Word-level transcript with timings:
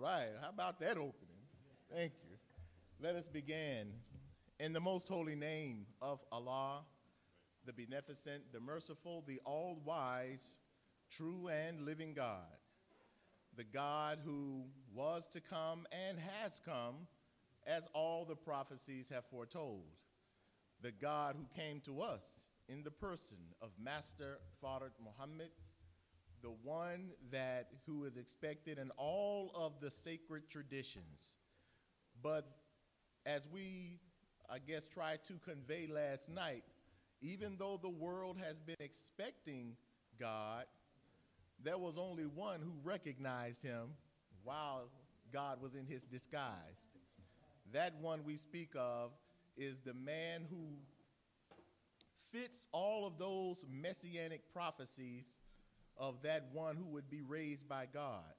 right. 0.00 0.28
How 0.40 0.50
about 0.50 0.80
that 0.80 0.96
opening? 0.96 1.44
Thank 1.92 2.12
you. 2.22 2.36
Let 3.00 3.16
us 3.16 3.26
begin. 3.26 3.92
In 4.58 4.72
the 4.72 4.80
most 4.80 5.08
holy 5.08 5.34
name 5.34 5.86
of 6.00 6.20
Allah, 6.32 6.80
the 7.64 7.72
beneficent, 7.72 8.52
the 8.52 8.60
merciful, 8.60 9.24
the 9.26 9.40
all 9.44 9.80
wise, 9.84 10.54
true 11.10 11.48
and 11.48 11.82
living 11.82 12.14
God, 12.14 12.56
the 13.56 13.64
God 13.64 14.18
who 14.24 14.64
was 14.94 15.28
to 15.32 15.40
come 15.40 15.86
and 15.92 16.18
has 16.18 16.52
come, 16.64 17.06
as 17.66 17.88
all 17.92 18.24
the 18.24 18.36
prophecies 18.36 19.08
have 19.10 19.24
foretold, 19.24 19.84
the 20.82 20.92
God 20.92 21.36
who 21.36 21.60
came 21.60 21.80
to 21.80 22.00
us 22.00 22.22
in 22.68 22.82
the 22.82 22.90
person 22.90 23.38
of 23.60 23.70
Master 23.82 24.38
Father 24.60 24.92
Muhammad 25.02 25.50
the 26.42 26.54
one 26.62 27.10
that 27.30 27.68
who 27.86 28.04
is 28.04 28.16
expected 28.16 28.78
in 28.78 28.90
all 28.96 29.52
of 29.54 29.80
the 29.80 29.90
sacred 29.90 30.48
traditions. 30.50 31.34
But 32.22 32.46
as 33.24 33.46
we, 33.52 33.98
I 34.48 34.58
guess, 34.58 34.82
tried 34.92 35.24
to 35.26 35.34
convey 35.44 35.86
last 35.86 36.28
night, 36.28 36.64
even 37.20 37.56
though 37.58 37.78
the 37.80 37.88
world 37.88 38.36
has 38.38 38.58
been 38.60 38.76
expecting 38.80 39.76
God, 40.18 40.64
there 41.62 41.78
was 41.78 41.96
only 41.98 42.24
one 42.24 42.60
who 42.60 42.72
recognized 42.84 43.62
him 43.62 43.88
while 44.44 44.88
God 45.32 45.60
was 45.60 45.74
in 45.74 45.86
his 45.86 46.02
disguise. 46.02 46.52
That 47.72 47.94
one 48.00 48.24
we 48.24 48.36
speak 48.36 48.70
of 48.76 49.10
is 49.56 49.76
the 49.84 49.94
man 49.94 50.42
who 50.48 50.76
fits 52.32 52.66
all 52.72 53.06
of 53.06 53.18
those 53.18 53.64
messianic 53.68 54.52
prophecies 54.52 55.24
of 55.98 56.22
that 56.22 56.48
one 56.52 56.76
who 56.76 56.86
would 56.86 57.10
be 57.10 57.22
raised 57.22 57.68
by 57.68 57.86
God, 57.92 58.34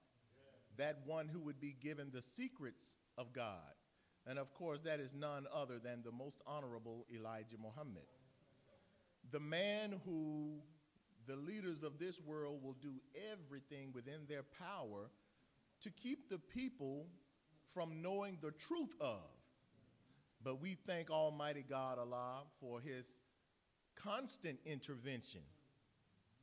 that 0.77 0.99
one 1.05 1.27
who 1.27 1.39
would 1.39 1.59
be 1.59 1.75
given 1.81 2.09
the 2.13 2.21
secrets 2.21 2.91
of 3.17 3.33
God. 3.33 3.75
And 4.25 4.37
of 4.37 4.53
course, 4.53 4.81
that 4.81 4.99
is 4.99 5.13
none 5.13 5.47
other 5.53 5.79
than 5.79 6.03
the 6.03 6.11
most 6.11 6.41
honorable 6.45 7.05
Elijah 7.13 7.55
Muhammad. 7.61 8.03
The 9.31 9.39
man 9.39 9.95
who 10.05 10.59
the 11.27 11.35
leaders 11.35 11.83
of 11.83 11.99
this 11.99 12.19
world 12.21 12.63
will 12.63 12.75
do 12.81 12.93
everything 13.31 13.91
within 13.93 14.21
their 14.29 14.43
power 14.43 15.09
to 15.81 15.89
keep 15.91 16.29
the 16.29 16.37
people 16.37 17.07
from 17.73 18.01
knowing 18.01 18.37
the 18.41 18.51
truth 18.51 18.95
of. 19.01 19.19
But 20.43 20.61
we 20.61 20.77
thank 20.87 21.09
Almighty 21.09 21.65
God 21.67 21.99
Allah 21.99 22.43
for 22.59 22.79
his 22.79 23.11
constant 23.95 24.59
intervention 24.65 25.41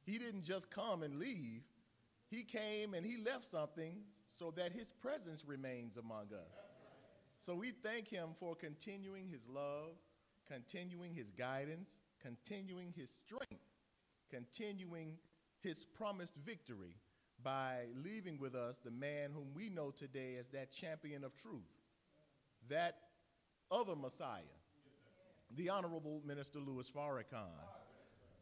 he 0.04 0.18
didn't 0.18 0.44
just 0.44 0.70
come 0.70 1.02
and 1.02 1.18
leave, 1.18 1.62
he 2.30 2.42
came 2.42 2.94
and 2.94 3.04
he 3.04 3.16
left 3.18 3.50
something 3.50 3.96
so 4.38 4.52
that 4.56 4.72
his 4.72 4.92
presence 5.00 5.44
remains 5.46 5.96
among 5.96 6.26
us. 6.32 6.54
So 7.40 7.54
we 7.54 7.70
thank 7.70 8.08
him 8.08 8.30
for 8.38 8.54
continuing 8.54 9.28
his 9.28 9.48
love, 9.48 9.92
continuing 10.48 11.14
his 11.14 11.30
guidance, 11.30 11.90
continuing 12.20 12.92
his 12.96 13.10
strength, 13.10 13.64
continuing 14.30 15.12
his 15.60 15.84
promised 15.84 16.34
victory 16.44 16.96
by 17.42 17.84
leaving 18.02 18.38
with 18.38 18.54
us 18.54 18.76
the 18.84 18.90
man 18.90 19.30
whom 19.34 19.48
we 19.54 19.68
know 19.68 19.90
today 19.90 20.36
as 20.38 20.48
that 20.48 20.72
champion 20.72 21.24
of 21.24 21.36
truth, 21.36 21.62
that 22.68 22.96
other 23.70 23.94
Messiah, 23.94 24.40
the 25.56 25.68
Honorable 25.68 26.22
Minister 26.26 26.58
Louis 26.58 26.88
Farrakhan. 26.88 27.50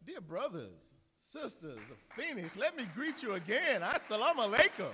Dear 0.06 0.20
brothers, 0.20 0.94
sisters 1.24 1.78
of 1.90 1.98
Phoenix, 2.16 2.56
let 2.56 2.76
me 2.76 2.84
greet 2.94 3.22
you 3.22 3.34
again. 3.34 3.80
Assalamu 3.80 4.52
alaikum. 4.52 4.90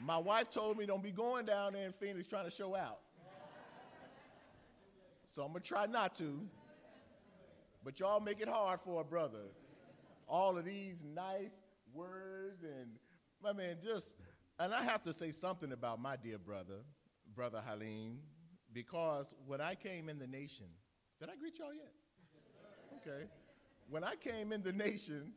My 0.00 0.18
wife 0.18 0.50
told 0.50 0.78
me 0.78 0.86
don't 0.86 1.02
be 1.02 1.10
going 1.10 1.44
down 1.44 1.72
there 1.72 1.86
in 1.86 1.92
Phoenix 1.92 2.26
trying 2.28 2.44
to 2.44 2.50
show 2.50 2.74
out. 2.76 3.00
So 5.26 5.42
I'm 5.42 5.50
going 5.50 5.62
to 5.62 5.68
try 5.68 5.86
not 5.86 6.14
to. 6.16 6.46
But 7.84 8.00
y'all 8.00 8.20
make 8.20 8.40
it 8.40 8.48
hard 8.48 8.80
for 8.80 9.00
a 9.00 9.04
brother. 9.04 9.46
All 10.26 10.56
of 10.56 10.64
these 10.64 10.96
nice 11.14 11.50
words 11.94 12.62
and, 12.62 12.90
I 13.44 13.52
mean, 13.52 13.76
just, 13.82 14.14
and 14.58 14.74
I 14.74 14.82
have 14.82 15.02
to 15.04 15.12
say 15.12 15.30
something 15.30 15.72
about 15.72 16.00
my 16.00 16.16
dear 16.16 16.38
brother, 16.38 16.80
Brother 17.34 17.62
Halim, 17.66 18.18
because 18.72 19.32
when 19.46 19.60
I 19.60 19.74
came 19.74 20.08
in 20.08 20.18
the 20.18 20.26
nation, 20.26 20.66
did 21.20 21.28
I 21.30 21.36
greet 21.36 21.58
y'all 21.58 21.74
yet? 21.74 21.92
Okay. 23.06 23.26
When 23.90 24.02
I 24.02 24.16
came 24.16 24.52
in 24.52 24.62
the 24.62 24.72
nation 24.72 25.32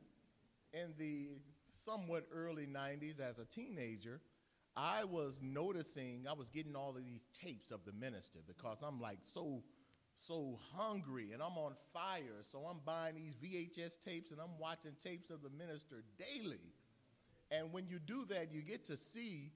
in 0.73 0.93
the 0.97 1.29
somewhat 1.85 2.27
early 2.33 2.65
90s 2.65 3.19
as 3.19 3.37
a 3.37 3.45
teenager, 3.45 4.19
I 4.75 5.03
was 5.03 5.37
noticing, 5.41 6.25
I 6.27 6.33
was 6.33 6.49
getting 6.49 6.75
all 6.75 6.89
of 6.89 7.05
these 7.05 7.27
tapes 7.39 7.69
of 7.69 7.81
the 7.85 7.91
minister 7.91 8.39
because 8.47 8.77
I'm 8.81 8.99
like 8.99 9.19
so, 9.31 9.61
so 10.17 10.57
hungry 10.75 11.33
and 11.33 11.41
I'm 11.41 11.57
on 11.57 11.73
fire. 11.93 12.41
So 12.51 12.59
I'm 12.59 12.79
buying 12.83 13.15
these 13.15 13.35
VHS 13.35 13.97
tapes 14.03 14.31
and 14.31 14.39
I'm 14.41 14.57
watching 14.59 14.93
tapes 15.03 15.29
of 15.29 15.43
the 15.43 15.49
minister 15.49 16.03
daily. 16.17 16.73
And 17.51 17.71
when 17.71 17.87
you 17.87 17.99
do 17.99 18.25
that, 18.29 18.51
you 18.51 18.63
get 18.63 18.87
to 18.87 18.97
see 18.97 19.51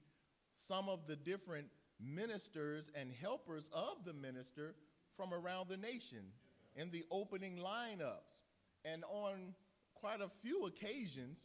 some 0.68 0.88
of 0.88 1.08
the 1.08 1.16
different 1.16 1.66
ministers 1.98 2.88
and 2.94 3.10
helpers 3.20 3.68
of 3.72 4.04
the 4.04 4.12
minister 4.12 4.74
from 5.16 5.34
around 5.34 5.68
the 5.68 5.76
nation 5.76 6.20
in 6.76 6.90
the 6.90 7.04
opening 7.10 7.58
lineups. 7.58 8.36
And 8.84 9.02
on 9.04 9.54
quite 9.94 10.20
a 10.20 10.28
few 10.28 10.66
occasions, 10.66 11.38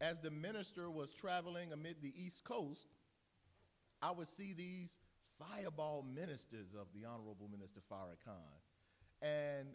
as 0.00 0.20
the 0.20 0.30
minister 0.30 0.90
was 0.90 1.12
traveling 1.12 1.72
amid 1.72 1.96
the 2.02 2.12
East 2.16 2.44
Coast, 2.44 2.88
I 4.02 4.10
would 4.10 4.28
see 4.36 4.52
these 4.52 4.90
fireball 5.38 6.04
ministers 6.14 6.74
of 6.78 6.88
the 6.94 7.06
Honorable 7.08 7.48
Minister 7.50 7.80
Farrakhan. 7.80 8.60
And 9.22 9.68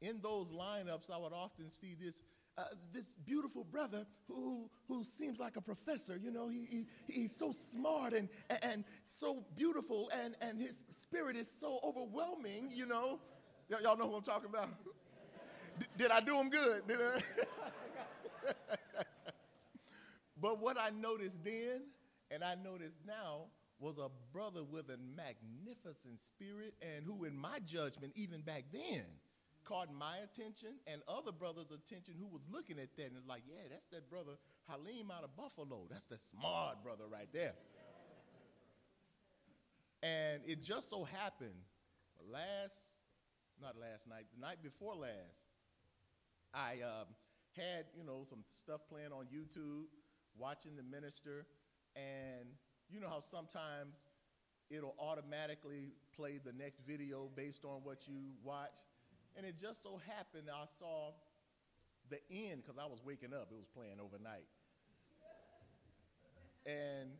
in 0.00 0.20
those 0.20 0.48
lineups, 0.48 1.10
I 1.10 1.18
would 1.18 1.32
often 1.32 1.70
see 1.70 1.94
this, 1.94 2.22
uh, 2.58 2.64
this 2.92 3.06
beautiful 3.24 3.64
brother 3.64 4.06
who, 4.26 4.68
who 4.88 5.04
seems 5.04 5.38
like 5.38 5.56
a 5.56 5.60
professor. 5.60 6.18
You 6.20 6.32
know, 6.32 6.48
he, 6.48 6.66
he, 6.68 6.86
he's 7.12 7.36
so 7.36 7.54
smart 7.72 8.12
and, 8.12 8.28
and 8.62 8.84
so 9.20 9.44
beautiful, 9.56 10.10
and, 10.12 10.34
and 10.40 10.60
his 10.60 10.82
spirit 11.02 11.36
is 11.36 11.48
so 11.60 11.78
overwhelming, 11.82 12.70
you 12.74 12.86
know. 12.86 13.20
Y- 13.68 13.76
y'all 13.82 13.96
know 13.96 14.08
who 14.08 14.16
I'm 14.16 14.22
talking 14.22 14.48
about? 14.48 14.68
D- 15.78 15.86
did 15.98 16.10
I 16.10 16.20
do 16.20 16.36
him 16.38 16.48
good? 16.50 16.82
but 20.40 20.60
what 20.60 20.78
I 20.78 20.90
noticed 20.90 21.42
then 21.44 21.82
and 22.30 22.42
I 22.44 22.54
noticed 22.54 22.96
now 23.06 23.46
was 23.78 23.98
a 23.98 24.08
brother 24.32 24.62
with 24.64 24.88
a 24.88 24.96
magnificent 25.16 26.24
spirit 26.26 26.74
and 26.80 27.04
who, 27.04 27.24
in 27.24 27.36
my 27.36 27.58
judgment, 27.66 28.12
even 28.16 28.40
back 28.40 28.64
then, 28.72 29.04
caught 29.64 29.92
my 29.92 30.18
attention 30.18 30.74
and 30.86 31.02
other 31.08 31.32
brothers' 31.32 31.70
attention 31.70 32.14
who 32.18 32.26
was 32.26 32.42
looking 32.50 32.78
at 32.78 32.88
that 32.96 33.06
and 33.06 33.16
was 33.16 33.26
like, 33.28 33.42
yeah, 33.48 33.62
that's 33.70 33.86
that 33.92 34.08
brother 34.08 34.32
Halim 34.68 35.10
out 35.10 35.24
of 35.24 35.36
Buffalo. 35.36 35.86
That's 35.90 36.04
the 36.04 36.18
smart 36.30 36.82
brother 36.82 37.04
right 37.10 37.28
there. 37.32 37.54
And 40.02 40.42
it 40.46 40.62
just 40.62 40.88
so 40.90 41.04
happened 41.04 41.54
last 42.30 42.74
not 43.60 43.76
last 43.76 44.06
night, 44.08 44.26
the 44.34 44.40
night 44.40 44.62
before 44.62 44.94
last, 44.94 45.40
I 46.54 46.80
um, 46.84 47.08
had, 47.56 47.86
you 47.96 48.04
know, 48.04 48.24
some 48.28 48.44
stuff 48.62 48.80
playing 48.88 49.12
on 49.12 49.26
YouTube, 49.26 49.88
watching 50.38 50.76
the 50.76 50.82
minister, 50.82 51.46
and 51.94 52.48
you 52.90 53.00
know 53.00 53.08
how 53.08 53.22
sometimes 53.30 53.94
it'll 54.70 54.94
automatically 54.98 55.92
play 56.14 56.38
the 56.44 56.52
next 56.52 56.80
video 56.86 57.28
based 57.34 57.64
on 57.64 57.80
what 57.82 58.06
you 58.06 58.32
watch? 58.42 58.76
And 59.36 59.46
it 59.46 59.60
just 59.60 59.82
so 59.82 60.00
happened 60.16 60.48
I 60.50 60.64
saw 60.78 61.12
the 62.10 62.18
end, 62.30 62.62
because 62.62 62.78
I 62.78 62.86
was 62.86 63.00
waking 63.04 63.32
up, 63.32 63.48
it 63.50 63.56
was 63.56 63.68
playing 63.74 63.96
overnight. 64.02 64.46
And 66.64 67.10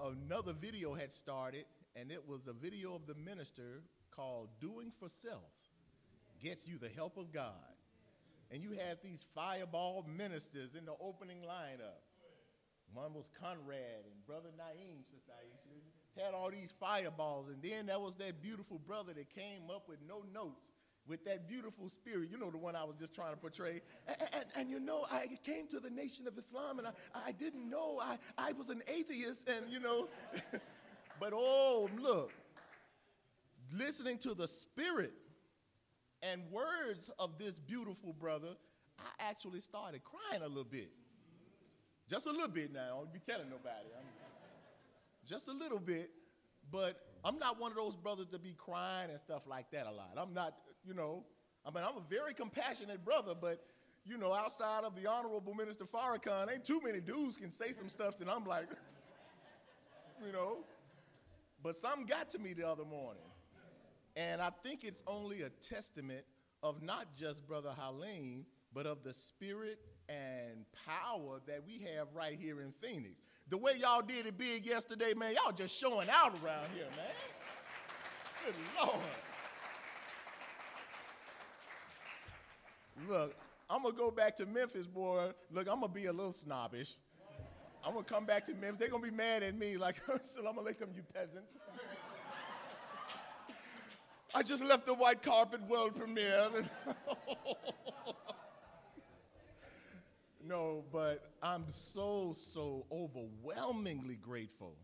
another 0.00 0.52
video 0.52 0.94
had 0.94 1.12
started, 1.12 1.64
and 1.96 2.10
it 2.10 2.28
was 2.28 2.46
a 2.46 2.52
video 2.52 2.94
of 2.94 3.06
the 3.06 3.14
minister 3.14 3.82
called 4.14 4.48
Doing 4.60 4.90
for 4.90 5.08
Self 5.08 5.52
Gets 6.42 6.66
You 6.66 6.78
the 6.78 6.88
Help 6.88 7.16
of 7.16 7.32
God. 7.32 7.52
And 8.50 8.62
you 8.62 8.70
had 8.70 8.98
these 9.02 9.24
fireball 9.34 10.06
ministers 10.16 10.74
in 10.76 10.84
the 10.84 10.94
opening 11.00 11.38
lineup. 11.38 12.04
One 12.92 13.12
was 13.14 13.30
Conrad 13.40 14.04
and 14.04 14.26
Brother 14.26 14.50
Naeem, 14.56 15.02
Sister 15.10 15.32
Aisha. 15.32 16.22
Had 16.22 16.34
all 16.34 16.50
these 16.50 16.70
fireballs. 16.78 17.48
And 17.48 17.60
then 17.60 17.86
there 17.86 17.98
was 17.98 18.14
that 18.16 18.40
beautiful 18.40 18.78
brother 18.78 19.12
that 19.14 19.34
came 19.34 19.70
up 19.74 19.88
with 19.88 19.98
no 20.06 20.22
notes 20.32 20.74
with 21.06 21.24
that 21.24 21.48
beautiful 21.48 21.88
spirit. 21.88 22.28
You 22.30 22.38
know, 22.38 22.50
the 22.50 22.58
one 22.58 22.76
I 22.76 22.84
was 22.84 22.96
just 22.96 23.14
trying 23.14 23.32
to 23.32 23.36
portray. 23.36 23.82
And, 24.06 24.16
and, 24.32 24.44
and, 24.56 24.70
you 24.70 24.80
know, 24.80 25.06
I 25.10 25.28
came 25.44 25.66
to 25.68 25.80
the 25.80 25.90
nation 25.90 26.26
of 26.26 26.38
Islam 26.38 26.78
and 26.78 26.88
I, 26.88 26.92
I 27.26 27.32
didn't 27.32 27.68
know 27.68 28.00
I, 28.00 28.18
I 28.38 28.52
was 28.52 28.70
an 28.70 28.82
atheist 28.86 29.48
and, 29.48 29.70
you 29.70 29.80
know, 29.80 30.08
but 31.20 31.32
oh, 31.34 31.90
look, 31.98 32.32
listening 33.78 34.18
to 34.18 34.34
the 34.34 34.48
spirit 34.48 35.12
and 36.22 36.42
words 36.50 37.10
of 37.18 37.38
this 37.38 37.58
beautiful 37.58 38.12
brother, 38.12 38.56
I 38.98 39.28
actually 39.28 39.60
started 39.60 40.02
crying 40.04 40.42
a 40.42 40.48
little 40.48 40.64
bit. 40.64 40.90
Just 42.08 42.26
a 42.26 42.30
little 42.30 42.48
bit 42.48 42.72
now. 42.72 42.80
I 42.80 42.98
don't 42.98 43.12
be 43.12 43.18
telling 43.18 43.48
nobody. 43.48 43.88
I'm, 43.96 44.04
just 45.26 45.48
a 45.48 45.52
little 45.52 45.78
bit. 45.78 46.10
But 46.70 47.00
I'm 47.24 47.38
not 47.38 47.60
one 47.60 47.70
of 47.70 47.76
those 47.76 47.96
brothers 47.96 48.26
to 48.28 48.38
be 48.38 48.54
crying 48.56 49.10
and 49.10 49.20
stuff 49.20 49.42
like 49.46 49.70
that 49.72 49.86
a 49.86 49.90
lot. 49.90 50.12
I'm 50.16 50.34
not, 50.34 50.54
you 50.86 50.94
know, 50.94 51.24
I 51.64 51.70
mean, 51.70 51.84
I'm 51.86 51.96
a 51.96 52.04
very 52.08 52.34
compassionate 52.34 53.04
brother, 53.04 53.34
but, 53.38 53.64
you 54.04 54.18
know, 54.18 54.34
outside 54.34 54.84
of 54.84 54.94
the 54.94 55.08
Honorable 55.08 55.54
Minister 55.54 55.84
Farrakhan, 55.84 56.52
ain't 56.52 56.64
too 56.64 56.80
many 56.84 57.00
dudes 57.00 57.36
can 57.36 57.52
say 57.52 57.72
some 57.72 57.88
stuff 57.88 58.18
that 58.18 58.28
I'm 58.28 58.44
like, 58.44 58.68
you 60.26 60.32
know. 60.32 60.58
But 61.62 61.76
something 61.76 62.04
got 62.04 62.28
to 62.30 62.38
me 62.38 62.52
the 62.52 62.68
other 62.68 62.84
morning. 62.84 63.22
And 64.16 64.40
I 64.40 64.50
think 64.62 64.84
it's 64.84 65.02
only 65.06 65.42
a 65.42 65.50
testament 65.50 66.24
of 66.62 66.82
not 66.82 67.14
just 67.14 67.46
Brother 67.46 67.72
Halim, 67.76 68.46
but 68.72 68.86
of 68.86 69.02
the 69.02 69.12
spirit 69.12 69.78
and 70.08 70.64
power 70.86 71.40
that 71.46 71.62
we 71.66 71.86
have 71.94 72.08
right 72.14 72.38
here 72.38 72.60
in 72.60 72.72
Phoenix. 72.72 73.14
The 73.48 73.58
way 73.58 73.72
y'all 73.78 74.02
did 74.02 74.26
it 74.26 74.38
big 74.38 74.66
yesterday, 74.66 75.14
man, 75.14 75.34
y'all 75.34 75.52
just 75.52 75.76
showing 75.76 76.08
out 76.08 76.38
around 76.42 76.68
here, 76.74 76.86
man. 76.96 77.14
Good 78.44 78.54
Lord. 78.78 79.00
Look, 83.08 83.36
I'm 83.68 83.82
gonna 83.82 83.94
go 83.94 84.10
back 84.10 84.36
to 84.36 84.46
Memphis, 84.46 84.86
boy. 84.86 85.30
Look, 85.50 85.68
I'm 85.68 85.80
gonna 85.80 85.88
be 85.88 86.06
a 86.06 86.12
little 86.12 86.32
snobbish. 86.32 86.94
I'm 87.84 87.92
gonna 87.92 88.04
come 88.04 88.24
back 88.24 88.46
to 88.46 88.54
Memphis. 88.54 88.78
They're 88.78 88.88
gonna 88.88 89.02
be 89.02 89.10
mad 89.10 89.42
at 89.42 89.56
me, 89.56 89.76
like, 89.76 89.96
Salam 90.34 90.56
alaikum, 90.56 90.94
you 90.94 91.02
peasants. 91.12 91.52
I 94.36 94.42
just 94.42 94.64
left 94.64 94.84
the 94.84 94.94
white 94.94 95.22
carpet 95.22 95.60
world 95.68 95.94
premiere. 95.96 96.48
no, 100.44 100.82
but 100.92 101.30
I'm 101.40 101.66
so, 101.68 102.34
so 102.52 102.84
overwhelmingly 102.90 104.16
grateful 104.16 104.74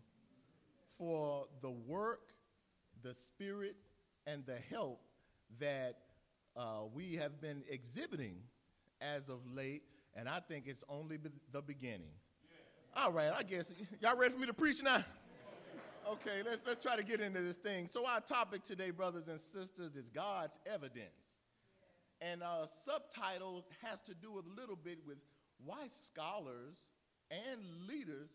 for 0.87 1.47
the 1.63 1.71
work, 1.71 2.33
the 3.03 3.13
spirit, 3.13 3.75
and 4.25 4.47
the 4.47 4.59
help 4.71 5.01
that 5.59 5.97
uh, 6.57 6.83
we 6.95 7.17
have 7.17 7.41
been 7.41 7.65
exhibiting 7.69 8.37
as 9.01 9.29
of 9.29 9.41
late, 9.53 9.83
and 10.15 10.29
I 10.29 10.39
think 10.39 10.69
it's 10.69 10.85
only 10.89 11.19
the 11.51 11.63
beginning. 11.63 12.13
All 12.95 13.11
right, 13.11 13.33
I 13.37 13.43
guess 13.43 13.73
y'all 14.01 14.17
ready 14.17 14.33
for 14.33 14.39
me 14.39 14.47
to 14.47 14.55
preach 14.55 14.81
now? 14.81 15.05
Okay, 16.11 16.43
let's, 16.45 16.59
let's 16.67 16.83
try 16.83 16.97
to 16.97 17.05
get 17.05 17.21
into 17.21 17.41
this 17.41 17.57
thing. 17.57 17.89
So, 17.93 18.05
our 18.05 18.21
topic 18.21 18.65
today, 18.65 18.91
brothers 18.91 19.29
and 19.29 19.39
sisters, 19.41 19.95
is 19.95 20.09
God's 20.13 20.59
evidence. 20.67 21.15
And 22.21 22.43
our 22.43 22.67
subtitle 22.85 23.65
has 23.83 24.01
to 24.07 24.15
do 24.15 24.33
with 24.33 24.45
a 24.45 24.61
little 24.61 24.75
bit 24.75 24.99
with 25.07 25.19
why 25.65 25.87
scholars 26.05 26.79
and 27.31 27.61
leaders 27.89 28.31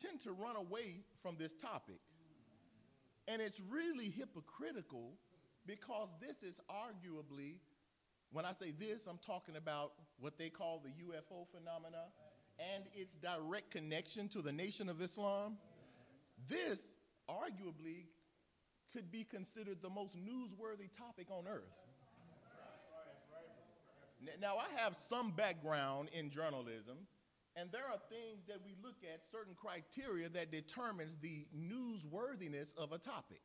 tend 0.00 0.20
to 0.20 0.30
run 0.30 0.54
away 0.54 1.00
from 1.20 1.36
this 1.36 1.52
topic. 1.54 1.98
And 3.26 3.42
it's 3.42 3.60
really 3.68 4.08
hypocritical 4.08 5.14
because 5.66 6.10
this 6.20 6.44
is 6.48 6.60
arguably, 6.70 7.56
when 8.30 8.44
I 8.44 8.52
say 8.52 8.70
this, 8.70 9.08
I'm 9.08 9.18
talking 9.18 9.56
about 9.56 9.94
what 10.20 10.38
they 10.38 10.48
call 10.48 10.80
the 10.84 10.90
UFO 10.90 11.48
phenomena 11.52 12.04
and 12.60 12.84
its 12.94 13.14
direct 13.14 13.72
connection 13.72 14.28
to 14.28 14.42
the 14.42 14.52
Nation 14.52 14.88
of 14.88 15.02
Islam. 15.02 15.56
This 16.48 16.86
arguably 17.28 18.06
could 18.92 19.10
be 19.10 19.24
considered 19.24 19.78
the 19.82 19.90
most 19.90 20.16
newsworthy 20.16 20.88
topic 20.96 21.26
on 21.30 21.46
earth. 21.46 21.74
Now, 24.40 24.56
I 24.56 24.80
have 24.80 24.96
some 25.08 25.30
background 25.30 26.08
in 26.12 26.30
journalism, 26.30 26.96
and 27.54 27.70
there 27.70 27.84
are 27.84 27.98
things 28.08 28.44
that 28.48 28.58
we 28.64 28.74
look 28.82 28.96
at, 29.02 29.20
certain 29.30 29.54
criteria 29.54 30.28
that 30.30 30.50
determines 30.50 31.16
the 31.20 31.46
newsworthiness 31.56 32.74
of 32.76 32.92
a 32.92 32.98
topic. 32.98 33.42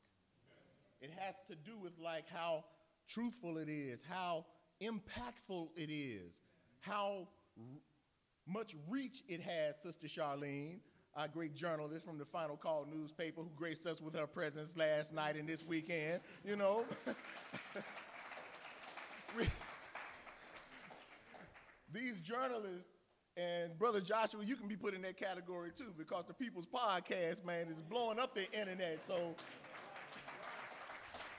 It 1.02 1.12
has 1.18 1.36
to 1.50 1.56
do 1.56 1.78
with 1.78 1.94
like 2.00 2.26
how 2.30 2.64
truthful 3.08 3.58
it 3.58 3.70
is, 3.70 4.02
how 4.08 4.46
impactful 4.82 5.70
it 5.76 5.92
is, 5.92 6.34
how 6.80 7.28
r- 7.58 7.64
much 8.48 8.76
reach 8.90 9.24
it 9.28 9.42
has, 9.42 9.76
Sister 9.82 10.08
Charlene, 10.08 10.80
our 11.16 11.28
great 11.28 11.54
journalist 11.56 12.06
from 12.06 12.18
the 12.18 12.26
Final 12.26 12.56
Call 12.56 12.88
newspaper 12.92 13.42
who 13.42 13.50
graced 13.56 13.86
us 13.86 14.02
with 14.02 14.16
her 14.16 14.28
presence 14.28 14.76
last 14.78 15.14
night 15.14 15.36
and 15.36 15.48
this 15.48 15.66
weekend, 15.66 16.22
you 16.46 16.56
know. 16.56 16.86
these 21.94 22.20
journalists 22.22 22.88
and 23.38 23.78
Brother 23.78 24.02
Joshua, 24.02 24.44
you 24.44 24.56
can 24.56 24.68
be 24.68 24.76
put 24.76 24.94
in 24.94 25.02
that 25.02 25.18
category 25.18 25.72
too 25.78 25.94
because 25.98 26.26
the 26.28 26.34
People's 26.34 26.68
Podcast, 26.68 27.46
man, 27.46 27.68
is 27.68 27.82
blowing 27.82 28.20
up 28.20 28.34
the 28.36 28.52
internet. 28.52 29.00
So, 29.08 29.36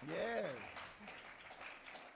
yes. 0.09 0.45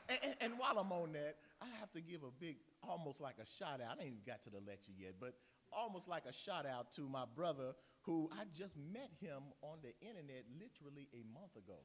And, 0.08 0.34
and 0.40 0.52
while 0.58 0.78
I'm 0.78 0.92
on 0.92 1.12
that, 1.12 1.36
I 1.60 1.66
have 1.80 1.90
to 1.92 2.00
give 2.00 2.22
a 2.22 2.30
big, 2.38 2.56
almost 2.82 3.20
like 3.20 3.36
a 3.42 3.46
shout 3.58 3.80
out. 3.80 3.98
I 3.98 4.02
ain't 4.04 4.12
even 4.12 4.18
got 4.26 4.42
to 4.44 4.50
the 4.50 4.60
lecture 4.66 4.92
yet, 4.98 5.14
but 5.18 5.34
almost 5.76 6.08
like 6.08 6.24
a 6.24 6.32
shout 6.32 6.64
out 6.64 6.92
to 6.96 7.02
my 7.02 7.24
brother 7.36 7.76
who 8.02 8.30
I 8.32 8.44
just 8.56 8.74
met 8.76 9.10
him 9.20 9.52
on 9.62 9.78
the 9.82 9.92
internet 10.00 10.48
literally 10.56 11.08
a 11.12 11.22
month 11.34 11.54
ago. 11.56 11.78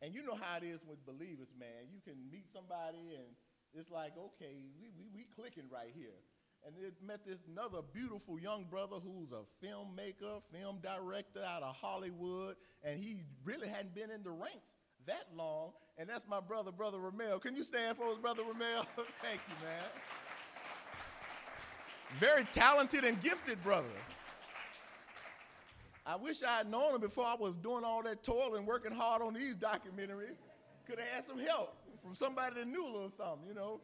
And 0.00 0.14
you 0.14 0.24
know 0.24 0.34
how 0.40 0.56
it 0.56 0.64
is 0.64 0.80
with 0.82 1.04
believers, 1.06 1.52
man. 1.58 1.92
You 1.92 2.00
can 2.00 2.18
meet 2.32 2.46
somebody 2.52 3.14
and 3.14 3.28
it's 3.74 3.90
like, 3.90 4.12
okay, 4.16 4.56
we, 4.80 4.90
we, 4.98 5.06
we 5.14 5.26
clicking 5.36 5.68
right 5.70 5.92
here. 5.94 6.16
And 6.64 6.74
it 6.78 6.94
met 7.04 7.26
this 7.26 7.38
another 7.50 7.82
beautiful 7.92 8.38
young 8.38 8.64
brother 8.70 8.96
who's 9.02 9.32
a 9.32 9.42
filmmaker, 9.62 10.40
film 10.52 10.78
director 10.80 11.42
out 11.42 11.62
of 11.62 11.74
Hollywood, 11.74 12.54
and 12.84 13.02
he 13.02 13.24
really 13.44 13.66
hadn't 13.68 13.94
been 13.94 14.10
in 14.10 14.22
the 14.22 14.30
ranks 14.30 14.70
that 15.06 15.26
long. 15.34 15.72
And 15.98 16.08
that's 16.08 16.26
my 16.28 16.40
brother, 16.40 16.70
Brother 16.70 16.98
Ramel. 16.98 17.40
Can 17.40 17.56
you 17.56 17.64
stand 17.64 17.96
for 17.96 18.08
us, 18.08 18.18
Brother 18.18 18.42
Ramel? 18.42 18.86
Thank 19.22 19.40
you, 19.48 19.54
man. 19.66 19.84
Very 22.18 22.44
talented 22.44 23.04
and 23.04 23.20
gifted 23.20 23.62
brother. 23.62 23.86
I 26.04 26.16
wish 26.16 26.42
I 26.42 26.58
had 26.58 26.70
known 26.70 26.96
him 26.96 27.00
before 27.00 27.24
I 27.24 27.34
was 27.34 27.54
doing 27.54 27.84
all 27.84 28.02
that 28.02 28.22
toil 28.24 28.56
and 28.56 28.66
working 28.66 28.92
hard 28.92 29.22
on 29.22 29.34
these 29.34 29.56
documentaries. 29.56 30.36
Could 30.86 30.98
have 30.98 31.08
had 31.08 31.24
some 31.24 31.38
help 31.38 31.76
from 32.02 32.14
somebody 32.14 32.56
that 32.56 32.66
knew 32.66 32.84
a 32.84 32.92
little 32.92 33.12
something, 33.16 33.46
you 33.46 33.54
know. 33.54 33.80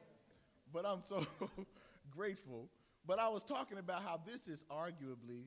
But 0.72 0.84
I'm 0.84 1.00
so 1.04 1.25
grateful. 2.10 2.69
But 3.06 3.19
I 3.19 3.28
was 3.28 3.44
talking 3.44 3.78
about 3.78 4.02
how 4.02 4.20
this 4.26 4.48
is 4.48 4.64
arguably 4.70 5.44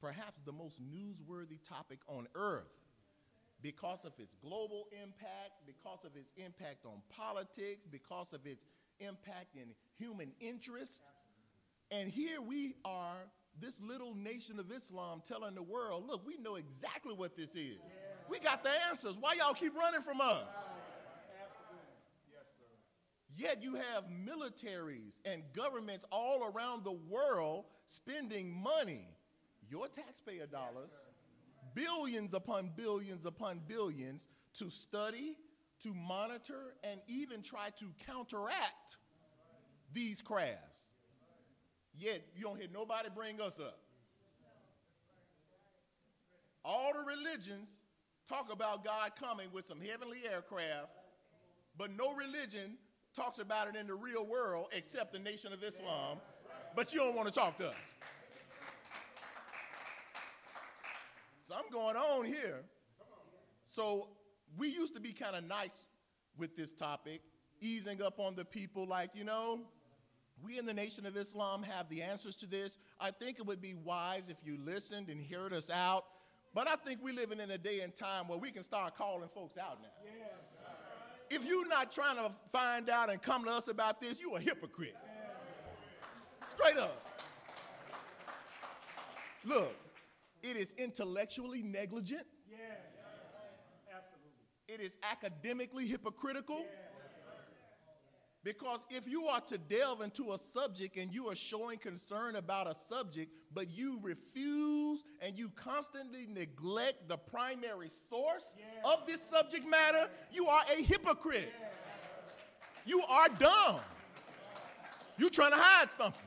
perhaps 0.00 0.40
the 0.44 0.52
most 0.52 0.80
newsworthy 0.80 1.58
topic 1.68 1.98
on 2.08 2.28
earth 2.34 2.78
because 3.60 4.04
of 4.04 4.12
its 4.18 4.34
global 4.42 4.86
impact, 4.92 5.66
because 5.66 6.04
of 6.04 6.14
its 6.16 6.30
impact 6.36 6.84
on 6.86 7.02
politics, 7.08 7.86
because 7.90 8.32
of 8.32 8.46
its 8.46 8.62
impact 9.00 9.56
in 9.56 9.68
human 9.98 10.30
interest. 10.40 11.02
And 12.00 12.10
here 12.10 12.40
we 12.40 12.74
are, 12.84 13.28
this 13.60 13.80
little 13.80 14.14
nation 14.14 14.58
of 14.58 14.72
Islam 14.72 15.22
telling 15.26 15.54
the 15.54 15.62
world, 15.62 16.04
look, 16.08 16.26
we 16.26 16.36
know 16.38 16.56
exactly 16.56 17.14
what 17.14 17.36
this 17.36 17.54
is. 17.54 17.78
We 18.28 18.40
got 18.40 18.64
the 18.64 18.70
answers. 18.88 19.16
Why 19.20 19.34
y'all 19.34 19.54
keep 19.54 19.76
running 19.76 20.00
from 20.00 20.20
us? 20.20 20.46
Yet 23.36 23.62
you 23.62 23.74
have 23.74 24.04
militaries 24.08 25.18
and 25.24 25.42
governments 25.52 26.04
all 26.10 26.44
around 26.44 26.84
the 26.84 26.92
world 26.92 27.64
spending 27.86 28.52
money, 28.52 29.06
your 29.68 29.88
taxpayer 29.88 30.46
dollars, 30.46 30.90
billions 31.74 32.34
upon 32.34 32.72
billions 32.76 33.24
upon 33.24 33.60
billions 33.66 34.24
to 34.58 34.70
study, 34.70 35.36
to 35.82 35.92
monitor, 35.92 36.74
and 36.82 37.00
even 37.08 37.42
try 37.42 37.70
to 37.78 37.86
counteract 38.06 38.96
these 39.92 40.22
crafts. 40.22 40.73
Yet 41.96 42.22
you 42.36 42.44
don't 42.44 42.58
hear 42.58 42.68
nobody 42.72 43.08
bring 43.14 43.40
us 43.40 43.54
up. 43.58 43.78
All 46.64 46.92
the 46.92 47.00
religions 47.00 47.68
talk 48.28 48.52
about 48.52 48.84
God 48.84 49.12
coming 49.20 49.48
with 49.52 49.68
some 49.68 49.80
heavenly 49.80 50.22
aircraft, 50.30 50.88
but 51.76 51.90
no 51.96 52.14
religion 52.14 52.78
talks 53.14 53.38
about 53.38 53.68
it 53.68 53.76
in 53.76 53.86
the 53.86 53.94
real 53.94 54.26
world 54.26 54.66
except 54.72 55.12
the 55.12 55.18
Nation 55.18 55.52
of 55.52 55.62
Islam. 55.62 56.18
But 56.74 56.92
you 56.92 57.00
don't 57.00 57.14
want 57.14 57.28
to 57.28 57.34
talk 57.34 57.58
to 57.58 57.68
us. 57.68 57.74
Something 61.48 61.70
going 61.70 61.96
on 61.96 62.24
here. 62.24 62.62
So 63.68 64.08
we 64.56 64.68
used 64.68 64.94
to 64.94 65.00
be 65.00 65.12
kind 65.12 65.36
of 65.36 65.44
nice 65.44 65.74
with 66.38 66.56
this 66.56 66.72
topic, 66.72 67.20
easing 67.60 68.02
up 68.02 68.18
on 68.18 68.34
the 68.34 68.44
people 68.44 68.86
like, 68.86 69.10
you 69.14 69.24
know, 69.24 69.60
we 70.44 70.58
in 70.58 70.66
the 70.66 70.74
Nation 70.74 71.06
of 71.06 71.16
Islam 71.16 71.62
have 71.62 71.88
the 71.88 72.02
answers 72.02 72.36
to 72.36 72.46
this. 72.46 72.76
I 73.00 73.10
think 73.10 73.38
it 73.38 73.46
would 73.46 73.62
be 73.62 73.74
wise 73.74 74.24
if 74.28 74.36
you 74.44 74.58
listened 74.64 75.08
and 75.08 75.24
heard 75.24 75.52
us 75.52 75.70
out. 75.70 76.04
But 76.52 76.68
I 76.68 76.76
think 76.76 77.00
we're 77.02 77.14
living 77.14 77.40
in 77.40 77.50
a 77.50 77.58
day 77.58 77.80
and 77.80 77.94
time 77.94 78.28
where 78.28 78.38
we 78.38 78.50
can 78.50 78.62
start 78.62 78.96
calling 78.96 79.28
folks 79.28 79.56
out 79.58 79.80
now. 79.82 79.88
If 81.30 81.44
you're 81.46 81.66
not 81.66 81.90
trying 81.90 82.16
to 82.16 82.30
find 82.52 82.90
out 82.90 83.10
and 83.10 83.20
come 83.20 83.44
to 83.44 83.50
us 83.50 83.68
about 83.68 84.00
this, 84.00 84.20
you're 84.20 84.36
a 84.36 84.40
hypocrite. 84.40 84.96
Straight 86.56 86.76
up. 86.76 87.22
Look, 89.44 89.74
it 90.42 90.56
is 90.56 90.74
intellectually 90.78 91.62
negligent. 91.62 92.26
Yes. 92.48 92.60
Absolutely. 93.90 94.30
It 94.68 94.80
is 94.80 94.96
academically 95.10 95.86
hypocritical. 95.86 96.64
Because 98.44 98.80
if 98.90 99.08
you 99.08 99.26
are 99.26 99.40
to 99.40 99.56
delve 99.56 100.02
into 100.02 100.32
a 100.32 100.38
subject 100.52 100.98
and 100.98 101.10
you 101.12 101.28
are 101.30 101.34
showing 101.34 101.78
concern 101.78 102.36
about 102.36 102.66
a 102.66 102.74
subject, 102.74 103.32
but 103.54 103.70
you 103.70 103.98
refuse 104.02 105.02
and 105.22 105.38
you 105.38 105.48
constantly 105.56 106.26
neglect 106.28 107.08
the 107.08 107.16
primary 107.16 107.90
source 108.10 108.54
Yeah. 108.58 108.92
of 108.92 109.06
this 109.06 109.22
subject 109.30 109.66
matter, 109.66 110.10
you 110.30 110.46
are 110.46 110.62
a 110.70 110.82
hypocrite. 110.82 111.50
You 112.84 113.02
are 113.08 113.30
dumb. 113.30 113.80
You're 115.16 115.30
trying 115.30 115.52
to 115.52 115.58
hide 115.58 115.90
something. 115.90 116.20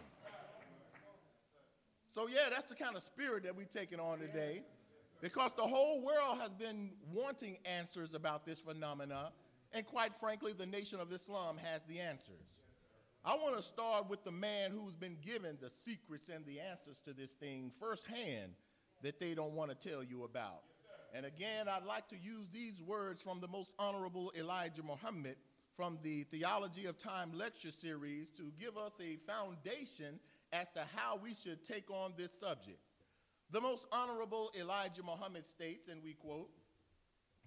So 2.12 2.28
yeah, 2.28 2.50
that's 2.50 2.66
the 2.68 2.74
kind 2.76 2.96
of 2.96 3.04
spirit 3.04 3.44
that 3.44 3.56
we're 3.56 3.66
taking 3.66 4.00
on 4.00 4.18
today. 4.18 4.64
Because 5.22 5.52
the 5.56 5.64
whole 5.68 6.02
world 6.02 6.40
has 6.40 6.50
been 6.50 6.92
wanting 7.14 7.58
answers 7.66 8.16
about 8.16 8.44
this 8.46 8.60
phenomena, 8.60 9.32
and 9.74 9.86
quite 9.86 10.14
frankly, 10.14 10.54
the 10.54 10.66
Nation 10.66 11.00
of 11.00 11.12
Islam 11.12 11.58
has 11.58 11.82
the 11.88 12.00
answers. 12.00 12.58
I 13.26 13.36
want 13.36 13.58
to 13.58 13.62
start 13.62 14.10
with 14.10 14.24
the 14.24 14.32
man 14.32 14.72
who's 14.72 14.96
been 14.96 15.18
given 15.22 15.58
the 15.60 15.70
secrets 15.70 16.30
and 16.30 16.46
the 16.46 16.60
answers 16.60 17.02
to 17.02 17.14
this 17.14 17.32
thing 17.32 17.72
firsthand 17.80 18.54
that 19.04 19.20
they 19.20 19.34
don't 19.34 19.54
want 19.54 19.70
to 19.70 19.90
tell 19.90 20.02
you 20.04 20.24
about. 20.24 20.62
And 21.14 21.26
again, 21.26 21.68
I'd 21.68 21.86
like 21.86 22.08
to 22.10 22.18
use 22.18 22.48
these 22.54 22.82
words 22.82 23.22
from 23.22 23.42
the 23.42 23.48
most 23.48 23.72
honorable 23.80 24.32
Elijah 24.38 24.84
Muhammad 24.84 25.36
from 25.76 26.00
the 26.04 26.24
Theology 26.24 26.86
of 26.86 26.98
Time 26.98 27.32
lecture 27.34 27.72
series 27.72 28.30
to 28.38 28.52
give 28.60 28.78
us 28.78 28.94
a 29.00 29.18
foundation 29.30 30.20
as 30.52 30.70
to 30.72 30.84
how 30.96 31.20
we 31.22 31.36
should 31.36 31.66
take 31.66 31.90
on 31.92 32.14
this 32.18 32.32
subject. 32.40 32.80
The 33.52 33.62
most 33.62 33.86
honorable 33.92 34.52
Elijah 34.60 35.04
Muhammad 35.04 35.46
states, 35.46 35.88
and 35.90 36.04
we 36.04 36.14
quote, 36.14 36.50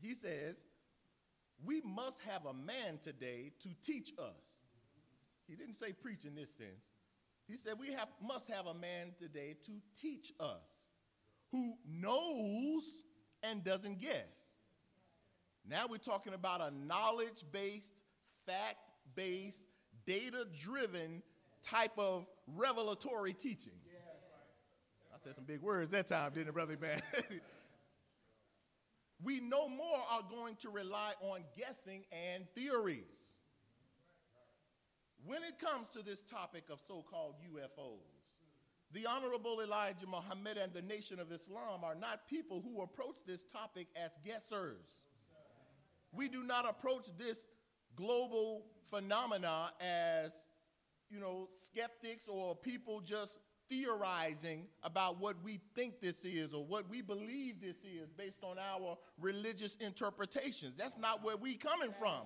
he 0.01 0.15
says, 0.15 0.57
We 1.65 1.81
must 1.83 2.19
have 2.27 2.47
a 2.47 2.55
man 2.55 2.99
today 3.03 3.53
to 3.63 3.69
teach 3.83 4.13
us. 4.19 4.59
He 5.47 5.57
didn't 5.57 5.75
say 5.75 5.93
preach 5.93 6.25
in 6.25 6.35
this 6.35 6.51
sense. 6.51 6.85
He 7.47 7.57
said, 7.57 7.75
We 7.79 7.93
have, 7.93 8.09
must 8.23 8.49
have 8.49 8.67
a 8.67 8.75
man 8.75 9.13
today 9.19 9.57
to 9.67 9.73
teach 10.01 10.33
us 10.39 10.63
who 11.51 11.75
knows 11.87 12.85
and 13.43 13.65
doesn't 13.65 14.01
guess. 14.01 14.47
Now 15.69 15.87
we're 15.89 15.99
talking 15.99 16.33
about 16.33 16.61
a 16.61 16.71
knowledge 16.71 17.45
based, 17.53 17.93
fact 18.47 18.79
based, 19.15 19.63
data 20.07 20.47
driven 20.61 21.23
type 21.63 21.99
of 21.99 22.27
revelatory 22.47 23.33
teaching. 23.33 23.73
I 25.13 25.17
said 25.23 25.35
some 25.35 25.45
big 25.45 25.61
words 25.61 25.91
that 25.91 26.09
time, 26.09 26.33
didn't 26.33 26.49
I, 26.49 26.53
Brother 26.53 26.79
Man? 26.81 27.03
we 29.23 29.41
no 29.41 29.69
more 29.69 29.99
are 30.11 30.23
going 30.29 30.57
to 30.57 30.71
rely 30.71 31.13
on 31.21 31.41
guessing 31.57 32.05
and 32.13 32.45
theories. 32.55 33.05
When 35.27 35.43
it 35.43 35.59
comes 35.59 35.89
to 35.91 36.03
this 36.03 36.23
topic 36.23 36.65
of 36.71 36.81
so 36.87 37.05
called 37.11 37.35
UFOs, 37.55 38.21
the 38.93 39.07
Honorable 39.07 39.61
Elijah 39.61 40.07
Muhammad 40.07 40.57
and 40.57 40.73
the 40.73 40.83
Nation 40.83 41.21
of 41.21 41.31
Islam 41.31 41.85
are 41.85 41.95
not 41.95 42.27
people 42.27 42.61
who 42.63 42.83
approach 42.83 43.17
this 43.27 43.45
topic 43.45 43.89
as 43.95 44.11
guessers. 44.27 44.99
We 46.13 46.29
do 46.29 46.43
not 46.43 46.69
approach 46.69 47.07
this 47.17 47.37
global 47.95 48.65
phenomena 48.83 49.71
as, 49.81 50.33
you 51.11 51.21
know, 51.21 51.49
skeptics 51.67 52.25
or 52.27 52.57
people 52.57 53.01
just 53.01 53.37
theorizing 53.71 54.65
about 54.83 55.21
what 55.21 55.37
we 55.45 55.61
think 55.75 56.01
this 56.01 56.25
is 56.25 56.53
or 56.53 56.65
what 56.65 56.91
we 56.91 57.01
believe 57.01 57.61
this 57.61 57.77
is 57.85 58.11
based 58.19 58.43
on 58.43 58.57
our 58.59 58.99
religious 59.21 59.77
interpretations. 59.77 60.75
That's 60.77 60.99
not 60.99 61.25
where 61.25 61.37
we 61.37 61.55
coming 61.55 61.93
from. 61.99 62.23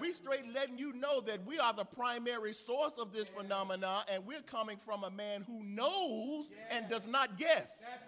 We 0.00 0.12
straight 0.12 0.52
letting 0.52 0.78
you 0.78 0.92
know 0.92 1.20
that 1.20 1.46
we 1.46 1.58
are 1.58 1.72
the 1.72 1.84
primary 1.84 2.52
source 2.52 2.94
of 2.98 3.12
this 3.12 3.28
phenomena 3.28 4.04
and 4.10 4.26
we're 4.26 4.40
coming 4.40 4.76
from 4.76 5.04
a 5.04 5.10
man 5.10 5.42
who 5.42 5.62
knows 5.62 6.46
and 6.70 6.88
does 6.88 7.06
not 7.06 7.38
guess. 7.38 7.68
Right. 7.80 8.00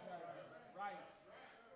Right. 0.76 0.96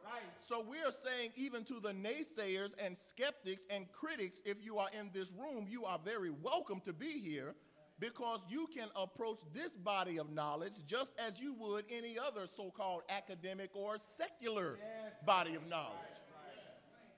Right. 0.05 0.23
So 0.49 0.65
we're 0.69 0.91
saying, 1.05 1.31
even 1.37 1.63
to 1.65 1.75
the 1.75 1.93
naysayers 1.93 2.73
and 2.85 2.97
skeptics 2.97 3.63
and 3.71 3.87
critics, 3.93 4.39
if 4.45 4.65
you 4.65 4.79
are 4.79 4.89
in 4.99 5.11
this 5.13 5.33
room, 5.33 5.67
you 5.69 5.85
are 5.85 6.01
very 6.05 6.31
welcome 6.31 6.81
to 6.81 6.93
be 6.93 7.21
here 7.21 7.55
because 8.01 8.41
you 8.49 8.67
can 8.75 8.89
approach 8.97 9.39
this 9.53 9.73
body 9.73 10.19
of 10.19 10.31
knowledge 10.31 10.73
just 10.87 11.13
as 11.19 11.39
you 11.39 11.55
would 11.55 11.85
any 11.91 12.19
other 12.19 12.47
so 12.57 12.71
called 12.71 13.03
academic 13.11 13.71
or 13.75 13.99
secular 13.99 14.79
body 15.27 15.55
of 15.55 15.67
knowledge. 15.69 15.95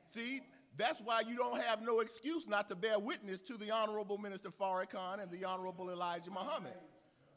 See, 0.09 0.43
that's 0.77 1.01
why 1.01 1.21
you 1.27 1.37
don't 1.37 1.63
have 1.63 1.83
no 1.83 2.01
excuse 2.01 2.47
not 2.49 2.69
to 2.69 2.75
bear 2.75 2.99
witness 2.99 3.41
to 3.43 3.57
the 3.57 3.71
Honorable 3.71 4.19
Minister 4.19 4.51
Farrakhan 4.51 5.23
and 5.23 5.31
the 5.31 5.45
Honorable 5.45 5.91
Elijah 5.91 6.31
Muhammad. 6.31 6.75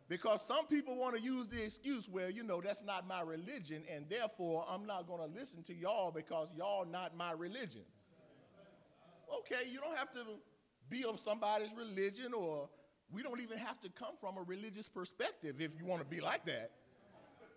Because 0.07 0.41
some 0.47 0.67
people 0.67 0.95
want 0.95 1.15
to 1.15 1.21
use 1.21 1.47
the 1.47 1.63
excuse, 1.63 2.07
well, 2.07 2.29
you 2.29 2.43
know, 2.43 2.61
that's 2.61 2.83
not 2.83 3.07
my 3.07 3.21
religion, 3.21 3.83
and 3.91 4.05
therefore 4.07 4.65
I'm 4.69 4.85
not 4.85 5.07
going 5.07 5.19
to 5.19 5.39
listen 5.39 5.63
to 5.63 5.73
y'all 5.73 6.11
because 6.11 6.49
y'all 6.55 6.85
not 6.85 7.17
my 7.17 7.31
religion. 7.31 7.81
Okay, 9.39 9.67
you 9.69 9.79
don't 9.79 9.97
have 9.97 10.11
to 10.13 10.19
be 10.89 11.03
of 11.03 11.19
somebody's 11.19 11.71
religion, 11.75 12.33
or 12.33 12.69
we 13.11 13.21
don't 13.21 13.41
even 13.41 13.57
have 13.57 13.79
to 13.81 13.89
come 13.89 14.15
from 14.19 14.37
a 14.37 14.41
religious 14.41 14.89
perspective 14.89 15.61
if 15.61 15.77
you 15.79 15.85
want 15.85 16.01
to 16.01 16.07
be 16.07 16.21
like 16.21 16.45
that. 16.45 16.71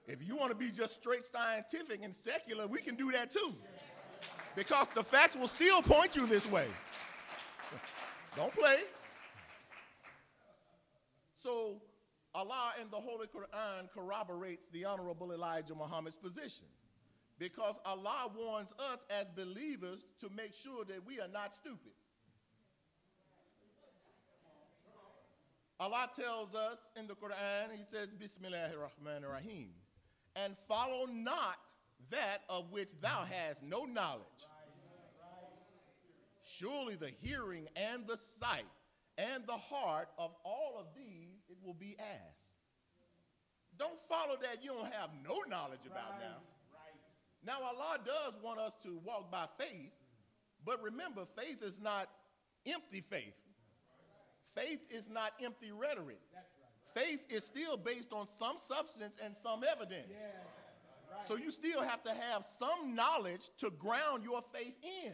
If 0.07 0.27
you 0.27 0.37
want 0.37 0.51
to 0.51 0.57
be 0.57 0.71
just 0.71 0.95
straight 0.95 1.27
scientific 1.27 2.03
and 2.03 2.15
secular, 2.15 2.67
we 2.67 2.81
can 2.81 2.95
do 2.95 3.13
that 3.13 3.31
too. 3.31 3.55
Because 4.57 4.87
the 4.95 5.03
facts 5.03 5.37
will 5.37 5.49
still 5.49 5.83
point 5.83 6.17
you 6.17 6.27
this 6.27 6.47
way. 6.51 6.67
Don't 8.37 8.53
play. 8.55 8.79
So, 11.37 11.81
Allah 12.35 12.73
in 12.81 12.91
the 12.91 12.97
Holy 12.97 13.27
Quran 13.27 13.91
corroborates 13.95 14.67
the 14.73 14.85
Honorable 14.85 15.33
Elijah 15.33 15.75
Muhammad's 15.75 16.17
position. 16.17 16.65
Because 17.39 17.79
Allah 17.85 18.31
warns 18.37 18.73
us 18.79 19.05
as 19.11 19.29
believers 19.31 20.07
to 20.21 20.29
make 20.37 20.55
sure 20.55 20.85
that 20.87 21.07
we 21.07 21.21
are 21.21 21.29
not 21.29 21.55
stupid. 21.55 21.93
Allah 25.81 26.11
tells 26.17 26.55
us 26.55 26.79
in 26.97 27.07
the 27.07 27.15
Quran, 27.15 27.71
He 27.77 27.85
says, 27.85 28.09
Bismillahir 28.09 28.75
Rahmanir 28.75 29.31
Rahim, 29.33 29.71
and 30.35 30.57
follow 30.67 31.07
not 31.07 31.59
that 32.11 32.43
of 32.49 32.73
which 32.73 32.89
thou 33.01 33.25
hast 33.31 33.63
no 33.63 33.85
knowledge. 33.85 34.25
Surely 36.45 36.97
the 36.97 37.13
hearing 37.21 37.69
and 37.77 38.07
the 38.09 38.19
sight 38.41 38.65
and 39.17 39.45
the 39.47 39.57
heart 39.57 40.09
of 40.19 40.33
all 40.45 40.77
of 40.79 40.87
these 40.97 41.45
it 41.49 41.57
will 41.65 41.75
be 41.75 41.97
asked. 41.99 42.39
Don't 43.79 43.99
follow 44.09 44.37
that 44.43 44.65
you 44.65 44.73
don't 44.73 44.93
have 44.93 45.11
no 45.25 45.43
knowledge 45.49 45.87
about 45.87 46.19
now. 46.19 46.39
Right. 46.75 46.99
Now, 47.47 47.63
Allah 47.63 47.99
does 48.05 48.35
want 48.43 48.59
us 48.59 48.73
to 48.83 48.99
walk 49.05 49.31
by 49.31 49.47
faith, 49.57 49.93
but 50.65 50.83
remember, 50.83 51.23
faith 51.37 51.63
is 51.63 51.81
not 51.81 52.09
empty 52.67 53.01
faith. 53.09 53.35
Faith 54.59 54.81
is 54.91 55.09
not 55.09 55.33
empty 55.43 55.71
rhetoric. 55.71 56.19
That's 56.35 56.49
right. 56.97 57.07
Faith 57.07 57.21
is 57.29 57.45
still 57.45 57.77
based 57.77 58.13
on 58.13 58.27
some 58.39 58.57
substance 58.67 59.17
and 59.25 59.35
some 59.43 59.63
evidence. 59.63 60.09
Yes. 60.11 60.19
Right. 61.11 61.29
So 61.29 61.37
you 61.37 61.51
still 61.51 61.83
have 61.83 62.03
to 62.05 62.11
have 62.11 62.45
some 62.59 62.95
knowledge 62.95 63.49
to 63.59 63.71
ground 63.71 64.25
your 64.25 64.43
faith 64.53 64.75
in. 64.83 65.13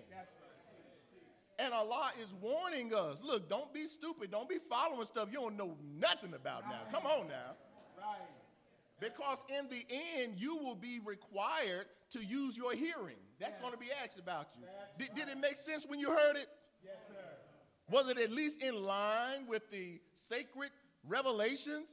And 1.58 1.72
Allah 1.72 2.10
is 2.20 2.32
warning 2.40 2.92
us 2.94 3.22
look, 3.22 3.48
don't 3.48 3.72
be 3.72 3.86
stupid. 3.86 4.30
Don't 4.30 4.48
be 4.48 4.58
following 4.58 5.06
stuff 5.06 5.28
you 5.30 5.38
don't 5.38 5.56
know 5.56 5.76
nothing 5.98 6.34
about 6.34 6.64
now. 6.64 6.80
Come 6.90 7.06
on 7.06 7.28
now. 7.28 7.54
Because 9.00 9.38
in 9.48 9.68
the 9.68 9.84
end, 10.18 10.34
you 10.36 10.56
will 10.56 10.74
be 10.74 11.00
required 11.04 11.86
to 12.12 12.24
use 12.24 12.56
your 12.56 12.72
hearing. 12.74 13.16
That's 13.38 13.58
going 13.60 13.72
to 13.72 13.78
be 13.78 13.88
asked 14.02 14.18
about 14.18 14.48
you. 14.56 14.64
Did, 14.98 15.14
did 15.14 15.28
it 15.28 15.38
make 15.38 15.58
sense 15.58 15.84
when 15.86 16.00
you 16.00 16.10
heard 16.10 16.36
it? 16.36 16.48
Yes. 17.88 17.94
Was 17.94 18.08
it 18.08 18.18
at 18.18 18.32
least 18.32 18.62
in 18.62 18.82
line 18.82 19.46
with 19.46 19.70
the 19.70 20.00
sacred 20.28 20.70
revelations? 21.06 21.88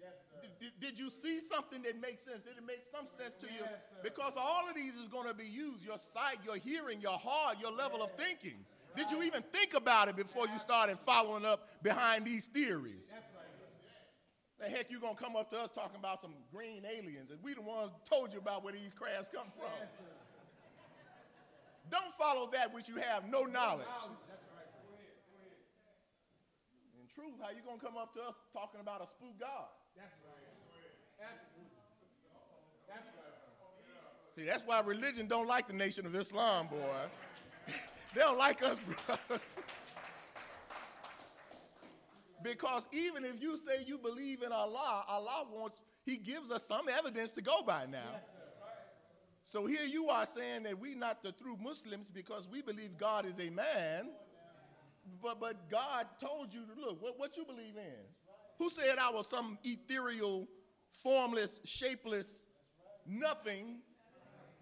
Yes, 0.00 0.10
sir. 0.30 0.48
Did, 0.60 0.72
did- 0.80 0.98
you 0.98 1.10
see 1.22 1.40
something 1.50 1.82
that 1.82 2.00
makes 2.00 2.24
sense? 2.24 2.42
Did 2.42 2.56
it 2.58 2.66
make 2.66 2.82
some 2.90 3.06
sense 3.18 3.34
to 3.40 3.46
you? 3.46 3.60
Yes, 3.62 3.80
sir. 3.90 4.00
Because 4.02 4.32
all 4.36 4.68
of 4.68 4.74
these 4.74 4.94
is 4.96 5.08
going 5.08 5.28
to 5.28 5.34
be 5.34 5.46
used 5.46 5.84
your 5.84 5.98
sight, 6.14 6.38
your 6.44 6.56
hearing, 6.56 7.00
your 7.00 7.18
heart, 7.18 7.58
your 7.60 7.72
level 7.72 8.02
of 8.02 8.10
thinking. 8.12 8.64
Did 8.96 9.10
you 9.10 9.22
even 9.22 9.42
think 9.52 9.74
about 9.74 10.08
it 10.08 10.16
before 10.16 10.46
you 10.48 10.58
started 10.58 10.98
following 10.98 11.44
up 11.44 11.68
behind 11.82 12.24
these 12.24 12.46
theories? 12.46 13.04
Right. 13.12 13.22
The 14.58 14.68
heck 14.76 14.90
you 14.90 15.00
gonna 15.00 15.14
come 15.14 15.36
up 15.36 15.48
to 15.50 15.58
us 15.58 15.70
talking 15.70 15.96
about 15.96 16.20
some 16.20 16.34
green 16.52 16.82
aliens, 16.84 17.30
and 17.30 17.38
we 17.42 17.54
the 17.54 17.62
ones 17.62 17.92
told 18.04 18.32
you 18.32 18.38
about 18.40 18.62
where 18.64 18.72
these 18.74 18.92
crabs 18.92 19.28
come 19.32 19.46
from. 19.56 19.70
Yes. 19.78 19.88
Don't 21.90 22.12
follow 22.14 22.50
that 22.52 22.74
which 22.74 22.88
you 22.88 22.96
have 22.96 23.24
no 23.30 23.44
knowledge. 23.44 23.86
Knowledge. 23.88 24.20
That's 24.28 24.44
right. 24.54 24.68
Go 24.84 24.94
ahead. 24.94 25.16
Go 25.32 25.38
ahead. 25.48 25.58
In 27.00 27.06
truth, 27.20 27.36
how 27.42 27.50
you 27.50 27.60
gonna 27.66 27.78
come 27.78 28.00
up 28.00 28.14
to 28.14 28.20
us 28.20 28.34
talking 28.52 28.80
about 28.80 29.02
a 29.02 29.06
spook 29.06 29.36
God? 29.38 29.68
That's 29.96 30.16
right. 30.24 31.28
Absolutely. 31.28 31.76
See, 34.36 34.44
that's 34.44 34.64
why 34.64 34.80
religion 34.80 35.26
don't 35.26 35.46
like 35.46 35.66
the 35.66 35.74
Nation 35.74 36.06
of 36.06 36.14
Islam, 36.14 36.68
boy. 36.68 36.76
they 38.14 38.20
don't 38.20 38.38
like 38.38 38.62
us, 38.62 38.78
bro. 38.78 39.16
because 42.42 42.86
even 42.90 43.24
if 43.24 43.42
you 43.42 43.58
say 43.58 43.84
you 43.86 43.98
believe 43.98 44.42
in 44.42 44.50
Allah, 44.50 45.04
Allah 45.06 45.46
wants, 45.52 45.82
He 46.06 46.16
gives 46.16 46.50
us 46.50 46.66
some 46.66 46.88
evidence 46.88 47.32
to 47.32 47.42
go 47.42 47.62
by 47.62 47.84
now. 47.90 48.20
So 49.44 49.66
here 49.66 49.84
you 49.84 50.08
are 50.08 50.26
saying 50.26 50.62
that 50.62 50.78
we're 50.78 50.96
not 50.96 51.22
the 51.22 51.32
true 51.32 51.58
Muslims 51.60 52.08
because 52.08 52.48
we 52.48 52.62
believe 52.62 52.96
God 52.96 53.26
is 53.26 53.40
a 53.40 53.50
man. 53.50 54.08
But, 55.22 55.40
but 55.40 55.70
God 55.70 56.06
told 56.20 56.52
you 56.52 56.60
to 56.66 56.80
look, 56.80 57.02
what, 57.02 57.18
what 57.18 57.36
you 57.36 57.44
believe 57.44 57.76
in? 57.76 58.04
Who 58.58 58.70
said 58.70 58.98
I 58.98 59.10
was 59.10 59.26
some 59.26 59.58
ethereal, 59.64 60.46
formless, 60.90 61.50
shapeless, 61.64 62.26
nothing 63.06 63.78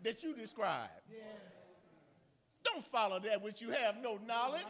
that 0.03 0.23
you 0.23 0.35
describe? 0.35 0.89
Don't 2.63 2.85
follow 2.85 3.19
that 3.21 3.43
which 3.43 3.61
you 3.61 3.71
have 3.71 3.97
no 4.03 4.19
knowledge. 4.27 4.63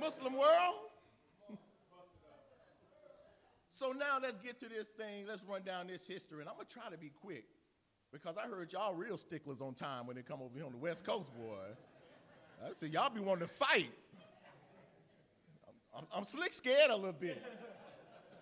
Muslim 0.00 0.34
world. 0.34 0.74
so 3.72 3.92
now 3.92 4.18
let's 4.20 4.38
get 4.38 4.60
to 4.60 4.68
this 4.68 4.86
thing. 4.96 5.26
Let's 5.28 5.42
run 5.44 5.62
down 5.62 5.86
this 5.88 6.06
history. 6.06 6.40
And 6.40 6.48
I'm 6.48 6.54
going 6.54 6.66
to 6.66 6.72
try 6.72 6.90
to 6.90 6.98
be 6.98 7.10
quick 7.20 7.44
because 8.12 8.36
I 8.36 8.48
heard 8.48 8.72
y'all 8.72 8.94
real 8.94 9.16
sticklers 9.16 9.60
on 9.60 9.74
time 9.74 10.06
when 10.06 10.16
they 10.16 10.22
come 10.22 10.40
over 10.40 10.54
here 10.54 10.64
on 10.64 10.72
the 10.72 10.78
West 10.78 11.04
Coast, 11.04 11.30
boy. 11.34 11.58
I 12.64 12.72
said, 12.78 12.92
y'all 12.92 13.10
be 13.10 13.20
wanting 13.20 13.46
to 13.46 13.52
fight. 13.52 13.90
I'm, 15.96 16.04
I'm 16.14 16.24
slick 16.24 16.52
scared 16.52 16.90
a 16.90 16.96
little 16.96 17.12
bit. 17.12 17.42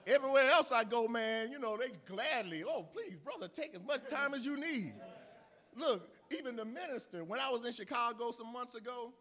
Everywhere 0.06 0.50
else 0.50 0.72
I 0.72 0.84
go, 0.84 1.06
man, 1.06 1.52
you 1.52 1.58
know, 1.58 1.76
they 1.76 1.92
gladly, 2.06 2.64
oh, 2.66 2.86
please, 2.92 3.16
brother, 3.16 3.46
take 3.46 3.74
as 3.74 3.82
much 3.82 4.00
time 4.08 4.34
as 4.34 4.44
you 4.44 4.58
need. 4.58 4.94
Look, 5.76 6.08
even 6.36 6.56
the 6.56 6.64
minister, 6.64 7.24
when 7.24 7.38
I 7.38 7.50
was 7.50 7.64
in 7.64 7.72
Chicago 7.72 8.32
some 8.32 8.52
months 8.52 8.74
ago, 8.74 9.12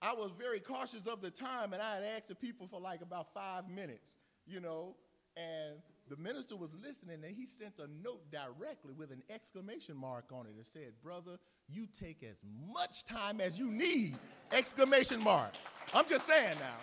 I 0.00 0.14
was 0.14 0.30
very 0.38 0.60
cautious 0.60 1.06
of 1.06 1.20
the 1.20 1.30
time, 1.30 1.74
and 1.74 1.82
I 1.82 1.96
had 1.96 2.04
asked 2.04 2.28
the 2.28 2.34
people 2.34 2.66
for 2.66 2.80
like 2.80 3.02
about 3.02 3.34
five 3.34 3.68
minutes, 3.68 4.08
you 4.46 4.60
know, 4.60 4.96
and 5.36 5.76
the 6.08 6.16
minister 6.16 6.56
was 6.56 6.70
listening, 6.74 7.22
and 7.22 7.36
he 7.36 7.46
sent 7.46 7.74
a 7.78 7.86
note 8.02 8.22
directly 8.32 8.94
with 8.96 9.12
an 9.12 9.22
exclamation 9.28 9.96
mark 9.96 10.24
on 10.32 10.46
it 10.46 10.56
that 10.56 10.66
said, 10.66 10.92
Brother, 11.02 11.36
you 11.68 11.86
take 11.86 12.22
as 12.22 12.36
much 12.72 13.04
time 13.04 13.40
as 13.40 13.58
you 13.58 13.70
need! 13.70 14.16
Exclamation 14.52 15.22
mark. 15.22 15.52
I'm 15.92 16.08
just 16.08 16.26
saying 16.26 16.56
now. 16.58 16.76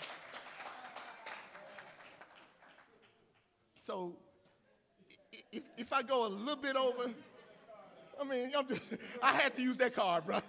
So 3.88 4.18
if, 5.50 5.64
if 5.78 5.94
I 5.94 6.02
go 6.02 6.28
a 6.28 6.28
little 6.28 6.62
bit 6.62 6.76
over, 6.76 7.10
I 8.20 8.24
mean, 8.26 8.52
I'm 8.58 8.68
just, 8.68 8.82
I 9.24 9.32
had 9.32 9.56
to 9.56 9.62
use 9.62 9.78
that 9.78 9.96
card, 9.96 10.26
brother. 10.26 10.44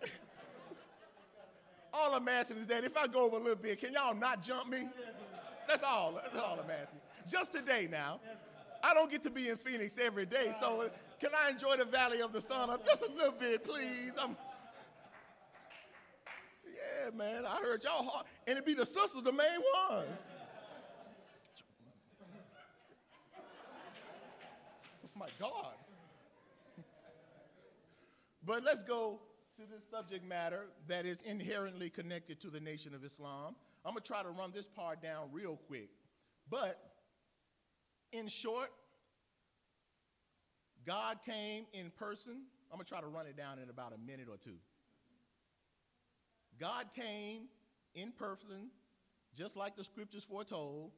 all 1.92 2.14
I'm 2.14 2.26
asking 2.26 2.56
is 2.56 2.66
that 2.68 2.82
if 2.82 2.96
I 2.96 3.06
go 3.06 3.26
over 3.26 3.36
a 3.36 3.38
little 3.38 3.54
bit, 3.54 3.80
can 3.80 3.92
y'all 3.92 4.14
not 4.14 4.42
jump 4.42 4.70
me? 4.70 4.88
That's 5.68 5.82
all. 5.82 6.18
That's 6.22 6.42
all 6.42 6.58
I'm 6.58 6.70
asking. 6.70 7.00
Just 7.30 7.52
today 7.52 7.86
now. 7.90 8.18
I 8.82 8.94
don't 8.94 9.10
get 9.10 9.22
to 9.24 9.30
be 9.30 9.50
in 9.50 9.56
Phoenix 9.56 9.98
every 10.02 10.24
day, 10.24 10.54
so 10.58 10.88
can 11.20 11.32
I 11.36 11.50
enjoy 11.50 11.76
the 11.76 11.84
Valley 11.84 12.22
of 12.22 12.32
the 12.32 12.40
Sun 12.40 12.70
just 12.86 13.02
a 13.02 13.12
little 13.12 13.34
bit, 13.38 13.62
please? 13.62 14.12
I'm, 14.18 14.38
yeah, 16.64 17.14
man, 17.14 17.44
I 17.44 17.58
heard 17.58 17.84
y'all 17.84 18.24
and 18.46 18.56
it 18.56 18.64
be 18.64 18.72
the 18.72 18.86
sisters, 18.86 19.22
the 19.22 19.32
main 19.32 19.60
ones. 19.90 20.08
My 25.20 25.28
God. 25.38 25.74
but 28.42 28.64
let's 28.64 28.82
go 28.82 29.20
to 29.56 29.62
this 29.70 29.82
subject 29.90 30.26
matter 30.26 30.64
that 30.88 31.04
is 31.04 31.20
inherently 31.22 31.90
connected 31.90 32.40
to 32.40 32.48
the 32.48 32.58
Nation 32.58 32.94
of 32.94 33.04
Islam. 33.04 33.54
I'm 33.84 33.92
going 33.92 34.02
to 34.02 34.08
try 34.08 34.22
to 34.22 34.30
run 34.30 34.50
this 34.54 34.66
part 34.66 35.02
down 35.02 35.28
real 35.30 35.60
quick. 35.66 35.90
But 36.48 36.80
in 38.12 38.28
short, 38.28 38.70
God 40.86 41.18
came 41.26 41.66
in 41.74 41.90
person. 41.90 42.40
I'm 42.72 42.78
going 42.78 42.86
to 42.86 42.88
try 42.88 43.02
to 43.02 43.06
run 43.06 43.26
it 43.26 43.36
down 43.36 43.58
in 43.58 43.68
about 43.68 43.92
a 43.92 43.98
minute 43.98 44.26
or 44.30 44.38
two. 44.38 44.56
God 46.58 46.86
came 46.98 47.42
in 47.94 48.12
person, 48.12 48.70
just 49.36 49.54
like 49.54 49.76
the 49.76 49.84
scriptures 49.84 50.24
foretold, 50.24 50.92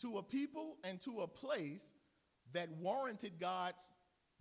to 0.00 0.18
a 0.18 0.22
people 0.22 0.76
and 0.84 1.00
to 1.02 1.20
a 1.20 1.26
place 1.26 1.80
that 2.52 2.70
warranted 2.80 3.32
God's 3.40 3.82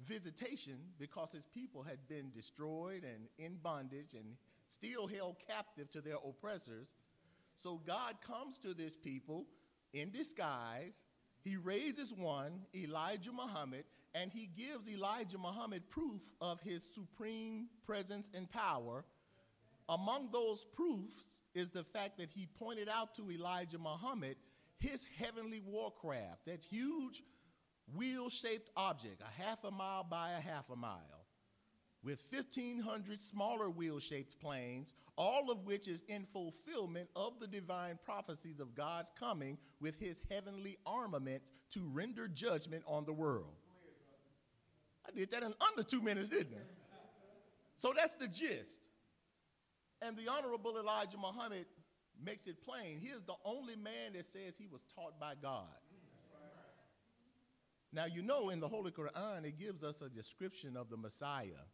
visitation 0.05 0.77
because 0.99 1.31
his 1.31 1.45
people 1.45 1.83
had 1.83 2.07
been 2.07 2.31
destroyed 2.31 3.03
and 3.03 3.27
in 3.37 3.57
bondage 3.61 4.13
and 4.13 4.35
still 4.67 5.07
held 5.07 5.35
captive 5.47 5.91
to 5.91 6.01
their 6.01 6.15
oppressors. 6.27 6.87
So 7.55 7.79
God 7.85 8.15
comes 8.25 8.57
to 8.59 8.73
this 8.73 8.95
people 8.95 9.45
in 9.93 10.11
disguise. 10.11 11.03
He 11.43 11.57
raises 11.57 12.13
one, 12.13 12.61
Elijah 12.75 13.31
Muhammad, 13.31 13.85
and 14.13 14.31
he 14.31 14.47
gives 14.57 14.89
Elijah 14.89 15.37
Muhammad 15.37 15.89
proof 15.89 16.21
of 16.39 16.61
his 16.61 16.83
supreme 16.93 17.67
presence 17.85 18.29
and 18.33 18.49
power. 18.49 19.05
Among 19.89 20.29
those 20.31 20.65
proofs 20.73 21.41
is 21.53 21.69
the 21.69 21.83
fact 21.83 22.17
that 22.17 22.29
he 22.31 22.47
pointed 22.59 22.87
out 22.89 23.15
to 23.15 23.31
Elijah 23.31 23.79
Muhammad 23.79 24.37
his 24.81 25.05
heavenly 25.17 25.61
warcraft, 25.63 26.45
that 26.47 26.65
huge 26.65 27.21
wheel 27.95 28.29
shaped 28.29 28.69
object, 28.75 29.21
a 29.21 29.41
half 29.41 29.63
a 29.63 29.71
mile 29.71 30.03
by 30.03 30.31
a 30.31 30.41
half 30.41 30.69
a 30.69 30.75
mile, 30.75 31.25
with 32.03 32.21
1,500 32.31 33.21
smaller 33.21 33.69
wheel 33.69 33.99
shaped 33.99 34.39
planes, 34.39 34.93
all 35.17 35.51
of 35.51 35.65
which 35.65 35.87
is 35.87 36.01
in 36.07 36.25
fulfillment 36.25 37.09
of 37.15 37.39
the 37.39 37.47
divine 37.47 37.99
prophecies 38.03 38.59
of 38.59 38.73
God's 38.75 39.11
coming 39.19 39.57
with 39.79 39.99
his 39.99 40.21
heavenly 40.29 40.77
armament 40.85 41.43
to 41.71 41.81
render 41.93 42.27
judgment 42.27 42.83
on 42.87 43.05
the 43.05 43.13
world. 43.13 43.53
I 45.07 45.11
did 45.11 45.31
that 45.31 45.43
in 45.43 45.53
under 45.69 45.83
two 45.83 46.01
minutes, 46.01 46.29
didn't 46.29 46.55
I? 46.55 46.97
So 47.77 47.93
that's 47.95 48.15
the 48.15 48.27
gist. 48.27 48.69
And 50.01 50.15
the 50.17 50.27
Honorable 50.31 50.77
Elijah 50.77 51.17
Muhammad 51.17 51.65
makes 52.23 52.47
it 52.47 52.63
plain. 52.63 52.99
He 52.99 53.07
is 53.07 53.23
the 53.23 53.35
only 53.45 53.75
man 53.75 54.13
that 54.13 54.31
says 54.31 54.55
he 54.57 54.67
was 54.67 54.81
taught 54.95 55.19
by 55.19 55.33
God. 55.41 55.65
Now, 57.93 58.05
you 58.05 58.21
know, 58.21 58.49
in 58.49 58.59
the 58.59 58.67
Holy 58.67 58.91
Quran, 58.91 59.43
it 59.45 59.59
gives 59.59 59.83
us 59.83 60.01
a 60.01 60.09
description 60.09 60.77
of 60.77 60.89
the 60.89 60.97
Messiah. 60.97 61.65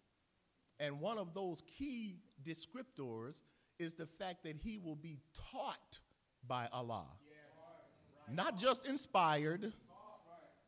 And 0.80 1.00
one 1.00 1.18
of 1.18 1.34
those 1.34 1.62
key 1.78 2.22
descriptors 2.44 3.40
is 3.80 3.94
the 3.96 4.06
fact 4.06 4.44
that 4.44 4.56
he 4.58 4.80
will 4.80 4.96
be 4.96 5.20
taught 5.52 6.00
by 6.48 6.68
Allah. 6.72 7.06
Yes. 7.24 8.36
Not 8.36 8.58
just 8.58 8.88
inspired, 8.88 9.74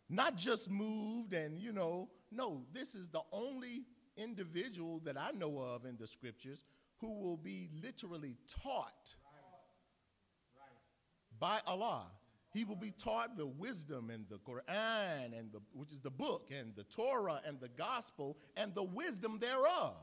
not 0.07 0.35
just 0.35 0.69
moved, 0.69 1.33
and, 1.33 1.59
you 1.59 1.71
know, 1.71 2.09
no, 2.31 2.63
this 2.73 2.93
is 2.93 3.09
the 3.09 3.21
only 3.31 3.85
individual 4.17 4.99
that 5.05 5.17
I 5.17 5.31
know 5.31 5.57
of 5.59 5.85
in 5.85 5.97
the 5.97 6.07
scriptures 6.07 6.63
who 6.99 7.19
will 7.19 7.37
be 7.37 7.69
literally 7.81 8.35
taught 8.61 9.15
right. 10.55 11.39
By 11.39 11.61
Allah. 11.65 12.05
He 12.51 12.63
will 12.63 12.75
be 12.75 12.91
taught 12.91 13.37
the 13.37 13.45
wisdom 13.45 14.09
and 14.09 14.25
the 14.27 14.39
Quran, 14.39 15.37
and 15.37 15.51
the, 15.51 15.59
which 15.73 15.91
is 15.91 16.01
the 16.01 16.09
book, 16.09 16.49
and 16.51 16.75
the 16.75 16.83
Torah 16.83 17.41
and 17.45 17.59
the 17.59 17.67
gospel, 17.67 18.37
and 18.57 18.73
the 18.73 18.83
wisdom 18.83 19.37
thereof. 19.39 19.95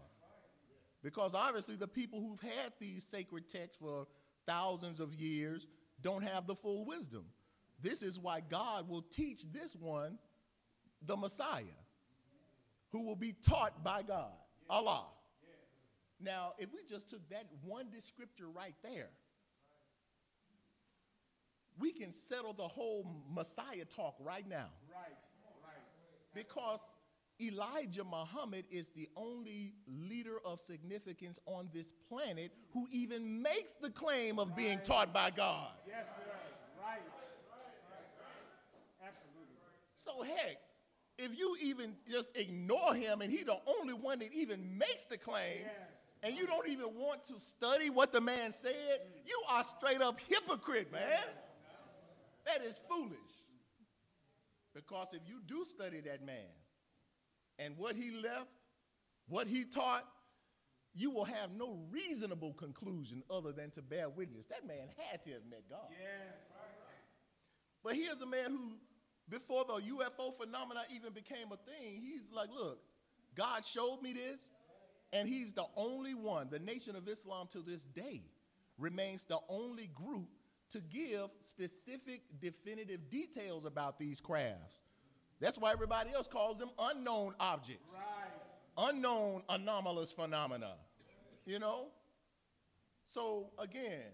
Because 1.03 1.35
obviously, 1.35 1.77
the 1.77 1.89
people 1.89 2.21
who've 2.21 2.41
had 2.41 2.73
these 2.79 3.05
sacred 3.09 3.49
texts 3.49 3.81
for 3.81 4.07
thousands 4.47 5.01
of 5.01 5.15
years 5.15 5.67
don't 6.03 6.23
have 6.23 6.47
the 6.47 6.55
full 6.55 6.85
wisdom. 6.85 7.25
This 7.83 8.03
is 8.03 8.19
why 8.19 8.41
God 8.41 8.89
will 8.89 9.03
teach 9.03 9.43
this 9.53 9.75
one, 9.75 10.19
the 11.05 11.17
Messiah, 11.17 11.65
who 12.91 13.03
will 13.03 13.17
be 13.17 13.33
taught 13.33 13.83
by 13.85 14.03
God, 14.03 14.33
Allah. 14.71 15.07
Now, 16.21 16.53
if 16.59 16.73
we 16.73 16.81
just 16.89 17.11
took 17.11 17.29
that 17.29 17.47
one 17.63 17.87
descriptor 17.87 18.47
right 18.53 18.75
there, 18.83 19.11
we 21.79 21.93
can 21.93 22.13
settle 22.13 22.53
the 22.53 22.67
whole 22.67 23.07
Messiah 23.33 23.85
talk 23.85 24.17
right 24.21 24.49
now. 24.49 24.71
Right, 24.91 25.17
right. 25.65 25.83
Because 26.35 26.81
Elijah 27.41 28.05
Muhammad 28.05 28.65
is 28.71 28.89
the 28.91 29.09
only 29.15 29.75
leader 29.87 30.39
of 30.45 30.61
significance 30.61 31.39
on 31.45 31.69
this 31.73 31.93
planet 32.09 32.51
who 32.73 32.89
even 32.91 33.43
makes 33.43 33.73
the 33.81 33.91
claim 33.91 34.39
of 34.39 34.57
being 34.57 34.81
taught 34.85 35.13
by 35.13 35.31
God. 35.31 35.73
Yes, 35.87 36.07
sir. 36.17 36.33
Right. 36.83 37.03
Absolutely. 39.03 39.57
So, 39.97 40.23
heck, 40.23 40.57
if 41.19 41.39
you 41.39 41.57
even 41.61 41.95
just 42.11 42.37
ignore 42.37 42.95
him 42.95 43.21
and 43.21 43.31
he's 43.31 43.45
the 43.45 43.59
only 43.79 43.95
one 43.95 44.19
that 44.21 44.33
even 44.33 44.79
makes 44.79 45.05
the 45.05 45.19
claim, 45.19 45.61
yes. 45.61 45.73
and 46.23 46.35
you 46.35 46.47
don't 46.47 46.69
even 46.69 46.95
want 46.95 47.27
to 47.27 47.35
study 47.57 47.91
what 47.91 48.13
the 48.13 48.21
man 48.21 48.53
said, 48.53 49.01
you 49.27 49.43
are 49.51 49.65
straight 49.65 50.01
up 50.01 50.19
hypocrite, 50.29 50.91
man. 50.91 51.21
That 52.47 52.65
is 52.65 52.79
foolish. 52.89 53.19
Because 54.75 55.09
if 55.13 55.23
you 55.27 55.41
do 55.47 55.65
study 55.65 56.01
that 56.03 56.25
man 56.25 56.53
and 57.59 57.77
what 57.77 57.97
he 57.97 58.11
left 58.11 58.51
what 59.29 59.47
he 59.49 59.65
taught, 59.65 60.05
you 60.95 61.11
will 61.11 61.25
have 61.25 61.51
no 61.57 61.79
reasonable 61.91 62.55
conclusion 62.55 63.23
other 63.31 63.53
than 63.53 63.71
to 63.73 63.83
bear 63.83 64.09
witness. 64.09 64.47
That 64.47 64.67
man 64.67 64.89
had 65.11 65.23
to 65.25 65.31
have 65.33 65.45
met 65.51 65.65
God. 65.69 65.89
Yes. 65.91 66.37
But 67.85 67.95
here's 67.95 68.21
a 68.21 68.27
man 68.27 68.51
who, 68.51 68.73
before 69.29 69.65
the 69.65 69.75
UFO 69.75 70.35
phenomena 70.35 70.83
even 70.95 71.13
became 71.13 71.53
a 71.53 71.57
thing, 71.57 72.01
he's 72.01 72.23
like, 72.33 72.49
look, 72.51 72.79
God 73.35 73.65
showed 73.65 74.01
me 74.03 74.13
this, 74.13 74.41
and 75.13 75.29
he's 75.29 75.53
the 75.53 75.67
only 75.77 76.15
one. 76.15 76.49
The 76.51 76.59
Nation 76.59 76.97
of 76.97 77.07
Islam 77.07 77.47
to 77.53 77.61
this 77.61 77.83
day 77.83 78.23
remains 78.79 79.25
the 79.25 79.39
only 79.49 79.89
group 79.89 80.29
to 80.71 80.81
give 80.81 81.31
specific, 81.41 82.23
definitive 82.41 83.11
details 83.11 83.65
about 83.65 83.99
these 83.99 84.21
crafts. 84.21 84.81
That's 85.41 85.59
why 85.59 85.73
everybody 85.73 86.13
else 86.13 86.29
calls 86.29 86.59
them 86.59 86.71
unknown 86.79 87.35
objects, 87.39 87.93
Right. 87.93 88.89
unknown 88.89 89.43
anomalous 89.49 90.11
phenomena. 90.11 90.77
You 91.45 91.59
know? 91.59 91.93
So, 93.13 93.53
again, 93.59 94.13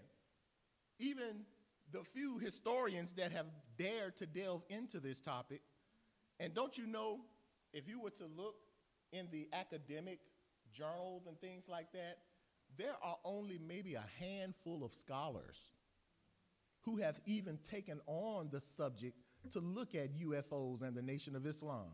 even 0.99 1.45
the 1.91 2.03
few 2.03 2.37
historians 2.37 3.13
that 3.13 3.31
have 3.31 3.47
dared 3.77 4.17
to 4.17 4.25
delve 4.25 4.63
into 4.69 4.99
this 4.99 5.19
topic, 5.19 5.61
and 6.39 6.53
don't 6.53 6.77
you 6.77 6.85
know, 6.85 7.25
if 7.73 7.87
you 7.87 7.99
were 7.99 8.11
to 8.11 8.25
look 8.25 8.55
in 9.11 9.27
the 9.31 9.47
academic 9.53 10.19
journals 10.71 11.25
and 11.27 11.39
things 11.39 11.67
like 11.67 11.91
that, 11.93 12.19
there 12.77 12.95
are 13.01 13.17
only 13.23 13.57
maybe 13.59 13.95
a 13.95 14.03
handful 14.19 14.83
of 14.83 14.93
scholars 14.93 15.57
who 16.83 16.97
have 16.97 17.19
even 17.25 17.57
taken 17.69 17.99
on 18.07 18.49
the 18.51 18.59
subject 18.59 19.17
to 19.51 19.59
look 19.59 19.95
at 19.95 20.13
UFOs 20.19 20.81
and 20.81 20.95
the 20.95 21.01
Nation 21.01 21.35
of 21.35 21.45
Islam. 21.45 21.91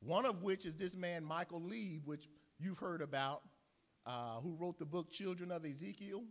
One 0.00 0.26
of 0.26 0.42
which 0.42 0.66
is 0.66 0.76
this 0.76 0.96
man, 0.96 1.24
Michael 1.24 1.62
Lieb, 1.62 2.02
which 2.04 2.28
you've 2.58 2.78
heard 2.78 3.00
about, 3.00 3.42
uh, 4.06 4.40
who 4.42 4.54
wrote 4.58 4.78
the 4.78 4.84
book 4.84 5.10
Children 5.10 5.50
of 5.50 5.64
Ezekiel, 5.64 6.24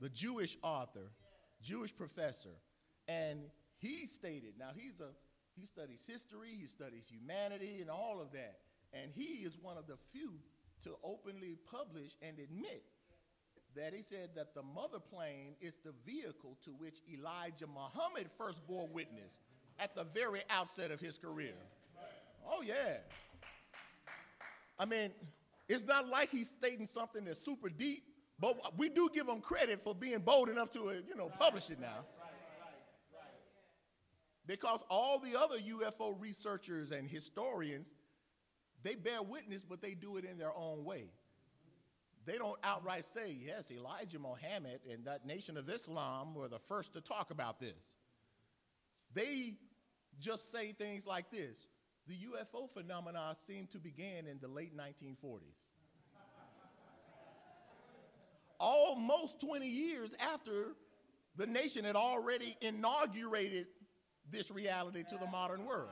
the 0.00 0.08
Jewish 0.08 0.56
author, 0.62 1.10
Jewish 1.62 1.94
professor. 1.94 2.56
And 3.06 3.40
he 3.78 4.06
stated, 4.06 4.54
now 4.58 4.70
he's 4.74 5.00
a, 5.00 5.10
he 5.60 5.66
studies 5.66 6.04
history, 6.06 6.56
he 6.58 6.66
studies 6.66 7.04
humanity, 7.10 7.78
and 7.80 7.90
all 7.90 8.20
of 8.20 8.32
that. 8.32 8.60
And 8.92 9.10
he 9.14 9.44
is 9.44 9.58
one 9.60 9.76
of 9.76 9.86
the 9.86 9.96
few 10.10 10.32
to 10.84 10.90
openly 11.04 11.56
publish 11.70 12.12
and 12.22 12.38
admit 12.38 12.84
that 13.76 13.94
he 13.94 14.02
said 14.02 14.30
that 14.36 14.54
the 14.54 14.62
mother 14.62 14.98
plane 14.98 15.54
is 15.60 15.74
the 15.84 15.92
vehicle 16.04 16.56
to 16.64 16.70
which 16.70 16.96
Elijah 17.12 17.66
Muhammad 17.66 18.30
first 18.36 18.66
bore 18.66 18.88
witness 18.88 19.40
at 19.78 19.94
the 19.94 20.04
very 20.04 20.42
outset 20.50 20.90
of 20.90 21.00
his 21.00 21.18
career. 21.18 21.54
Oh, 22.46 22.62
yeah. 22.62 22.98
I 24.78 24.84
mean, 24.84 25.10
it's 25.68 25.84
not 25.84 26.08
like 26.08 26.30
he's 26.30 26.50
stating 26.50 26.86
something 26.86 27.24
that's 27.24 27.42
super 27.42 27.68
deep, 27.68 28.04
but 28.38 28.76
we 28.76 28.88
do 28.88 29.08
give 29.12 29.28
him 29.28 29.40
credit 29.40 29.80
for 29.80 29.94
being 29.94 30.18
bold 30.18 30.48
enough 30.48 30.70
to, 30.72 30.88
uh, 30.88 30.92
you 31.06 31.14
know, 31.16 31.30
publish 31.38 31.70
it 31.70 31.80
now. 31.80 32.04
Because 34.46 34.82
all 34.90 35.20
the 35.20 35.38
other 35.38 35.56
UFO 35.56 36.20
researchers 36.20 36.90
and 36.90 37.08
historians, 37.08 37.86
they 38.82 38.96
bear 38.96 39.22
witness, 39.22 39.62
but 39.62 39.80
they 39.80 39.94
do 39.94 40.16
it 40.16 40.24
in 40.24 40.36
their 40.36 40.54
own 40.54 40.84
way. 40.84 41.04
They 42.24 42.38
don't 42.38 42.58
outright 42.62 43.04
say, 43.12 43.36
yes, 43.44 43.70
Elijah 43.70 44.18
Muhammad 44.18 44.80
and 44.90 45.04
that 45.06 45.26
nation 45.26 45.56
of 45.56 45.68
Islam 45.68 46.34
were 46.34 46.48
the 46.48 46.58
first 46.58 46.92
to 46.92 47.00
talk 47.00 47.30
about 47.30 47.58
this. 47.58 47.72
They 49.12 49.54
just 50.20 50.52
say 50.52 50.72
things 50.72 51.06
like 51.06 51.30
this 51.30 51.66
The 52.06 52.14
UFO 52.14 52.68
phenomena 52.68 53.34
seemed 53.46 53.70
to 53.72 53.78
begin 53.78 54.26
in 54.26 54.38
the 54.40 54.48
late 54.48 54.76
1940s. 54.76 55.40
Almost 58.60 59.40
20 59.40 59.66
years 59.66 60.14
after 60.20 60.76
the 61.36 61.46
nation 61.46 61.84
had 61.84 61.96
already 61.96 62.56
inaugurated 62.60 63.66
this 64.30 64.52
reality 64.52 65.02
to 65.10 65.16
the 65.18 65.26
modern 65.26 65.64
world. 65.64 65.90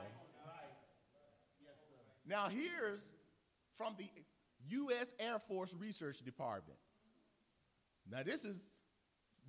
Now, 2.25 2.47
here's 2.47 3.01
from 3.75 3.95
the 3.97 4.05
U.S. 4.69 5.13
Air 5.19 5.39
Force 5.39 5.73
Research 5.77 6.19
Department. 6.19 6.79
Now, 8.09 8.23
this 8.23 8.43
is, 8.43 8.61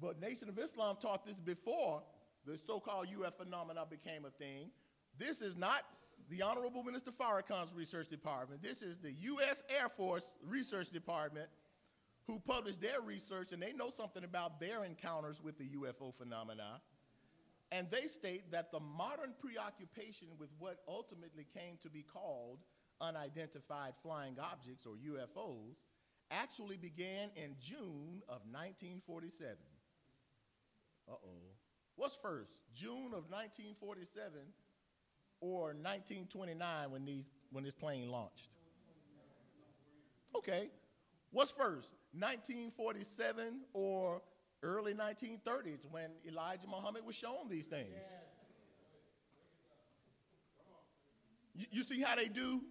but 0.00 0.20
Nation 0.20 0.48
of 0.48 0.58
Islam 0.58 0.96
taught 1.00 1.24
this 1.24 1.38
before 1.38 2.02
the 2.46 2.58
so 2.58 2.80
called 2.80 3.06
UF 3.08 3.34
phenomena 3.34 3.86
became 3.88 4.24
a 4.24 4.30
thing. 4.30 4.70
This 5.18 5.42
is 5.42 5.56
not 5.56 5.82
the 6.28 6.42
Honorable 6.42 6.82
Minister 6.82 7.10
Farrakhan's 7.10 7.72
research 7.74 8.08
department. 8.08 8.62
This 8.62 8.82
is 8.82 8.98
the 8.98 9.12
U.S. 9.12 9.62
Air 9.68 9.88
Force 9.88 10.34
Research 10.46 10.90
Department 10.90 11.48
who 12.26 12.38
published 12.38 12.80
their 12.80 13.00
research, 13.00 13.52
and 13.52 13.60
they 13.60 13.72
know 13.72 13.90
something 13.90 14.24
about 14.24 14.60
their 14.60 14.84
encounters 14.84 15.42
with 15.42 15.58
the 15.58 15.68
UFO 15.70 16.14
phenomena. 16.14 16.80
And 17.72 17.90
they 17.90 18.06
state 18.06 18.52
that 18.52 18.70
the 18.70 18.80
modern 18.80 19.32
preoccupation 19.40 20.28
with 20.38 20.50
what 20.58 20.78
ultimately 20.86 21.46
came 21.52 21.78
to 21.82 21.88
be 21.88 22.02
called 22.02 22.58
unidentified 23.02 23.94
flying 24.02 24.36
objects 24.40 24.86
or 24.86 24.92
UFOs 24.94 25.76
actually 26.30 26.76
began 26.76 27.28
in 27.36 27.56
June 27.60 28.22
of 28.28 28.40
1947. 28.50 29.56
Uh 31.08 31.12
oh. 31.12 31.28
What's 31.96 32.14
first, 32.14 32.56
June 32.74 33.12
of 33.12 33.28
1947 33.28 34.32
or 35.40 35.74
1929 35.74 36.90
when, 36.90 37.04
these, 37.04 37.26
when 37.50 37.64
this 37.64 37.74
plane 37.74 38.08
launched? 38.10 38.48
Okay. 40.34 40.70
What's 41.30 41.50
first, 41.50 41.90
1947 42.12 43.60
or 43.74 44.22
early 44.62 44.94
1930s 44.94 45.80
when 45.90 46.10
Elijah 46.26 46.66
Muhammad 46.68 47.04
was 47.04 47.14
shown 47.14 47.48
these 47.50 47.66
things? 47.66 47.88
You, 51.54 51.66
you 51.70 51.82
see 51.82 52.00
how 52.00 52.16
they 52.16 52.28
do? 52.28 52.62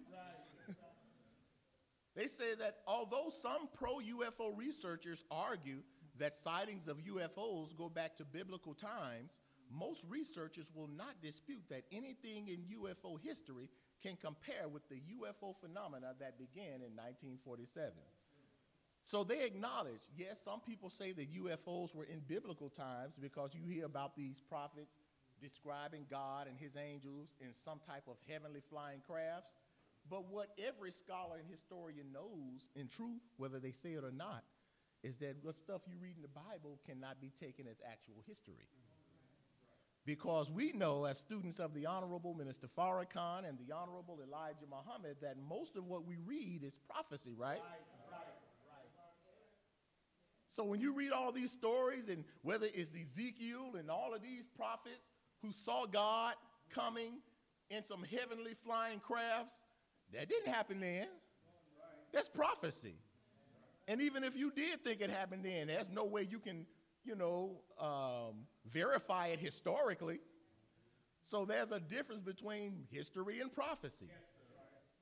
They 2.14 2.26
say 2.26 2.54
that 2.58 2.78
although 2.86 3.30
some 3.40 3.68
pro 3.74 3.98
UFO 3.98 4.56
researchers 4.56 5.24
argue 5.30 5.78
that 6.18 6.34
sightings 6.44 6.88
of 6.88 6.98
UFOs 6.98 7.76
go 7.76 7.88
back 7.88 8.16
to 8.18 8.24
biblical 8.24 8.74
times, 8.74 9.30
most 9.70 10.04
researchers 10.08 10.70
will 10.74 10.88
not 10.88 11.22
dispute 11.22 11.62
that 11.70 11.84
anything 11.90 12.48
in 12.48 12.60
UFO 12.78 13.18
history 13.22 13.70
can 14.02 14.16
compare 14.16 14.68
with 14.68 14.86
the 14.88 14.96
UFO 14.96 15.54
phenomena 15.58 16.14
that 16.20 16.38
began 16.38 16.82
in 16.82 16.92
1947. 16.96 17.92
So 19.04 19.24
they 19.24 19.44
acknowledge, 19.44 20.02
yes, 20.16 20.36
some 20.44 20.60
people 20.60 20.90
say 20.90 21.12
that 21.12 21.34
UFOs 21.34 21.94
were 21.94 22.04
in 22.04 22.20
biblical 22.28 22.68
times 22.68 23.14
because 23.20 23.50
you 23.54 23.62
hear 23.66 23.86
about 23.86 24.14
these 24.16 24.40
prophets 24.40 24.92
describing 25.40 26.06
God 26.08 26.46
and 26.46 26.56
his 26.58 26.76
angels 26.76 27.28
in 27.40 27.48
some 27.64 27.80
type 27.86 28.04
of 28.06 28.16
heavenly 28.28 28.62
flying 28.70 29.00
crafts. 29.06 29.50
But 30.10 30.30
what 30.30 30.48
every 30.58 30.90
scholar 30.90 31.38
and 31.38 31.48
historian 31.50 32.12
knows 32.12 32.68
in 32.76 32.88
truth, 32.88 33.22
whether 33.36 33.58
they 33.58 33.70
say 33.70 33.92
it 33.92 34.04
or 34.04 34.12
not, 34.12 34.44
is 35.02 35.16
that 35.16 35.42
the 35.42 35.52
stuff 35.52 35.82
you 35.86 35.96
read 36.00 36.16
in 36.16 36.22
the 36.22 36.28
Bible 36.28 36.78
cannot 36.86 37.20
be 37.20 37.32
taken 37.40 37.66
as 37.66 37.76
actual 37.90 38.22
history. 38.26 38.68
Because 40.04 40.50
we 40.50 40.72
know, 40.72 41.04
as 41.04 41.18
students 41.18 41.60
of 41.60 41.74
the 41.74 41.86
Honorable 41.86 42.34
Minister 42.34 42.66
Farrakhan 42.66 43.48
and 43.48 43.56
the 43.58 43.72
Honorable 43.74 44.18
Elijah 44.22 44.66
Muhammad, 44.68 45.16
that 45.22 45.36
most 45.48 45.76
of 45.76 45.86
what 45.86 46.04
we 46.04 46.16
read 46.26 46.64
is 46.64 46.78
prophecy, 46.88 47.34
right? 47.38 47.62
So 50.54 50.64
when 50.64 50.80
you 50.80 50.92
read 50.92 51.12
all 51.12 51.32
these 51.32 51.50
stories, 51.50 52.08
and 52.08 52.24
whether 52.42 52.66
it's 52.66 52.90
Ezekiel 52.90 53.76
and 53.78 53.90
all 53.90 54.12
of 54.12 54.22
these 54.22 54.46
prophets 54.46 55.08
who 55.40 55.50
saw 55.64 55.86
God 55.86 56.34
coming 56.68 57.14
in 57.70 57.84
some 57.84 58.04
heavenly 58.04 58.54
flying 58.54 59.00
crafts, 59.00 59.54
that 60.12 60.28
didn't 60.28 60.52
happen 60.52 60.80
then. 60.80 61.06
That's 62.12 62.28
prophecy. 62.28 62.94
And 63.88 64.00
even 64.00 64.22
if 64.22 64.36
you 64.36 64.50
did 64.50 64.82
think 64.84 65.00
it 65.00 65.10
happened 65.10 65.44
then, 65.44 65.66
there's 65.66 65.90
no 65.90 66.04
way 66.04 66.26
you 66.30 66.38
can, 66.38 66.66
you 67.04 67.16
know, 67.16 67.60
um, 67.80 68.44
verify 68.66 69.28
it 69.28 69.40
historically. 69.40 70.20
So 71.22 71.44
there's 71.44 71.70
a 71.72 71.80
difference 71.80 72.22
between 72.22 72.84
history 72.90 73.40
and 73.40 73.52
prophecy. 73.52 74.08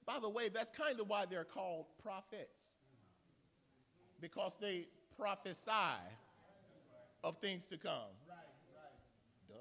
By 0.07 0.18
the 0.18 0.29
way, 0.29 0.49
that's 0.49 0.70
kind 0.70 0.99
of 1.01 1.09
why 1.09 1.27
they're 1.29 1.44
called 1.44 1.87
prophets, 2.03 2.57
because 4.20 4.53
they 4.61 4.87
prophesy 5.18 5.70
of 7.23 7.37
things 7.37 7.64
to 7.68 7.77
come. 7.77 8.14
Duh. 9.49 9.55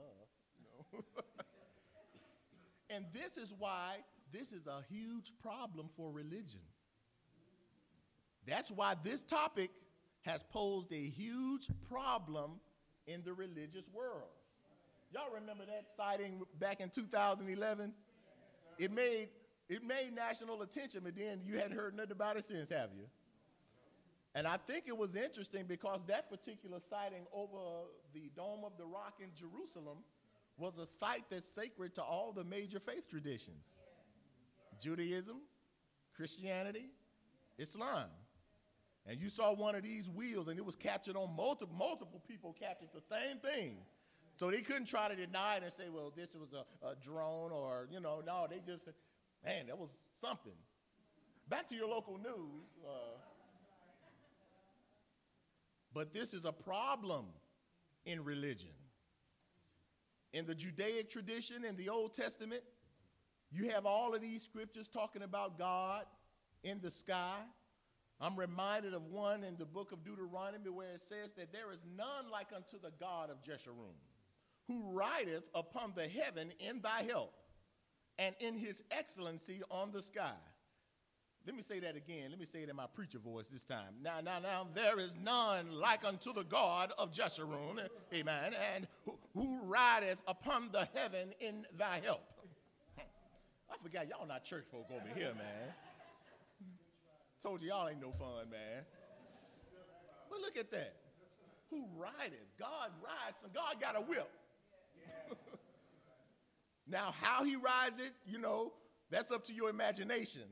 Know? 0.94 1.04
and 2.90 3.06
this 3.14 3.38
is 3.38 3.54
why 3.58 3.98
this 4.32 4.52
is 4.52 4.68
a 4.68 4.84
huge 4.90 5.32
problem 5.42 5.88
for 5.96 6.12
religion. 6.12 6.62
That's 8.48 8.72
why 8.72 8.96
this 9.04 9.22
topic 9.24 9.70
has 10.22 10.44
posed 10.44 10.92
a 10.92 11.10
huge 11.10 11.68
problem 11.90 12.60
in 13.08 13.22
the 13.24 13.34
religious 13.34 13.86
world. 13.94 14.30
Y'all 15.12 15.34
remember 15.34 15.66
that 15.66 15.86
sighting 15.98 16.42
back 16.60 16.82
in 16.82 16.90
2011? 16.90 17.94
It 18.78 18.92
made 18.92 19.30
It 19.68 19.84
made 19.84 20.16
national 20.16 20.64
attention, 20.64 21.02
but 21.04 21.16
then 21.16 21.42
you 21.46 21.58
hadn't 21.58 21.78
heard 21.78 21.96
nothing 21.96 22.14
about 22.14 22.38
it 22.38 22.48
since, 22.48 22.72
have 22.72 22.90
you? 22.98 23.06
And 24.34 24.48
I 24.48 24.58
think 24.58 24.86
it 24.88 24.98
was 24.98 25.16
interesting 25.16 25.66
because 25.68 26.00
that 26.08 26.30
particular 26.30 26.80
sighting 26.90 27.26
over 27.32 27.86
the 28.14 28.32
Dome 28.36 28.64
of 28.66 28.74
the 28.80 28.86
Rock 28.86 29.20
in 29.20 29.30
Jerusalem 29.36 30.00
was 30.58 30.74
a 30.78 30.88
site 31.00 31.26
that's 31.30 31.46
sacred 31.54 31.94
to 31.96 32.02
all 32.04 32.32
the 32.32 32.44
major 32.44 32.80
faith 32.80 33.08
traditions 33.10 33.64
Judaism, 34.80 35.42
Christianity, 36.16 36.86
Islam. 37.58 38.10
And 39.06 39.20
you 39.20 39.30
saw 39.30 39.54
one 39.54 39.76
of 39.76 39.84
these 39.84 40.10
wheels, 40.10 40.48
and 40.48 40.58
it 40.60 40.66
was 40.66 40.76
captured 40.76 41.16
on 41.16 41.36
multiple, 41.36 41.76
multiple 41.76 42.22
people 42.28 42.56
captured 42.60 42.90
the 42.94 43.02
same 43.02 43.38
thing. 43.40 43.78
So 44.36 44.50
they 44.52 44.62
couldn't 44.62 44.86
try 44.86 45.10
to 45.10 45.16
deny 45.16 45.58
it 45.58 45.64
and 45.64 45.74
say, 45.74 45.90
well, 45.90 46.14
this 46.16 46.30
was 46.34 46.54
a, 46.54 46.88
a 46.88 46.96
drone 46.96 47.52
or, 47.52 47.88
you 47.92 48.00
know, 48.00 48.22
no, 48.26 48.48
they 48.50 48.62
just 48.66 48.86
said, 48.86 48.94
man, 49.44 49.68
that 49.68 49.78
was 49.78 49.90
something. 50.22 50.54
Back 51.50 51.68
to 51.70 51.76
your 51.76 51.90
local 51.90 52.18
news. 52.18 52.64
Uh, 52.88 53.18
but 55.94 56.14
this 56.14 56.34
is 56.34 56.46
a 56.46 56.52
problem 56.52 57.26
in 58.06 58.24
religion. 58.24 58.70
In 60.32 60.46
the 60.46 60.56
Judaic 60.56 61.10
tradition, 61.10 61.66
in 61.66 61.76
the 61.76 61.90
Old 61.90 62.14
Testament, 62.14 62.62
you 63.52 63.70
have 63.70 63.86
all 63.86 64.14
of 64.14 64.22
these 64.22 64.44
scriptures 64.44 64.88
talking 64.88 65.24
about 65.24 65.58
God 65.58 66.06
in 66.64 66.80
the 66.82 66.92
sky. 66.92 67.38
I'm 68.22 68.36
reminded 68.36 68.94
of 68.94 69.06
one 69.06 69.44
in 69.44 69.56
the 69.58 69.66
book 69.66 69.92
of 69.92 70.04
Deuteronomy 70.04 70.70
where 70.70 70.94
it 70.94 71.02
says 71.08 71.32
that 71.38 71.54
there 71.54 71.72
is 71.72 71.80
none 71.98 72.30
like 72.32 72.48
unto 72.54 72.80
the 72.82 72.92
God 73.00 73.30
of 73.30 73.38
Jeshurun, 73.42 73.96
who 74.68 74.92
rideth 74.92 75.44
upon 75.56 75.94
the 75.96 76.08
heaven 76.08 76.52
in 76.60 76.82
thy 76.82 77.04
help, 77.04 77.34
and 78.18 78.36
in 78.40 78.58
his 78.58 78.84
excellency 78.92 79.62
on 79.72 79.92
the 79.92 80.02
sky. 80.02 80.34
Let 81.46 81.56
me 81.56 81.64
say 81.64 81.80
that 81.80 81.96
again. 81.96 82.30
Let 82.30 82.40
me 82.40 82.46
say 82.46 82.64
it 82.64 82.70
in 82.70 82.76
my 82.76 82.88
preacher 82.88 83.18
voice 83.18 83.48
this 83.48 83.64
time. 83.64 83.96
Now, 84.04 84.20
now, 84.20 84.40
now, 84.40 84.68
there 84.76 85.00
is 85.00 85.16
none 85.24 85.72
like 85.72 86.06
unto 86.06 86.34
the 86.34 86.44
God 86.44 86.92
of 86.98 87.14
Jeshurun, 87.14 87.88
amen, 88.14 88.54
and 88.76 88.86
who, 89.06 89.18
who 89.34 89.62
rideth 89.64 90.22
upon 90.28 90.70
the 90.74 90.88
heaven 90.94 91.34
in 91.40 91.66
thy 91.78 92.02
help. 92.04 92.22
I 93.72 93.76
forgot 93.82 94.10
y'all 94.10 94.28
not 94.28 94.44
church 94.44 94.66
folk 94.72 94.88
over 94.92 95.08
here, 95.16 95.34
man. 95.36 95.74
Told 97.44 97.62
you 97.62 97.70
y'all 97.70 97.88
ain't 97.88 98.02
no 98.02 98.12
fun, 98.12 98.50
man. 98.52 98.84
But 100.30 100.42
look 100.42 100.58
at 100.58 100.72
that. 100.72 100.96
Who 101.70 101.86
rideth? 101.98 102.40
God 102.58 102.90
rides, 103.04 103.44
and 103.44 103.54
God 103.54 103.80
got 103.80 103.96
a 103.96 104.02
whip. 104.02 104.30
now, 106.88 107.14
how 107.22 107.44
he 107.44 107.56
rides 107.56 108.00
it, 108.00 108.12
you 108.26 108.40
know, 108.40 108.74
that's 109.10 109.32
up 109.32 109.46
to 109.46 109.54
your 109.54 109.70
imagination. 109.70 110.44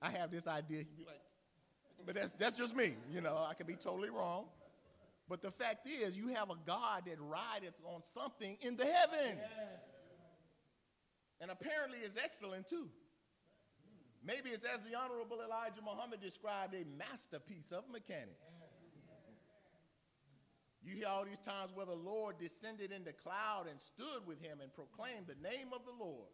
I 0.00 0.10
have 0.10 0.30
this 0.30 0.46
idea. 0.46 0.84
Like, 1.06 1.20
but 2.06 2.14
that's, 2.14 2.32
that's 2.34 2.56
just 2.56 2.74
me. 2.74 2.94
You 3.12 3.20
know, 3.20 3.36
I 3.48 3.54
could 3.54 3.66
be 3.66 3.74
totally 3.74 4.10
wrong. 4.10 4.44
But 5.28 5.42
the 5.42 5.50
fact 5.50 5.86
is, 5.86 6.16
you 6.16 6.28
have 6.28 6.50
a 6.50 6.56
God 6.66 7.02
that 7.06 7.20
rideth 7.20 7.74
on 7.84 8.02
something 8.14 8.56
in 8.62 8.76
the 8.76 8.84
heavens. 8.84 9.38
Yes. 9.38 9.89
Apparently 11.60 11.98
is 11.98 12.14
excellent 12.22 12.68
too. 12.68 12.88
Maybe 14.24 14.50
it's 14.50 14.64
as 14.64 14.80
the 14.84 14.96
Honorable 14.96 15.38
Elijah 15.44 15.80
Muhammad 15.84 16.20
described 16.20 16.74
a 16.74 16.84
masterpiece 16.96 17.72
of 17.72 17.84
mechanics. 17.90 18.60
You 20.82 20.96
hear 20.96 21.08
all 21.08 21.24
these 21.24 21.40
times 21.40 21.72
where 21.74 21.86
the 21.86 21.96
Lord 21.96 22.38
descended 22.38 22.92
in 22.92 23.04
the 23.04 23.12
cloud 23.12 23.66
and 23.68 23.80
stood 23.80 24.26
with 24.26 24.40
him 24.40 24.60
and 24.62 24.72
proclaimed 24.72 25.26
the 25.28 25.36
name 25.40 25.68
of 25.72 25.84
the 25.84 25.92
Lord. 25.92 26.32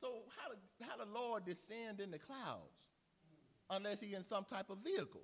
So, 0.00 0.22
how 0.38 0.50
did, 0.50 0.58
how 0.86 0.96
did 0.96 1.08
the 1.08 1.12
Lord 1.12 1.44
descend 1.44 2.00
in 2.00 2.10
the 2.10 2.18
clouds? 2.18 2.80
unless 3.70 4.00
he's 4.00 4.14
in 4.14 4.24
some 4.24 4.44
type 4.44 4.68
of 4.68 4.78
vehicle. 4.78 5.22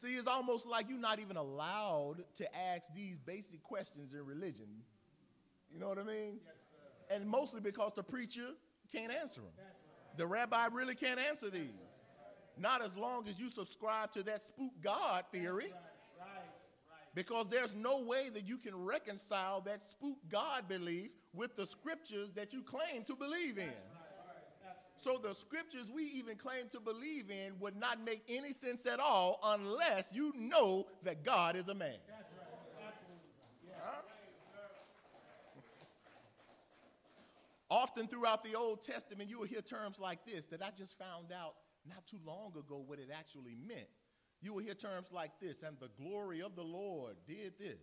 See, 0.00 0.14
it's 0.14 0.28
almost 0.28 0.66
like 0.66 0.88
you're 0.88 0.98
not 0.98 1.18
even 1.18 1.36
allowed 1.36 2.22
to 2.36 2.56
ask 2.56 2.92
these 2.94 3.18
basic 3.18 3.62
questions 3.62 4.12
in 4.12 4.24
religion. 4.24 4.68
You 5.72 5.80
know 5.80 5.88
what 5.88 5.98
I 5.98 6.04
mean? 6.04 6.38
Yes, 6.44 6.54
and 7.10 7.26
mostly 7.26 7.60
because 7.60 7.92
the 7.94 8.02
preacher 8.02 8.48
can't 8.92 9.12
answer 9.12 9.40
them. 9.40 9.52
The 10.16 10.26
rabbi 10.26 10.66
really 10.72 10.94
can't 10.94 11.20
answer 11.20 11.50
these. 11.50 11.70
Not 12.56 12.82
as 12.82 12.96
long 12.96 13.28
as 13.28 13.38
you 13.38 13.50
subscribe 13.50 14.12
to 14.12 14.22
that 14.24 14.44
spook 14.44 14.72
God 14.82 15.24
theory. 15.32 15.72
Because 17.14 17.46
there's 17.50 17.74
no 17.74 18.02
way 18.02 18.28
that 18.30 18.46
you 18.46 18.58
can 18.58 18.84
reconcile 18.84 19.60
that 19.62 19.88
spook 19.88 20.18
God 20.28 20.68
belief 20.68 21.10
with 21.32 21.56
the 21.56 21.66
scriptures 21.66 22.30
that 22.34 22.52
you 22.52 22.62
claim 22.62 23.04
to 23.04 23.14
believe 23.14 23.58
in. 23.58 23.72
So 25.00 25.16
the 25.22 25.34
scriptures 25.34 25.86
we 25.94 26.04
even 26.04 26.36
claim 26.36 26.68
to 26.72 26.80
believe 26.80 27.30
in 27.30 27.58
would 27.60 27.76
not 27.76 28.04
make 28.04 28.22
any 28.28 28.52
sense 28.52 28.84
at 28.84 28.98
all 28.98 29.38
unless 29.44 30.10
you 30.12 30.32
know 30.36 30.86
that 31.04 31.24
God 31.24 31.54
is 31.54 31.68
a 31.68 31.74
man. 31.74 31.94
That's 32.08 32.32
right. 32.32 32.88
Absolutely. 32.88 33.74
Huh? 33.80 34.02
Often 37.70 38.08
throughout 38.08 38.44
the 38.44 38.54
Old 38.54 38.82
Testament, 38.82 39.28
you 39.28 39.38
will 39.38 39.46
hear 39.46 39.60
terms 39.60 39.98
like 39.98 40.24
this 40.24 40.46
that 40.46 40.62
I 40.62 40.70
just 40.76 40.98
found 40.98 41.32
out 41.32 41.54
not 41.86 42.06
too 42.06 42.18
long 42.24 42.52
ago 42.58 42.82
what 42.86 42.98
it 42.98 43.10
actually 43.12 43.56
meant. 43.66 43.88
You 44.40 44.54
will 44.54 44.62
hear 44.62 44.74
terms 44.74 45.08
like 45.12 45.32
this, 45.40 45.62
and 45.62 45.76
the 45.80 45.90
glory 46.00 46.42
of 46.42 46.54
the 46.54 46.62
Lord 46.62 47.16
did 47.26 47.58
this, 47.58 47.82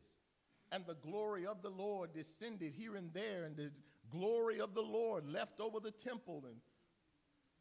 and 0.72 0.86
the 0.86 0.96
glory 0.96 1.46
of 1.46 1.62
the 1.62 1.70
Lord 1.70 2.14
descended 2.14 2.74
here 2.74 2.96
and 2.96 3.14
there, 3.14 3.44
and 3.44 3.56
the 3.56 3.72
glory 4.10 4.60
of 4.60 4.74
the 4.74 4.82
Lord 4.82 5.28
left 5.28 5.60
over 5.60 5.80
the 5.80 5.92
temple 5.92 6.44
and 6.48 6.58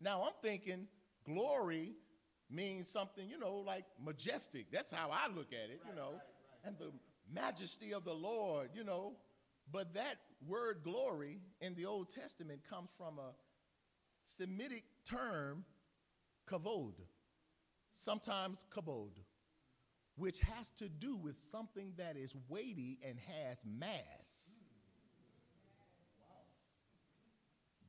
now 0.01 0.23
I'm 0.23 0.33
thinking 0.43 0.87
glory 1.25 1.95
means 2.51 2.89
something, 2.89 3.29
you 3.29 3.39
know, 3.39 3.57
like 3.67 3.85
majestic. 4.05 4.67
That's 4.71 4.91
how 4.91 5.11
I 5.11 5.29
look 5.35 5.53
at 5.53 5.71
it, 5.71 5.81
you 5.89 5.97
know, 5.97 6.21
and 6.65 6.77
the 6.79 6.93
majesty 7.33 7.95
of 7.95 8.05
the 8.05 8.13
Lord, 8.13 8.71
you 8.75 8.85
know. 8.85 9.15
But 9.71 9.95
that 9.95 10.17
word 10.47 10.81
glory 10.83 11.41
in 11.61 11.75
the 11.75 11.87
Old 11.87 12.13
Testament 12.15 12.61
comes 12.69 12.91
from 12.97 13.19
a 13.19 13.33
Semitic 14.37 14.85
term, 15.09 15.65
kavod, 16.49 16.95
sometimes 17.93 18.65
kabod, 18.75 19.13
which 20.17 20.41
has 20.41 20.71
to 20.79 20.89
do 20.89 21.17
with 21.17 21.37
something 21.51 21.93
that 21.99 22.17
is 22.17 22.35
weighty 22.49 22.99
and 23.07 23.19
has 23.19 23.59
mass. 23.67 24.55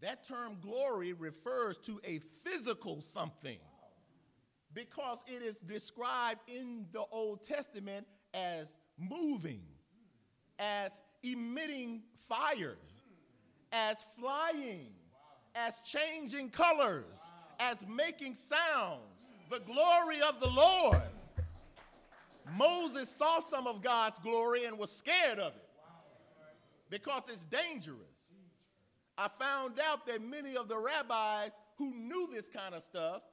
That 0.02 0.28
term 0.28 0.58
glory 0.62 1.14
refers 1.14 1.78
to 1.80 2.00
a 2.04 2.20
physical 2.20 3.02
something 3.02 3.60
because 4.74 5.20
it 5.26 5.42
is 5.42 5.58
described 5.58 6.42
in 6.48 6.86
the 6.92 7.04
Old 7.12 7.44
Testament 7.44 8.06
as 8.34 8.76
moving, 8.98 9.62
as 10.60 10.92
emitting 11.32 12.04
fire, 12.28 12.78
as 13.72 13.98
flying, 14.20 14.88
as 15.56 15.80
changing 15.86 16.50
colors, 16.50 17.20
as 17.60 17.86
making 17.88 18.36
sounds. 18.36 19.02
The 19.50 19.60
glory 19.60 20.22
of 20.22 20.40
the 20.40 20.50
Lord. 20.50 21.02
Moses 22.58 23.10
saw 23.10 23.40
some 23.40 23.68
of 23.68 23.82
God's 23.82 24.20
glory 24.20 24.66
and 24.66 24.78
was 24.78 24.92
scared 24.92 25.40
of 25.40 25.54
it 25.56 25.66
because 26.90 27.24
it's 27.28 27.44
dangerous. 27.46 28.00
I 29.18 29.28
found 29.28 29.80
out 29.80 30.06
that 30.08 30.22
many 30.22 30.58
of 30.58 30.68
the 30.68 30.78
rabbis 30.78 31.52
who 31.78 31.94
knew 31.94 32.28
this 32.32 32.48
kind 32.48 32.76
of 32.76 32.84
stuff 32.84 33.24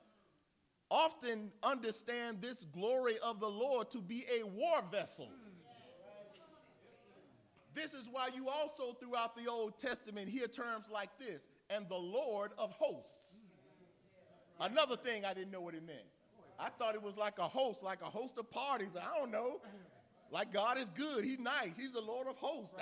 often 0.91 1.51
understand 1.63 2.41
this 2.41 2.65
glory 2.73 3.19
of 3.23 3.41
the 3.41 3.49
Lord 3.49 3.91
to 3.91 4.01
be 4.01 4.25
a 4.39 4.45
war 4.45 4.83
vessel. 4.91 5.29
This 7.75 7.95
is 7.95 8.05
why 8.11 8.29
you 8.35 8.49
also, 8.49 8.93
throughout 9.01 9.37
the 9.37 9.51
Old 9.51 9.79
Testament, 9.79 10.29
hear 10.29 10.47
terms 10.47 10.87
like 10.93 11.11
this 11.19 11.43
and 11.71 11.89
the 11.89 11.97
Lord 11.97 12.51
of 12.59 12.71
hosts. 12.73 13.31
Another 14.61 14.97
thing 14.97 15.25
I 15.25 15.35
didn't 15.35 15.51
know 15.51 15.61
what 15.61 15.75
it 15.75 15.87
meant. 15.87 16.01
I 16.59 16.69
thought 16.69 16.95
it 16.95 17.03
was 17.03 17.17
like 17.17 17.39
a 17.39 17.49
host, 17.49 17.83
like 17.83 18.03
a 18.03 18.11
host 18.11 18.39
of 18.39 18.51
parties. 18.51 18.91
I 18.97 19.19
don't 19.19 19.33
know. 19.33 19.61
Like 20.31 20.53
God 20.53 20.79
is 20.79 20.89
good, 20.91 21.25
He's 21.25 21.39
nice, 21.39 21.71
He's 21.77 21.93
the 21.93 22.01
Lord 22.01 22.27
of 22.27 22.37
hosts. 22.37 22.75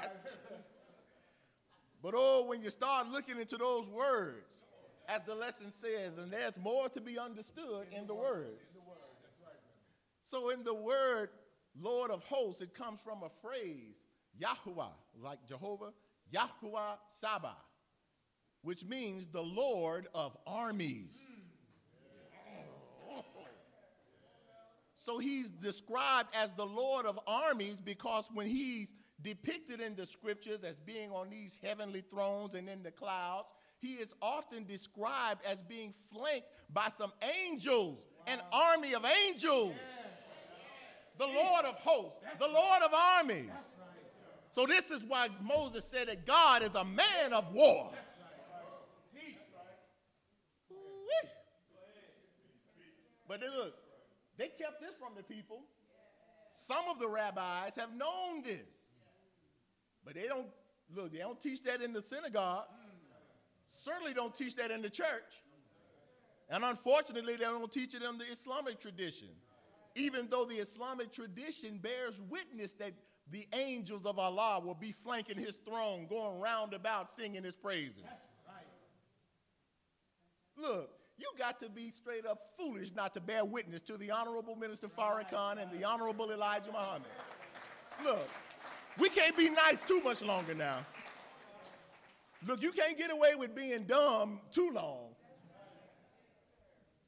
But 2.02 2.14
oh, 2.16 2.44
when 2.46 2.62
you 2.62 2.70
start 2.70 3.08
looking 3.08 3.38
into 3.38 3.56
those 3.56 3.86
words, 3.88 4.46
as 5.08 5.22
the 5.26 5.34
lesson 5.34 5.72
says, 5.82 6.18
and 6.18 6.32
there's 6.32 6.58
more 6.58 6.88
to 6.90 7.00
be 7.00 7.18
understood 7.18 7.86
in 7.96 8.06
the 8.06 8.14
words. 8.14 8.76
So 10.30 10.50
in 10.50 10.62
the 10.62 10.74
word 10.74 11.30
Lord 11.80 12.10
of 12.10 12.22
hosts, 12.24 12.62
it 12.62 12.74
comes 12.74 13.00
from 13.00 13.22
a 13.22 13.28
phrase, 13.42 13.96
Yahuwah, 14.38 14.92
like 15.22 15.38
Jehovah, 15.46 15.92
Yahuwah 16.32 16.98
Sabah, 17.22 17.56
which 18.62 18.84
means 18.84 19.26
the 19.28 19.42
Lord 19.42 20.06
of 20.14 20.36
armies. 20.46 21.18
So 25.02 25.18
he's 25.18 25.48
described 25.48 26.28
as 26.36 26.50
the 26.56 26.66
Lord 26.66 27.06
of 27.06 27.18
armies 27.26 27.76
because 27.82 28.28
when 28.34 28.46
he's 28.46 28.88
depicted 29.22 29.80
in 29.80 29.94
the 29.94 30.06
scriptures 30.06 30.62
as 30.62 30.76
being 30.80 31.10
on 31.10 31.30
these 31.30 31.58
heavenly 31.62 32.02
thrones 32.02 32.54
and 32.54 32.68
in 32.68 32.82
the 32.82 32.90
clouds. 32.90 33.48
he 33.78 33.94
is 33.94 34.12
often 34.20 34.64
described 34.64 35.40
as 35.46 35.62
being 35.62 35.94
flanked 36.12 36.46
by 36.72 36.88
some 36.88 37.12
angels, 37.46 37.98
an 38.26 38.38
army 38.52 38.94
of 38.94 39.04
angels. 39.26 39.74
The 41.18 41.26
Lord 41.26 41.64
of 41.66 41.74
hosts, 41.76 42.18
the 42.38 42.48
Lord 42.48 42.82
of 42.82 42.94
armies. 42.94 43.50
So, 44.52 44.66
this 44.66 44.90
is 44.90 45.04
why 45.04 45.28
Moses 45.40 45.84
said 45.90 46.08
that 46.08 46.26
God 46.26 46.62
is 46.62 46.74
a 46.74 46.84
man 46.84 47.32
of 47.32 47.52
war. 47.52 47.90
But 53.30 53.42
look, 53.42 53.74
they 54.36 54.48
kept 54.48 54.80
this 54.80 54.90
from 54.98 55.12
the 55.16 55.22
people. 55.22 55.60
Some 56.66 56.88
of 56.90 56.98
the 56.98 57.06
rabbis 57.06 57.76
have 57.76 57.94
known 57.94 58.42
this. 58.42 58.66
But 60.04 60.14
they 60.14 60.26
don't, 60.26 60.48
look, 60.96 61.12
they 61.12 61.18
don't 61.18 61.40
teach 61.40 61.62
that 61.62 61.80
in 61.80 61.92
the 61.92 62.02
synagogue. 62.02 62.64
Certainly 63.84 64.14
don't 64.14 64.34
teach 64.34 64.56
that 64.56 64.72
in 64.72 64.82
the 64.82 64.90
church. 64.90 65.44
And 66.48 66.64
unfortunately, 66.64 67.36
they 67.36 67.44
don't 67.44 67.72
teach 67.72 67.94
it 67.94 68.02
in 68.02 68.18
the 68.18 68.24
Islamic 68.24 68.80
tradition. 68.80 69.28
Even 69.94 70.26
though 70.28 70.44
the 70.44 70.56
Islamic 70.56 71.12
tradition 71.12 71.78
bears 71.78 72.20
witness 72.28 72.72
that 72.74 72.92
the 73.30 73.46
angels 73.52 74.06
of 74.06 74.18
Allah 74.18 74.60
will 74.60 74.74
be 74.74 74.92
flanking 74.92 75.38
his 75.38 75.56
throne, 75.64 76.06
going 76.08 76.40
round 76.40 76.74
about 76.74 77.14
singing 77.16 77.42
his 77.44 77.54
praises. 77.54 78.04
Look, 80.56 80.90
you 81.16 81.30
got 81.38 81.60
to 81.60 81.68
be 81.68 81.90
straight 81.90 82.26
up 82.26 82.40
foolish 82.58 82.92
not 82.94 83.14
to 83.14 83.20
bear 83.20 83.44
witness 83.44 83.82
to 83.82 83.96
the 83.96 84.10
Honorable 84.10 84.56
Minister 84.56 84.88
Farrakhan 84.88 85.62
and 85.62 85.70
the 85.70 85.84
Honorable 85.84 86.30
Elijah 86.30 86.72
Muhammad. 86.72 87.08
Look, 88.04 88.28
we 88.98 89.08
can't 89.08 89.36
be 89.36 89.48
nice 89.48 89.82
too 89.82 90.00
much 90.02 90.22
longer 90.22 90.54
now. 90.54 90.78
Look, 92.46 92.62
you 92.62 92.72
can't 92.72 92.96
get 92.96 93.12
away 93.12 93.34
with 93.34 93.54
being 93.54 93.84
dumb 93.84 94.40
too 94.50 94.70
long. 94.72 95.08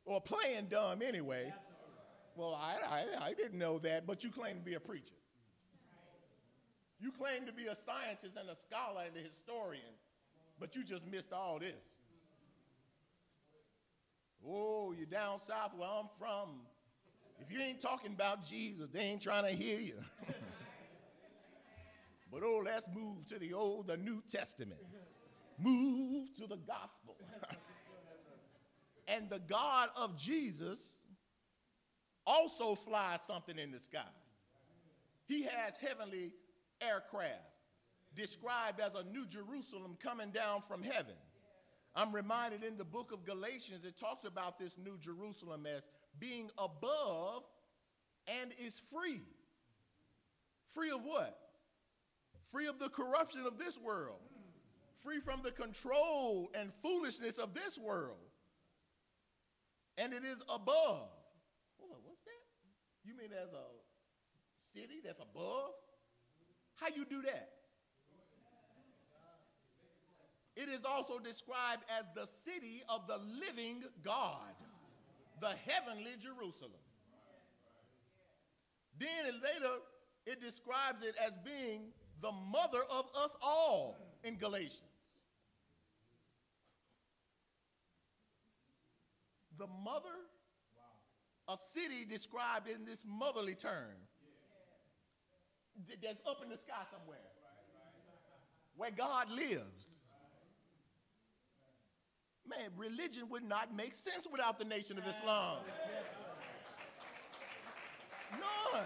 Or 0.05 0.21
playing 0.21 0.67
dumb 0.67 1.01
anyway. 1.01 1.53
Well, 2.37 2.55
I, 2.55 2.77
I, 2.87 3.27
I 3.27 3.33
didn't 3.35 3.59
know 3.59 3.79
that, 3.81 4.07
but 4.07 4.25
you 4.25 4.31
claim 4.31 4.57
to 4.57 4.63
be 4.63 4.75
a 4.75 4.81
preacher. 4.81 5.15
You 7.03 7.11
claim 7.11 7.47
to 7.47 7.53
be 7.53 7.67
a 7.67 7.75
scientist 7.75 8.35
and 8.39 8.49
a 8.49 8.55
scholar 8.55 9.03
and 9.09 9.17
a 9.17 9.29
historian, 9.29 9.83
but 10.61 10.77
you 10.77 10.85
just 10.85 11.05
missed 11.05 11.33
all 11.33 11.59
this. 11.59 11.99
Oh, 14.49 14.93
you're 14.97 15.07
down 15.07 15.41
south 15.41 15.73
where 15.77 15.89
I'm 15.89 16.09
from. 16.17 16.61
If 17.41 17.51
you 17.51 17.61
ain't 17.61 17.81
talking 17.81 18.13
about 18.13 18.47
Jesus, 18.49 18.89
they 18.93 19.01
ain't 19.01 19.21
trying 19.21 19.51
to 19.51 19.51
hear 19.51 19.81
you. 19.81 19.97
but 22.33 22.43
oh, 22.45 22.63
let's 22.65 22.87
move 22.95 23.27
to 23.27 23.39
the 23.41 23.53
Old, 23.53 23.89
the 23.89 23.97
New 23.97 24.23
Testament. 24.31 24.81
Move 25.59 26.29
to 26.37 26.47
the 26.47 26.57
gospel. 26.57 27.17
and 29.09 29.29
the 29.29 29.41
God 29.41 29.89
of 29.97 30.17
Jesus 30.17 30.79
also 32.25 32.77
flies 32.77 33.19
something 33.27 33.59
in 33.59 33.73
the 33.73 33.81
sky. 33.81 33.99
He 35.27 35.43
has 35.43 35.77
heavenly 35.81 36.33
aircraft 36.83 37.53
described 38.15 38.81
as 38.81 38.93
a 38.95 39.05
new 39.05 39.27
Jerusalem 39.27 39.97
coming 40.03 40.31
down 40.31 40.61
from 40.61 40.83
heaven. 40.83 41.15
I'm 41.95 42.15
reminded 42.15 42.65
in 42.65 42.77
the 42.79 42.85
book 42.85 43.13
of 43.13 43.25
Galatians, 43.25 43.85
it 43.85 43.99
talks 43.99 44.25
about 44.25 44.59
this 44.59 44.77
new 44.79 44.99
Jerusalem 44.99 45.67
as 45.67 45.83
being 46.19 46.51
above 46.57 47.43
and 48.27 48.53
is 48.59 48.81
free. 48.91 49.23
Free 50.75 50.91
of 50.91 51.05
what? 51.05 51.39
Free 52.51 52.67
of 52.67 52.79
the 52.79 52.89
corruption 52.89 53.43
of 53.47 53.59
this 53.59 53.79
world, 53.79 54.21
free 55.03 55.21
from 55.21 55.41
the 55.43 55.51
control 55.51 56.51
and 56.55 56.71
foolishness 56.83 57.39
of 57.39 57.55
this 57.55 57.79
world. 57.79 58.17
And 59.99 60.13
it 60.13 60.25
is 60.25 60.39
above. 60.49 61.09
What's 61.79 62.25
that? 62.25 62.43
You 63.05 63.17
mean 63.17 63.31
as 63.33 63.53
a 63.53 64.79
city 64.79 65.01
that's 65.05 65.21
above? 65.21 65.73
How 66.83 66.89
you 66.89 67.05
do 67.05 67.23
that? 67.23 67.51
It 70.57 70.69
is 70.69 70.85
also 70.85 71.21
described 71.21 71.85
as 71.97 72.05
the 72.17 72.27
city 72.45 72.83
of 72.89 73.07
the 73.07 73.19
living 73.19 73.85
God, 74.03 74.55
the 75.41 75.55
heavenly 75.65 76.11
Jerusalem. 76.21 76.73
Then 78.99 79.27
later, 79.27 79.77
it 80.27 80.41
describes 80.41 81.05
it 81.05 81.15
as 81.25 81.33
being 81.45 81.93
the 82.21 82.33
mother 82.33 82.83
of 82.91 83.07
us 83.17 83.31
all 83.41 83.97
in 84.25 84.37
Galatians. 84.37 84.81
The 89.57 89.69
mother, 89.85 90.09
a 91.47 91.57
city 91.73 92.05
described 92.05 92.69
in 92.69 92.85
this 92.85 92.99
motherly 93.07 93.55
term 93.55 93.95
that's 96.03 96.21
up 96.27 96.43
in 96.43 96.49
the 96.49 96.57
sky 96.57 96.83
somewhere 96.91 97.19
where 98.77 98.91
God 98.91 99.31
lives. 99.31 99.97
Man, 102.49 102.71
religion 102.77 103.29
would 103.31 103.45
not 103.45 103.75
make 103.75 103.95
sense 103.95 104.27
without 104.31 104.59
the 104.59 104.65
Nation 104.65 104.99
of 104.99 105.05
Islam. 105.07 105.59
None. 108.33 108.83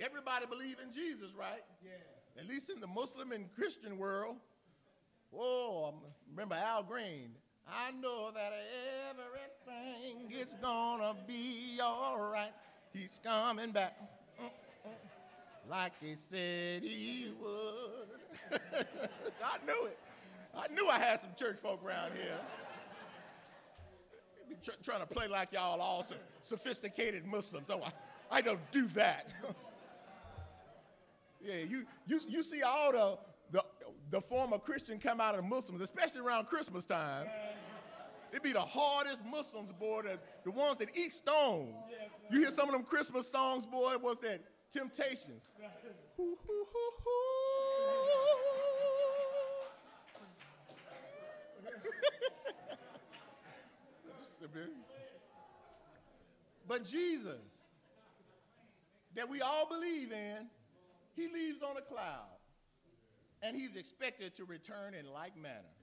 Everybody 0.00 0.46
believe 0.46 0.76
in 0.84 0.92
Jesus, 0.92 1.30
right? 1.36 1.64
Yes. 1.82 1.92
At 2.38 2.46
least 2.46 2.70
in 2.70 2.80
the 2.80 2.86
Muslim 2.86 3.32
and 3.32 3.52
Christian 3.54 3.98
world. 3.98 4.36
Whoa, 5.30 5.94
remember 6.30 6.54
Al 6.54 6.82
Green. 6.84 7.32
I 7.70 7.90
know 7.92 8.30
that 8.32 8.52
everything 9.10 10.32
is 10.32 10.54
gonna 10.62 11.14
be 11.26 11.78
all 11.82 12.18
right. 12.18 12.52
He's 12.92 13.20
coming 13.22 13.72
back 13.72 13.96
like 15.68 15.92
he 16.00 16.14
said 16.30 16.82
he 16.82 17.32
would. 17.40 18.60
I 19.44 19.66
knew 19.66 19.86
it. 19.86 19.98
I 20.56 20.72
knew 20.72 20.88
I 20.88 20.98
had 20.98 21.20
some 21.20 21.30
church 21.36 21.58
folk 21.58 21.84
around 21.84 22.12
here. 22.12 22.38
Tr- 24.62 24.70
trying 24.82 25.00
to 25.00 25.06
play 25.06 25.28
like 25.28 25.52
y'all 25.52 25.80
all 25.80 26.04
so 26.04 26.14
sophisticated 26.42 27.26
Muslims. 27.26 27.68
Oh, 27.70 27.82
I, 27.82 28.38
I 28.38 28.40
don't 28.40 28.58
do 28.70 28.86
that. 28.88 29.28
yeah, 31.40 31.56
you, 31.68 31.84
you, 32.06 32.20
you 32.28 32.42
see 32.42 32.62
all 32.62 32.92
the, 32.92 33.18
the, 33.52 33.64
the 34.10 34.20
former 34.20 34.58
Christian 34.58 34.98
come 34.98 35.20
out 35.20 35.34
of 35.34 35.42
the 35.42 35.48
Muslims, 35.48 35.80
especially 35.82 36.22
around 36.22 36.46
Christmas 36.46 36.86
time. 36.86 37.26
It'd 38.30 38.42
be 38.42 38.52
the 38.52 38.60
hardest 38.60 39.24
Muslims, 39.24 39.72
boy, 39.72 40.02
the, 40.02 40.18
the 40.44 40.50
ones 40.50 40.78
that 40.78 40.88
eat 40.94 41.14
stone. 41.14 41.74
You 42.30 42.40
hear 42.40 42.50
some 42.50 42.68
of 42.68 42.74
them 42.74 42.84
Christmas 42.84 43.30
songs, 43.30 43.64
boy, 43.64 43.94
what's 44.00 44.20
that? 44.20 44.42
Temptations. 44.70 45.42
but 56.66 56.84
Jesus, 56.84 57.40
that 59.14 59.28
we 59.28 59.40
all 59.40 59.66
believe 59.66 60.12
in, 60.12 60.46
he 61.16 61.28
leaves 61.28 61.62
on 61.62 61.76
a 61.76 61.80
cloud. 61.80 62.28
And 63.42 63.56
he's 63.56 63.74
expected 63.76 64.36
to 64.36 64.44
return 64.44 64.94
in 64.94 65.06
like 65.12 65.36
manner. 65.36 65.77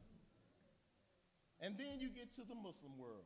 And 1.61 1.77
then 1.77 1.99
you 1.99 2.09
get 2.09 2.35
to 2.35 2.41
the 2.47 2.55
Muslim 2.55 2.97
world. 2.99 3.25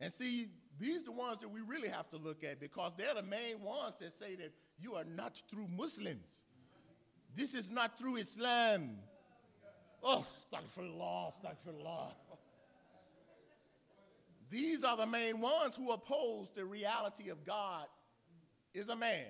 And 0.00 0.12
see, 0.12 0.48
these 0.78 1.02
are 1.02 1.04
the 1.04 1.12
ones 1.12 1.38
that 1.40 1.48
we 1.48 1.60
really 1.60 1.88
have 1.88 2.08
to 2.10 2.16
look 2.16 2.42
at 2.42 2.58
because 2.58 2.92
they're 2.96 3.14
the 3.14 3.22
main 3.22 3.60
ones 3.60 3.94
that 4.00 4.18
say 4.18 4.34
that 4.36 4.52
you 4.78 4.94
are 4.94 5.04
not 5.04 5.34
through 5.50 5.68
Muslims. 5.68 6.44
This 7.36 7.54
is 7.54 7.70
not 7.70 7.98
through 7.98 8.16
Islam. 8.16 8.96
Oh, 10.02 10.24
astaghfirullah, 10.52 11.32
astaghfirullah. 11.32 12.12
These 14.50 14.82
are 14.82 14.96
the 14.96 15.06
main 15.06 15.40
ones 15.40 15.76
who 15.76 15.92
oppose 15.92 16.48
the 16.56 16.64
reality 16.64 17.28
of 17.28 17.44
God 17.44 17.86
is 18.74 18.88
a 18.88 18.96
man. 18.96 19.26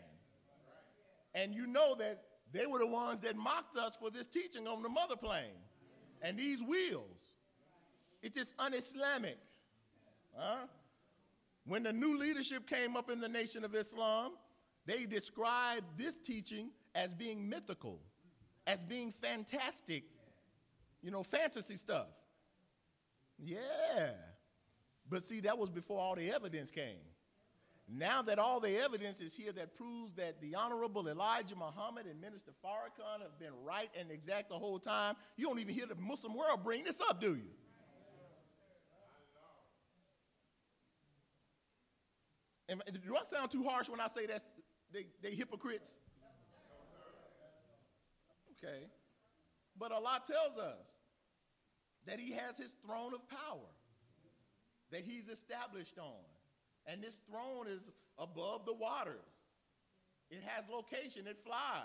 And 1.34 1.54
you 1.54 1.66
know 1.66 1.94
that 1.96 2.22
they 2.52 2.66
were 2.66 2.78
the 2.78 2.86
ones 2.86 3.20
that 3.20 3.36
mocked 3.36 3.76
us 3.76 3.94
for 4.00 4.10
this 4.10 4.26
teaching 4.26 4.66
on 4.66 4.82
the 4.82 4.88
mother 4.88 5.16
plane 5.16 5.60
and 6.22 6.38
these 6.38 6.62
wheels. 6.62 7.19
It 8.22 8.36
is 8.36 8.52
un 8.58 8.74
Islamic. 8.74 9.38
Huh? 10.36 10.66
When 11.64 11.82
the 11.82 11.92
new 11.92 12.18
leadership 12.18 12.68
came 12.68 12.96
up 12.96 13.10
in 13.10 13.20
the 13.20 13.28
Nation 13.28 13.64
of 13.64 13.74
Islam, 13.74 14.32
they 14.86 15.06
described 15.06 15.86
this 15.96 16.16
teaching 16.18 16.70
as 16.94 17.14
being 17.14 17.48
mythical, 17.48 18.00
as 18.66 18.84
being 18.84 19.12
fantastic, 19.12 20.04
you 21.02 21.10
know, 21.10 21.22
fantasy 21.22 21.76
stuff. 21.76 22.08
Yeah. 23.38 24.10
But 25.08 25.26
see, 25.26 25.40
that 25.40 25.58
was 25.58 25.70
before 25.70 26.00
all 26.00 26.14
the 26.14 26.30
evidence 26.30 26.70
came. 26.70 26.98
Now 27.92 28.22
that 28.22 28.38
all 28.38 28.60
the 28.60 28.78
evidence 28.78 29.20
is 29.20 29.34
here 29.34 29.50
that 29.52 29.76
proves 29.76 30.14
that 30.14 30.40
the 30.40 30.54
Honorable 30.54 31.08
Elijah 31.08 31.56
Muhammad 31.56 32.06
and 32.06 32.20
Minister 32.20 32.52
Farrakhan 32.64 33.20
have 33.22 33.36
been 33.40 33.52
right 33.64 33.90
and 33.98 34.12
exact 34.12 34.48
the 34.48 34.58
whole 34.58 34.78
time, 34.78 35.16
you 35.36 35.46
don't 35.46 35.58
even 35.58 35.74
hear 35.74 35.86
the 35.86 35.96
Muslim 35.96 36.36
world 36.36 36.62
bring 36.62 36.84
this 36.84 37.00
up, 37.00 37.20
do 37.20 37.34
you? 37.34 37.50
And 42.70 42.80
do 43.04 43.16
I 43.16 43.22
sound 43.28 43.50
too 43.50 43.64
harsh 43.64 43.88
when 43.88 44.00
I 44.00 44.06
say 44.06 44.26
that 44.26 44.42
they, 44.92 45.06
they 45.22 45.34
hypocrites? 45.34 45.96
Okay. 48.56 48.86
But 49.76 49.90
Allah 49.90 50.22
tells 50.24 50.56
us 50.56 50.86
that 52.06 52.20
He 52.20 52.32
has 52.32 52.56
His 52.56 52.70
throne 52.86 53.12
of 53.12 53.28
power 53.28 53.68
that 54.92 55.02
He's 55.04 55.28
established 55.28 55.98
on. 55.98 56.22
And 56.86 57.02
this 57.02 57.16
throne 57.28 57.66
is 57.66 57.82
above 58.18 58.64
the 58.66 58.74
waters. 58.74 59.18
It 60.30 60.42
has 60.46 60.64
location, 60.70 61.26
it 61.26 61.38
flies. 61.44 61.82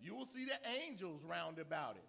You 0.00 0.14
will 0.14 0.26
see 0.26 0.44
the 0.44 0.58
angels 0.86 1.22
round 1.24 1.58
about 1.58 1.96
it. 1.96 2.08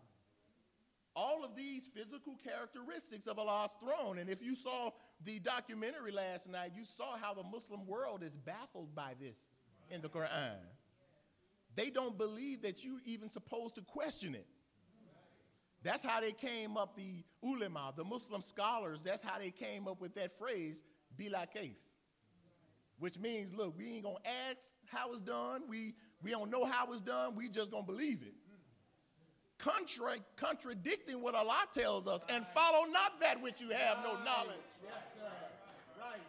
All 1.16 1.46
of 1.46 1.56
these 1.56 1.84
physical 1.94 2.36
characteristics 2.44 3.26
of 3.26 3.40
Allah's 3.40 3.72
throne. 3.80 4.18
And 4.18 4.30
if 4.30 4.42
you 4.42 4.54
saw 4.54 4.92
the 5.24 5.40
documentary 5.40 6.12
last 6.12 6.50
night, 6.50 6.72
you 6.76 6.84
saw 6.98 7.18
how 7.18 7.34
the 7.34 7.44
Muslim 7.44 7.86
world 7.88 8.24
is 8.24 8.36
baffled 8.36 8.94
by 8.94 9.14
this 9.20 9.38
in 9.90 10.02
the 10.02 10.10
Quran. 10.10 10.58
They 11.76 11.90
don't 11.90 12.18
believe 12.18 12.62
that 12.62 12.84
you're 12.84 13.02
even 13.06 13.30
supposed 13.30 13.76
to 13.76 13.82
question 13.82 14.36
it. 14.36 14.48
That's 15.84 16.04
how 16.04 16.20
they 16.20 16.32
came 16.32 16.78
up, 16.78 16.96
the 16.96 17.24
ulama, 17.44 17.94
the 17.96 18.04
Muslim 18.04 18.42
scholars, 18.42 19.02
that's 19.04 19.22
how 19.22 19.38
they 19.38 19.52
came 19.52 19.88
up 19.88 20.02
with 20.02 20.16
that 20.16 20.32
phrase, 20.32 20.84
bila 21.18 21.46
kaif 21.56 21.76
which 22.98 23.20
means, 23.20 23.54
look, 23.54 23.78
we 23.78 23.94
ain't 23.94 24.04
gonna 24.04 24.16
ask 24.50 24.68
how 24.88 25.12
it's 25.12 25.22
done. 25.22 25.64
We, 25.68 25.96
we 26.22 26.32
don't 26.32 26.50
know 26.50 26.66
how 26.66 26.92
it's 26.94 27.02
done. 27.02 27.36
We 27.36 27.50
just 27.50 27.72
gonna 27.72 27.86
believe 27.86 28.22
it. 28.22 28.34
Contra- 29.66 30.22
contradicting 30.36 31.24
what 31.24 31.34
Allah 31.34 31.66
tells 31.74 32.06
us, 32.06 32.22
and 32.30 32.46
follow 32.46 32.86
not 32.86 33.20
that 33.20 33.42
which 33.42 33.60
you 33.60 33.72
have 33.72 33.98
no 34.04 34.14
knowledge. 34.24 34.62
Yes, 34.84 34.94
sir. 35.18 35.32
Right. 36.00 36.22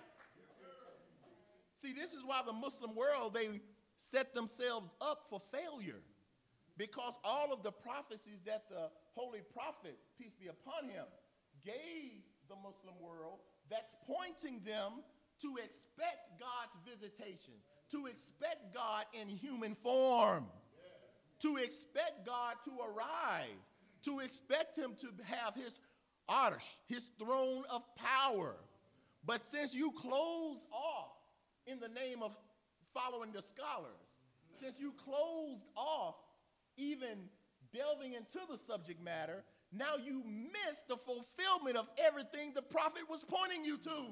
See, 1.82 1.92
this 1.92 2.12
is 2.14 2.24
why 2.24 2.40
the 2.46 2.54
Muslim 2.54 2.94
world, 2.96 3.34
they 3.34 3.60
set 3.98 4.34
themselves 4.34 4.88
up 5.02 5.26
for 5.28 5.38
failure. 5.52 6.00
Because 6.78 7.12
all 7.24 7.52
of 7.52 7.62
the 7.62 7.72
prophecies 7.72 8.40
that 8.46 8.64
the 8.70 8.88
Holy 9.14 9.40
Prophet, 9.52 9.98
peace 10.18 10.34
be 10.40 10.48
upon 10.48 10.88
him, 10.88 11.04
gave 11.62 12.22
the 12.48 12.56
Muslim 12.56 12.94
world, 13.02 13.40
that's 13.70 13.92
pointing 14.06 14.60
them 14.64 15.04
to 15.42 15.56
expect 15.56 16.40
God's 16.40 16.76
visitation, 16.88 17.52
to 17.90 18.06
expect 18.06 18.72
God 18.72 19.04
in 19.12 19.28
human 19.28 19.74
form, 19.74 20.46
to 21.42 21.56
expect 21.56 22.26
God 22.26 22.54
to 22.64 22.70
arrive, 22.80 23.56
to 24.04 24.20
expect 24.20 24.78
Him 24.78 24.92
to 25.00 25.08
have 25.24 25.54
His 25.54 25.78
arsh, 26.28 26.66
His 26.86 27.04
throne 27.18 27.64
of 27.70 27.82
power. 27.96 28.54
But 29.24 29.42
since 29.50 29.74
you 29.74 29.92
closed 29.92 30.64
off 30.72 31.12
in 31.66 31.80
the 31.80 31.88
name 31.88 32.22
of 32.22 32.36
following 32.94 33.32
the 33.32 33.42
scholars, 33.42 33.90
since 34.60 34.76
you 34.78 34.92
closed 35.04 35.64
off 35.76 36.14
even 36.76 37.28
delving 37.74 38.14
into 38.14 38.38
the 38.48 38.58
subject 38.66 39.02
matter, 39.02 39.42
now 39.72 39.96
you 40.02 40.22
miss 40.24 40.80
the 40.88 40.96
fulfillment 40.96 41.76
of 41.76 41.88
everything 41.98 42.52
the 42.54 42.62
prophet 42.62 43.02
was 43.10 43.24
pointing 43.28 43.64
you 43.64 43.76
to 43.78 44.06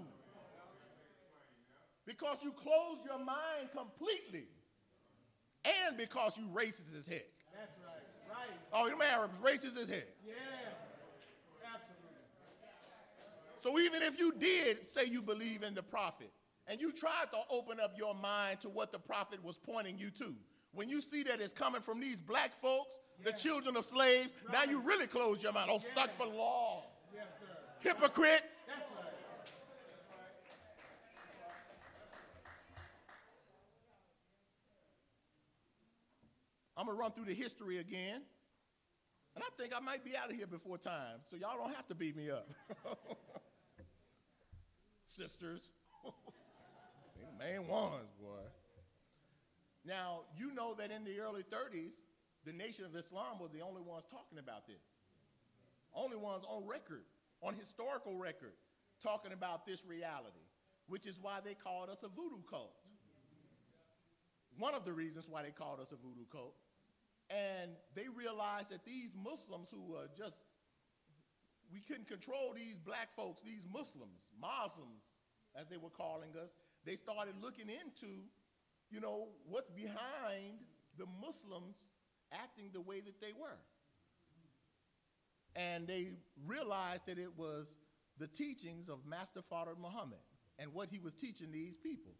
because 2.06 2.38
you 2.42 2.52
closed 2.52 3.04
your 3.04 3.18
mind 3.18 3.70
completely 3.72 4.44
and 5.64 5.96
because 5.96 6.36
you 6.36 6.44
racist 6.54 6.96
as 6.98 7.06
heck. 7.06 7.26
That's 7.52 7.72
right. 7.84 8.30
Right. 8.30 8.58
Oh, 8.72 8.86
you 8.86 8.98
man 8.98 9.28
racist 9.42 9.76
as 9.80 9.88
heck. 9.88 10.06
Yes. 10.26 10.36
Absolutely. 11.62 12.18
So 13.62 13.78
even 13.78 14.02
if 14.02 14.18
you 14.18 14.32
did 14.32 14.86
say 14.86 15.04
you 15.06 15.22
believe 15.22 15.62
in 15.62 15.74
the 15.74 15.82
prophet 15.82 16.30
and 16.66 16.80
you 16.80 16.92
tried 16.92 17.26
to 17.32 17.38
open 17.50 17.80
up 17.80 17.92
your 17.96 18.14
mind 18.14 18.60
to 18.60 18.68
what 18.68 18.92
the 18.92 18.98
prophet 18.98 19.42
was 19.42 19.58
pointing 19.58 19.98
you 19.98 20.10
to, 20.10 20.34
when 20.72 20.88
you 20.88 21.00
see 21.00 21.22
that 21.22 21.40
it's 21.40 21.52
coming 21.54 21.80
from 21.80 22.00
these 22.00 22.20
black 22.20 22.52
folks, 22.54 22.94
the 23.24 23.32
children 23.32 23.76
of 23.76 23.84
slaves, 23.84 24.34
now 24.52 24.64
you 24.64 24.80
really 24.80 25.06
close 25.06 25.42
your 25.42 25.52
mind. 25.52 25.70
Oh, 25.72 25.78
stuck 25.78 26.08
Yes. 26.08 26.16
for 26.16 26.26
law. 26.26 26.84
Yes, 27.14 27.24
sir. 27.40 27.56
Hypocrite. 27.90 28.42
I'm 36.84 36.88
gonna 36.88 37.00
run 37.00 37.12
through 37.12 37.24
the 37.24 37.34
history 37.34 37.78
again. 37.78 38.20
And 39.34 39.42
I 39.42 39.48
think 39.56 39.72
I 39.74 39.80
might 39.80 40.04
be 40.04 40.14
out 40.18 40.30
of 40.30 40.36
here 40.36 40.46
before 40.46 40.76
time, 40.76 41.16
so 41.30 41.34
y'all 41.34 41.56
don't 41.56 41.74
have 41.74 41.88
to 41.88 41.94
beat 41.94 42.14
me 42.14 42.30
up. 42.30 42.46
Sisters. 45.08 45.62
they 46.04 47.24
the 47.24 47.58
main 47.58 47.66
ones, 47.66 48.12
boy. 48.20 48.44
Now, 49.86 50.24
you 50.36 50.52
know 50.52 50.74
that 50.74 50.90
in 50.90 51.04
the 51.04 51.18
early 51.20 51.42
30s, 51.42 51.94
the 52.44 52.52
Nation 52.52 52.84
of 52.84 52.94
Islam 52.94 53.38
was 53.40 53.50
the 53.50 53.62
only 53.62 53.80
ones 53.80 54.04
talking 54.10 54.38
about 54.38 54.66
this. 54.66 54.84
Only 55.94 56.18
ones 56.18 56.44
on 56.46 56.66
record, 56.66 57.04
on 57.40 57.54
historical 57.54 58.18
record, 58.18 58.52
talking 59.02 59.32
about 59.32 59.64
this 59.64 59.86
reality, 59.86 60.44
which 60.86 61.06
is 61.06 61.18
why 61.18 61.38
they 61.42 61.54
called 61.54 61.88
us 61.88 62.02
a 62.02 62.08
voodoo 62.08 62.42
cult 62.48 62.74
one 64.58 64.74
of 64.74 64.84
the 64.84 64.92
reasons 64.92 65.26
why 65.28 65.42
they 65.42 65.50
called 65.50 65.80
us 65.80 65.92
a 65.92 65.96
voodoo 65.96 66.26
cult. 66.30 66.54
And 67.30 67.72
they 67.94 68.06
realized 68.08 68.70
that 68.70 68.84
these 68.84 69.10
Muslims 69.16 69.68
who 69.72 69.82
were 69.82 70.06
just, 70.16 70.36
we 71.72 71.80
couldn't 71.80 72.08
control 72.08 72.52
these 72.54 72.76
black 72.84 73.14
folks, 73.14 73.40
these 73.42 73.64
Muslims, 73.72 74.20
Muslims, 74.40 75.02
as 75.58 75.68
they 75.68 75.76
were 75.76 75.90
calling 75.90 76.30
us. 76.42 76.50
They 76.84 76.96
started 76.96 77.34
looking 77.40 77.68
into, 77.68 78.12
you 78.90 79.00
know, 79.00 79.28
what's 79.48 79.70
behind 79.70 80.60
the 80.98 81.06
Muslims 81.20 81.76
acting 82.32 82.70
the 82.72 82.80
way 82.80 83.00
that 83.00 83.20
they 83.20 83.32
were. 83.32 83.58
And 85.56 85.86
they 85.86 86.10
realized 86.46 87.06
that 87.06 87.18
it 87.18 87.38
was 87.38 87.72
the 88.18 88.26
teachings 88.26 88.88
of 88.88 89.06
Master 89.06 89.40
Fard 89.50 89.78
Muhammad 89.80 90.18
and 90.58 90.72
what 90.74 90.88
he 90.90 90.98
was 90.98 91.14
teaching 91.14 91.50
these 91.52 91.76
people 91.82 92.12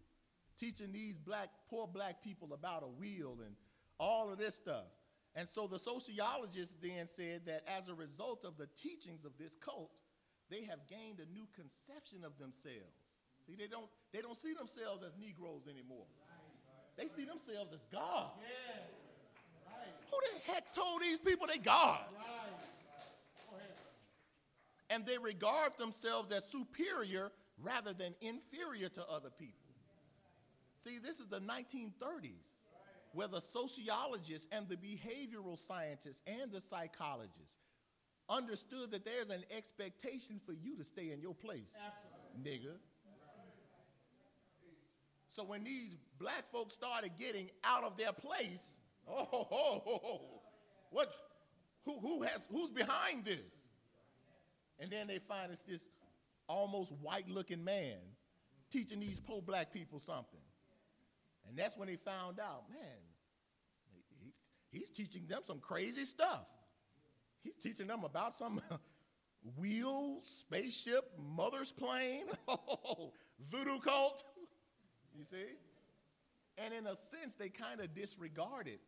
teaching 0.59 0.92
these 0.92 1.18
black, 1.18 1.48
poor 1.68 1.86
black 1.86 2.22
people 2.22 2.52
about 2.52 2.82
a 2.82 2.86
wheel 2.86 3.38
and 3.44 3.55
all 3.99 4.30
of 4.32 4.38
this 4.38 4.55
stuff. 4.55 4.86
And 5.34 5.49
so 5.49 5.66
the 5.66 5.78
sociologists 5.78 6.74
then 6.80 7.09
said 7.16 7.42
that 7.47 7.64
as 7.66 7.88
a 7.88 7.95
result 7.95 8.45
of 8.45 8.57
the 8.57 8.68
teachings 8.80 9.24
of 9.24 9.32
this 9.38 9.53
cult, 9.61 9.90
they 10.51 10.62
have 10.64 10.86
gained 10.88 11.18
a 11.18 11.26
new 11.32 11.47
conception 11.55 12.22
of 12.24 12.38
themselves. 12.38 12.95
See, 13.47 13.57
they 13.59 13.66
don't, 13.66 13.90
they 14.12 14.20
don't 14.20 14.40
see 14.40 14.55
themselves 14.55 15.03
as 15.03 15.12
Negroes 15.18 15.66
anymore. 15.68 16.07
They 16.97 17.09
see 17.16 17.24
themselves 17.24 17.72
as 17.74 17.80
God. 17.90 18.30
Yes. 18.38 18.86
Right. 19.66 19.90
Who 20.11 20.16
the 20.22 20.53
heck 20.53 20.72
told 20.72 21.03
these 21.03 21.18
people 21.18 21.49
they 21.49 21.59
God? 21.59 21.99
Right. 22.16 22.64
And 24.90 25.05
they 25.05 25.18
regard 25.18 25.76
themselves 25.78 26.30
as 26.30 26.45
superior 26.45 27.32
rather 27.61 27.92
than 27.92 28.14
inferior 28.20 28.88
to 28.90 29.09
other 29.09 29.30
people. 29.30 29.59
See, 30.84 30.99
this 30.99 31.18
is 31.18 31.26
the 31.28 31.40
1930s 31.40 32.45
where 33.14 33.28
the 33.28 33.40
sociologists 33.40 34.46
and 34.50 34.68
the 34.68 34.76
behavioral 34.76 35.58
scientists 35.66 36.20
and 36.26 36.50
the 36.52 36.60
psychologists 36.60 37.56
understood 38.28 38.90
that 38.90 39.04
there's 39.04 39.30
an 39.30 39.44
expectation 39.56 40.40
for 40.44 40.52
you 40.52 40.76
to 40.76 40.84
stay 40.84 41.12
in 41.12 41.20
your 41.20 41.34
place, 41.34 41.70
Absolutely. 41.76 42.68
nigga. 42.68 42.74
So 45.30 45.44
when 45.44 45.64
these 45.64 45.96
black 46.18 46.50
folks 46.52 46.74
started 46.74 47.12
getting 47.18 47.50
out 47.64 47.82
of 47.82 47.96
their 47.96 48.12
place, 48.12 48.62
oh, 49.08 49.26
ho, 49.30 49.46
ho, 49.50 49.82
ho, 49.84 50.00
ho, 50.02 50.20
what, 50.90 51.12
who, 51.84 51.98
who 51.98 52.22
has, 52.22 52.40
who's 52.50 52.70
behind 52.70 53.24
this? 53.24 53.40
And 54.78 54.90
then 54.90 55.06
they 55.06 55.18
find 55.18 55.50
it's 55.50 55.60
this 55.62 55.86
almost 56.48 56.92
white 57.00 57.28
looking 57.28 57.64
man 57.64 57.96
teaching 58.70 59.00
these 59.00 59.18
poor 59.18 59.42
black 59.42 59.72
people 59.72 59.98
something. 59.98 60.40
And 61.49 61.57
that's 61.59 61.76
when 61.76 61.88
they 61.88 61.97
found 61.97 62.40
out, 62.40 62.68
man, 62.70 62.99
he- 64.20 64.78
he's 64.78 64.90
teaching 64.90 65.26
them 65.26 65.42
some 65.45 65.61
crazy 65.61 66.05
stuff. 66.05 66.47
He's 67.42 67.57
teaching 67.57 67.86
them 67.86 68.05
about 68.05 68.38
some 68.38 68.61
wheel, 69.59 70.20
spaceship, 70.24 71.12
mother's 71.18 71.72
plane, 71.72 72.24
voodoo 73.51 73.78
cult. 73.80 74.24
You 75.16 75.24
see? 75.24 75.57
And 76.57 76.72
in 76.72 76.86
a 76.86 76.97
sense, 77.11 77.34
they 77.34 77.49
kind 77.49 77.80
of 77.80 77.95
disregarded, 77.95 78.78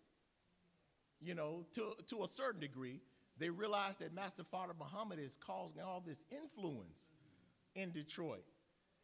you 1.20 1.34
know, 1.34 1.66
to, 1.74 1.94
to 2.08 2.24
a 2.24 2.28
certain 2.28 2.60
degree. 2.60 3.00
They 3.38 3.50
realized 3.50 3.98
that 3.98 4.14
Master 4.14 4.42
Fard 4.42 4.70
Muhammad 4.78 5.18
is 5.18 5.36
causing 5.44 5.82
all 5.82 6.02
this 6.04 6.24
influence 6.30 6.98
in 7.74 7.90
Detroit. 7.92 8.44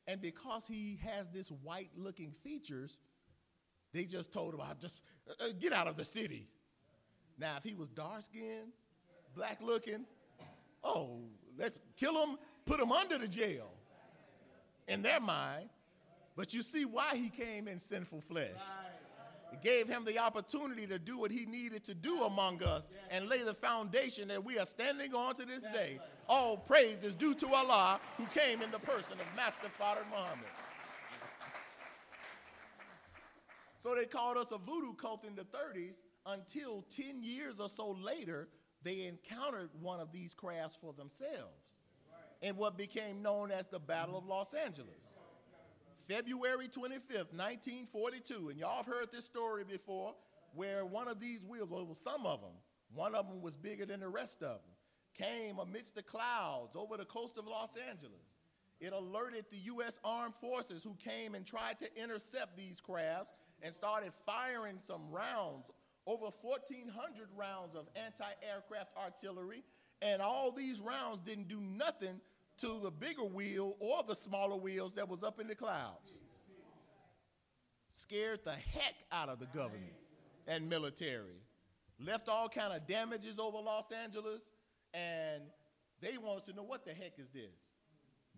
And 0.06 0.20
because 0.20 0.66
he 0.66 0.98
has 1.04 1.28
this 1.28 1.48
white 1.48 1.90
looking 1.96 2.32
features, 2.32 2.96
they 3.92 4.04
just 4.04 4.32
told 4.32 4.54
him, 4.54 4.60
"I 4.60 4.72
just 4.80 5.00
uh, 5.28 5.44
uh, 5.44 5.48
get 5.58 5.72
out 5.72 5.86
of 5.86 5.96
the 5.96 6.04
city. 6.04 6.48
Now, 7.38 7.56
if 7.56 7.64
he 7.64 7.74
was 7.74 7.88
dark 7.88 8.22
skinned, 8.22 8.72
black 9.34 9.60
looking, 9.62 10.04
oh, 10.84 11.20
let's 11.58 11.78
kill 11.96 12.14
him, 12.24 12.38
put 12.66 12.80
him 12.80 12.92
under 12.92 13.18
the 13.18 13.28
jail 13.28 13.70
in 14.88 15.02
their 15.02 15.20
mind. 15.20 15.68
But 16.36 16.54
you 16.54 16.62
see 16.62 16.84
why 16.84 17.14
he 17.14 17.28
came 17.28 17.68
in 17.68 17.78
sinful 17.78 18.22
flesh. 18.22 18.50
It 19.52 19.60
gave 19.62 19.86
him 19.86 20.04
the 20.04 20.18
opportunity 20.18 20.86
to 20.86 20.98
do 20.98 21.18
what 21.18 21.30
he 21.30 21.44
needed 21.44 21.84
to 21.84 21.94
do 21.94 22.22
among 22.24 22.62
us 22.62 22.88
and 23.10 23.28
lay 23.28 23.42
the 23.42 23.52
foundation 23.52 24.28
that 24.28 24.42
we 24.42 24.58
are 24.58 24.64
standing 24.64 25.14
on 25.14 25.34
to 25.34 25.44
this 25.44 25.62
day. 25.74 26.00
All 26.26 26.56
praise 26.56 27.02
is 27.02 27.12
due 27.12 27.34
to 27.34 27.48
Allah 27.52 28.00
who 28.16 28.24
came 28.26 28.62
in 28.62 28.70
the 28.70 28.78
person 28.78 29.12
of 29.12 29.36
Master 29.36 29.68
Fard 29.78 30.08
Muhammad. 30.10 30.48
So 33.82 33.96
they 33.96 34.04
called 34.04 34.36
us 34.36 34.52
a 34.52 34.58
voodoo 34.58 34.94
cult 34.94 35.24
in 35.24 35.34
the 35.34 35.42
30s 35.42 35.94
until 36.24 36.84
10 36.94 37.24
years 37.24 37.58
or 37.58 37.68
so 37.68 37.90
later, 37.90 38.48
they 38.84 39.06
encountered 39.06 39.70
one 39.80 39.98
of 39.98 40.12
these 40.12 40.34
crafts 40.34 40.76
for 40.80 40.92
themselves 40.92 41.58
in 42.42 42.56
what 42.56 42.76
became 42.76 43.22
known 43.22 43.50
as 43.50 43.66
the 43.66 43.80
Battle 43.80 44.16
of 44.16 44.26
Los 44.26 44.54
Angeles. 44.54 44.94
February 46.08 46.68
25th, 46.68 47.32
1942, 47.32 48.50
and 48.50 48.58
y'all 48.58 48.76
have 48.78 48.86
heard 48.86 49.10
this 49.12 49.24
story 49.24 49.64
before, 49.64 50.14
where 50.54 50.84
one 50.84 51.08
of 51.08 51.20
these 51.20 51.42
wheels, 51.44 51.70
well, 51.70 51.96
some 52.04 52.26
of 52.26 52.40
them, 52.40 52.54
one 52.94 53.14
of 53.14 53.28
them 53.28 53.40
was 53.40 53.56
bigger 53.56 53.86
than 53.86 54.00
the 54.00 54.08
rest 54.08 54.42
of 54.42 54.60
them, 54.60 54.72
came 55.16 55.58
amidst 55.58 55.94
the 55.94 56.02
clouds 56.02 56.76
over 56.76 56.96
the 56.96 57.04
coast 57.04 57.36
of 57.38 57.46
Los 57.46 57.70
Angeles. 57.88 58.32
It 58.80 58.92
alerted 58.92 59.44
the 59.50 59.58
U.S. 59.58 60.00
Armed 60.04 60.34
Forces 60.34 60.82
who 60.82 60.94
came 60.96 61.36
and 61.36 61.46
tried 61.46 61.78
to 61.78 62.02
intercept 62.02 62.56
these 62.56 62.80
crafts 62.80 63.32
and 63.62 63.74
started 63.74 64.12
firing 64.26 64.78
some 64.86 65.02
rounds, 65.10 65.66
over 66.06 66.26
1,400 66.42 67.28
rounds 67.36 67.74
of 67.74 67.86
anti 67.96 68.24
aircraft 68.52 68.90
artillery. 68.96 69.62
And 70.00 70.20
all 70.20 70.50
these 70.50 70.80
rounds 70.80 71.20
didn't 71.24 71.48
do 71.48 71.60
nothing 71.60 72.20
to 72.58 72.80
the 72.82 72.90
bigger 72.90 73.24
wheel 73.24 73.76
or 73.78 74.02
the 74.06 74.16
smaller 74.16 74.56
wheels 74.56 74.94
that 74.94 75.08
was 75.08 75.22
up 75.22 75.40
in 75.40 75.46
the 75.46 75.54
clouds. 75.54 76.10
Scared 77.94 78.40
the 78.44 78.52
heck 78.52 78.94
out 79.12 79.28
of 79.28 79.38
the 79.38 79.46
government 79.46 79.94
and 80.48 80.68
military. 80.68 81.40
Left 82.00 82.28
all 82.28 82.48
kind 82.48 82.72
of 82.72 82.86
damages 82.88 83.38
over 83.38 83.58
Los 83.58 83.92
Angeles, 83.92 84.42
and 84.92 85.42
they 86.00 86.18
wanted 86.18 86.46
to 86.46 86.52
know 86.52 86.64
what 86.64 86.84
the 86.84 86.92
heck 86.92 87.12
is 87.18 87.28
this? 87.32 87.54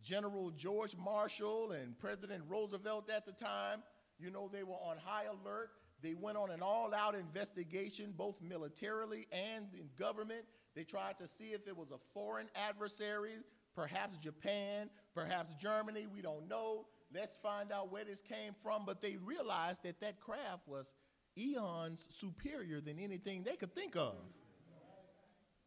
General 0.03 0.51
George 0.51 0.95
Marshall 0.97 1.73
and 1.73 1.99
President 1.99 2.43
Roosevelt 2.47 3.09
at 3.09 3.25
the 3.25 3.33
time, 3.33 3.83
you 4.19 4.31
know, 4.31 4.49
they 4.53 4.63
were 4.63 4.75
on 4.75 4.97
high 5.05 5.25
alert. 5.25 5.71
They 6.03 6.15
went 6.15 6.37
on 6.37 6.51
an 6.51 6.61
all 6.61 6.95
out 6.95 7.15
investigation, 7.15 8.13
both 8.17 8.41
militarily 8.43 9.27
and 9.33 9.67
in 9.73 9.89
government. 9.99 10.45
They 10.75 10.85
tried 10.85 11.19
to 11.19 11.29
see 11.29 11.53
if 11.53 11.67
it 11.67 11.77
was 11.77 11.91
a 11.91 11.99
foreign 12.13 12.49
adversary, 12.55 13.35
perhaps 13.75 14.19
Japan, 14.19 14.91
perhaps 15.15 15.55
Germany, 15.61 16.07
we 16.13 16.21
don't 16.21 16.49
know. 16.49 16.87
Let's 17.15 17.37
find 17.37 17.71
out 17.73 17.93
where 17.93 18.05
this 18.05 18.21
came 18.21 18.55
from. 18.63 18.85
But 18.85 19.01
they 19.01 19.17
realized 19.17 19.85
that 19.85 20.01
that 20.01 20.21
craft 20.21 20.67
was 20.67 20.95
eons 21.39 22.07
superior 22.11 22.81
than 22.81 22.99
anything 22.99 23.43
they 23.43 23.57
could 23.57 23.75
think 23.75 23.97
of. 23.97 24.17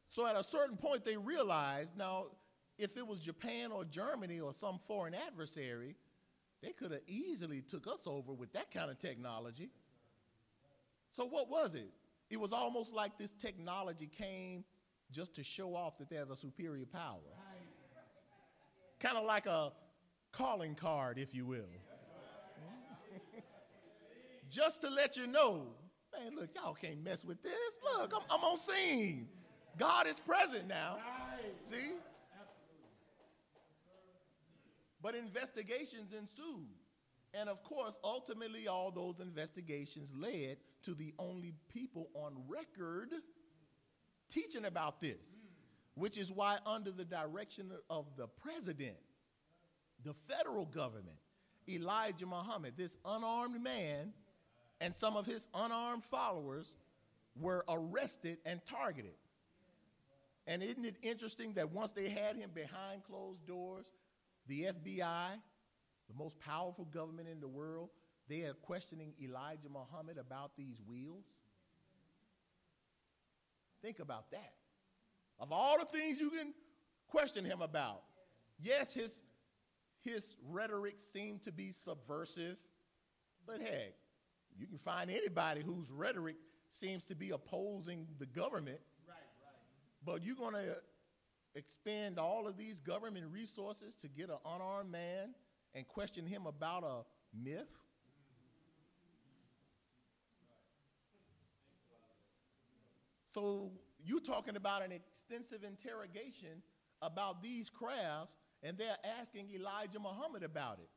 So 0.09 0.25
at 0.25 0.35
a 0.35 0.43
certain 0.43 0.77
point, 0.77 1.03
they 1.03 1.17
realized 1.17 1.97
now, 1.97 2.27
if 2.77 2.95
it 2.95 3.05
was 3.05 3.19
Japan 3.19 3.71
or 3.71 3.83
Germany 3.85 4.39
or 4.39 4.53
some 4.53 4.77
foreign 4.77 5.13
adversary, 5.13 5.95
they 6.61 6.71
could 6.71 6.91
have 6.91 7.01
easily 7.07 7.61
took 7.61 7.87
us 7.87 8.01
over 8.05 8.33
with 8.33 8.53
that 8.53 8.71
kind 8.71 8.89
of 8.89 8.97
technology. 8.97 9.69
So 11.11 11.25
what 11.25 11.49
was 11.49 11.75
it? 11.75 11.89
It 12.29 12.39
was 12.39 12.51
almost 12.51 12.93
like 12.93 13.17
this 13.17 13.31
technology 13.31 14.07
came 14.07 14.63
just 15.11 15.35
to 15.35 15.43
show 15.43 15.75
off 15.75 15.97
that 15.99 16.09
there's 16.09 16.29
a 16.29 16.35
superior 16.35 16.85
power. 16.85 17.19
Kind 18.99 19.17
of 19.17 19.25
like 19.25 19.45
a 19.45 19.71
calling 20.31 20.75
card, 20.75 21.17
if 21.17 21.33
you 21.33 21.45
will. 21.45 21.69
just 24.49 24.81
to 24.81 24.89
let 24.89 25.15
you 25.15 25.27
know, 25.27 25.67
man, 26.11 26.35
look, 26.35 26.49
y'all 26.55 26.73
can't 26.73 27.03
mess 27.03 27.23
with 27.23 27.41
this. 27.43 27.53
Look, 27.97 28.11
I'm, 28.13 28.23
I'm 28.29 28.43
on 28.43 28.57
scene. 28.57 29.27
God 29.77 30.07
is 30.07 30.15
present 30.25 30.67
now. 30.67 30.97
See? 31.65 31.93
But 35.01 35.06
investigations 35.17 36.13
ensued. 36.13 36.67
And 37.33 37.49
of 37.49 37.61
course, 37.63 37.95
ultimately, 38.03 38.67
all 38.67 38.91
those 38.91 39.19
investigations 39.19 40.09
led 40.15 40.57
to 40.83 40.93
the 40.93 41.13
only 41.19 41.53
people 41.73 42.09
on 42.13 42.33
record 42.47 43.09
teaching 44.29 44.65
about 44.65 45.01
this, 45.01 45.19
which 45.95 46.17
is 46.17 46.31
why, 46.31 46.57
under 46.65 46.91
the 46.91 47.05
direction 47.05 47.71
of 47.89 48.05
the 48.15 48.27
president, 48.27 48.97
the 50.03 50.13
federal 50.13 50.65
government, 50.65 51.17
Elijah 51.67 52.25
Muhammad, 52.25 52.73
this 52.77 52.97
unarmed 53.05 53.61
man, 53.61 54.13
and 54.79 54.95
some 54.95 55.17
of 55.17 55.25
his 55.25 55.47
unarmed 55.53 56.03
followers 56.03 56.71
were 57.35 57.65
arrested 57.67 58.37
and 58.45 58.61
targeted. 58.65 59.15
And 60.45 60.63
isn't 60.63 60.85
it 60.85 60.95
interesting 61.01 61.53
that 61.53 61.71
once 61.71 61.91
they 61.91 62.09
had 62.09 62.37
him 62.37 62.51
behind 62.53 63.03
closed 63.03 63.45
doors, 63.45 63.85
the 64.47 64.63
FBI, 64.63 65.29
the 66.07 66.13
most 66.17 66.39
powerful 66.39 66.85
government 66.85 67.27
in 67.27 67.39
the 67.39 67.47
world, 67.47 67.89
they 68.29 68.41
are 68.41 68.53
questioning 68.53 69.13
Elijah 69.21 69.69
Muhammad 69.69 70.17
about 70.17 70.51
these 70.57 70.81
wheels? 70.87 71.25
Think 73.81 73.99
about 73.99 74.31
that. 74.31 74.53
Of 75.39 75.51
all 75.51 75.77
the 75.79 75.85
things 75.85 76.19
you 76.19 76.29
can 76.31 76.53
question 77.07 77.45
him 77.45 77.61
about, 77.61 78.01
yes, 78.59 78.93
his, 78.93 79.23
his 80.01 80.35
rhetoric 80.49 80.95
seemed 81.13 81.43
to 81.43 81.51
be 81.51 81.71
subversive, 81.71 82.57
but 83.45 83.61
heck, 83.61 83.93
you 84.57 84.65
can 84.65 84.77
find 84.77 85.09
anybody 85.09 85.61
whose 85.61 85.91
rhetoric 85.91 86.35
seems 86.71 87.05
to 87.05 87.15
be 87.15 87.29
opposing 87.29 88.07
the 88.19 88.25
government. 88.25 88.79
Right, 89.07 89.15
right. 89.15 90.03
But 90.03 90.23
you're 90.23 90.35
going 90.35 90.53
to 90.53 90.77
expend 91.57 92.19
all 92.19 92.47
of 92.47 92.55
these 92.55 92.79
government 92.79 93.25
resources 93.31 93.95
to 93.95 94.07
get 94.07 94.29
an 94.29 94.37
unarmed 94.45 94.91
man 94.91 95.33
and 95.73 95.87
question 95.87 96.25
him 96.25 96.45
about 96.45 96.83
a 96.83 97.03
myth? 97.37 97.67
So 103.33 103.71
you're 104.03 104.19
talking 104.19 104.55
about 104.55 104.83
an 104.83 104.91
extensive 104.91 105.63
interrogation 105.63 106.61
about 107.01 107.43
these 107.43 107.69
crafts, 107.69 108.33
and 108.63 108.77
they're 108.77 108.97
asking 109.19 109.49
Elijah 109.53 109.99
Muhammad 109.99 110.43
about 110.43 110.79
it. 110.79 110.89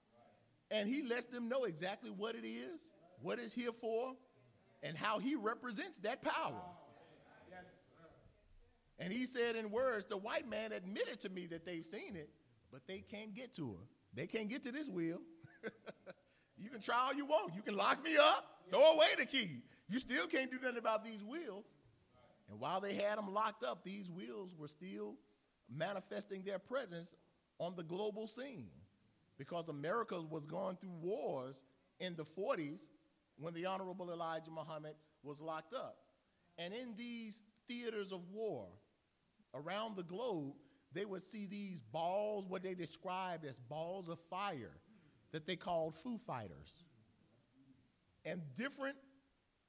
And 0.71 0.89
he 0.89 1.03
lets 1.03 1.27
them 1.27 1.49
know 1.49 1.65
exactly 1.65 2.11
what 2.11 2.35
it 2.35 2.47
is, 2.47 2.81
what 3.21 3.39
it's 3.39 3.53
here 3.53 3.73
for, 3.73 4.15
and 4.83 4.97
how 4.97 5.19
he 5.19 5.35
represents 5.35 5.99
that 5.99 6.23
power. 6.23 6.63
And 9.01 9.13
he 9.13 9.25
said 9.25 9.57
in 9.57 9.71
words, 9.71 10.07
the 10.07 10.19
white 10.19 10.49
man 10.49 10.73
admitted 10.73 11.21
to 11.21 11.31
me 11.31 11.47
that 11.47 11.65
they've 11.65 11.87
seen 11.87 12.15
it, 12.15 12.29
but 12.71 12.87
they 12.87 12.99
can't 12.99 13.35
get 13.35 13.55
to 13.55 13.71
her. 13.73 13.85
They 14.15 14.27
can't 14.27 14.49
get 14.49 14.63
to 14.65 14.73
this 14.73 14.89
wheel. 14.89 15.19
you 16.59 16.69
can 16.69 16.81
try 16.81 17.07
all 17.07 17.15
you 17.15 17.25
want. 17.25 17.55
You 17.55 17.63
can 17.63 17.77
lock 17.77 18.05
me 18.05 18.17
up, 18.19 18.45
throw 18.71 18.93
away 18.93 19.07
the 19.19 19.25
key. 19.25 19.63
You 19.89 19.99
still 19.99 20.27
can't 20.27 20.51
do 20.51 20.59
nothing 20.63 20.79
about 20.79 21.03
these 21.03 21.25
wheels. 21.25 21.65
And 22.51 22.61
while 22.61 22.81
they 22.81 22.95
had 22.95 23.17
them 23.17 23.33
locked 23.33 23.65
up, 23.65 23.85
these 23.85 24.11
wheels 24.11 24.55
were 24.59 24.69
still 24.69 25.15
manifesting 25.75 26.43
their 26.43 26.59
presence 26.59 27.11
on 27.59 27.75
the 27.77 27.83
global 27.83 28.27
scene 28.27 28.69
because 29.39 29.69
America 29.69 30.21
was 30.21 30.45
going 30.45 30.77
through 30.77 30.97
wars 31.01 31.57
in 32.01 32.17
the 32.17 32.25
40s 32.25 32.81
when 33.39 33.55
the 33.55 33.65
Honorable 33.67 34.11
Elijah 34.11 34.51
Muhammad 34.51 34.95
was 35.23 35.41
locked 35.41 35.73
up. 35.73 35.97
And 36.59 36.75
in 36.75 36.95
these 36.97 37.43
theaters 37.69 38.13
of 38.13 38.21
war, 38.33 38.67
around 39.55 39.97
the 39.97 40.03
globe, 40.03 40.55
they 40.93 41.05
would 41.05 41.25
see 41.25 41.47
these 41.47 41.81
balls, 41.93 42.47
what 42.49 42.63
they 42.63 42.75
described 42.75 43.45
as 43.45 43.59
balls 43.59 44.09
of 44.09 44.19
fire, 44.19 44.73
that 45.33 45.47
they 45.47 45.57
called 45.57 45.95
Foo 45.95 46.19
Fighters. 46.19 46.73
And 48.25 48.43
different 48.57 48.97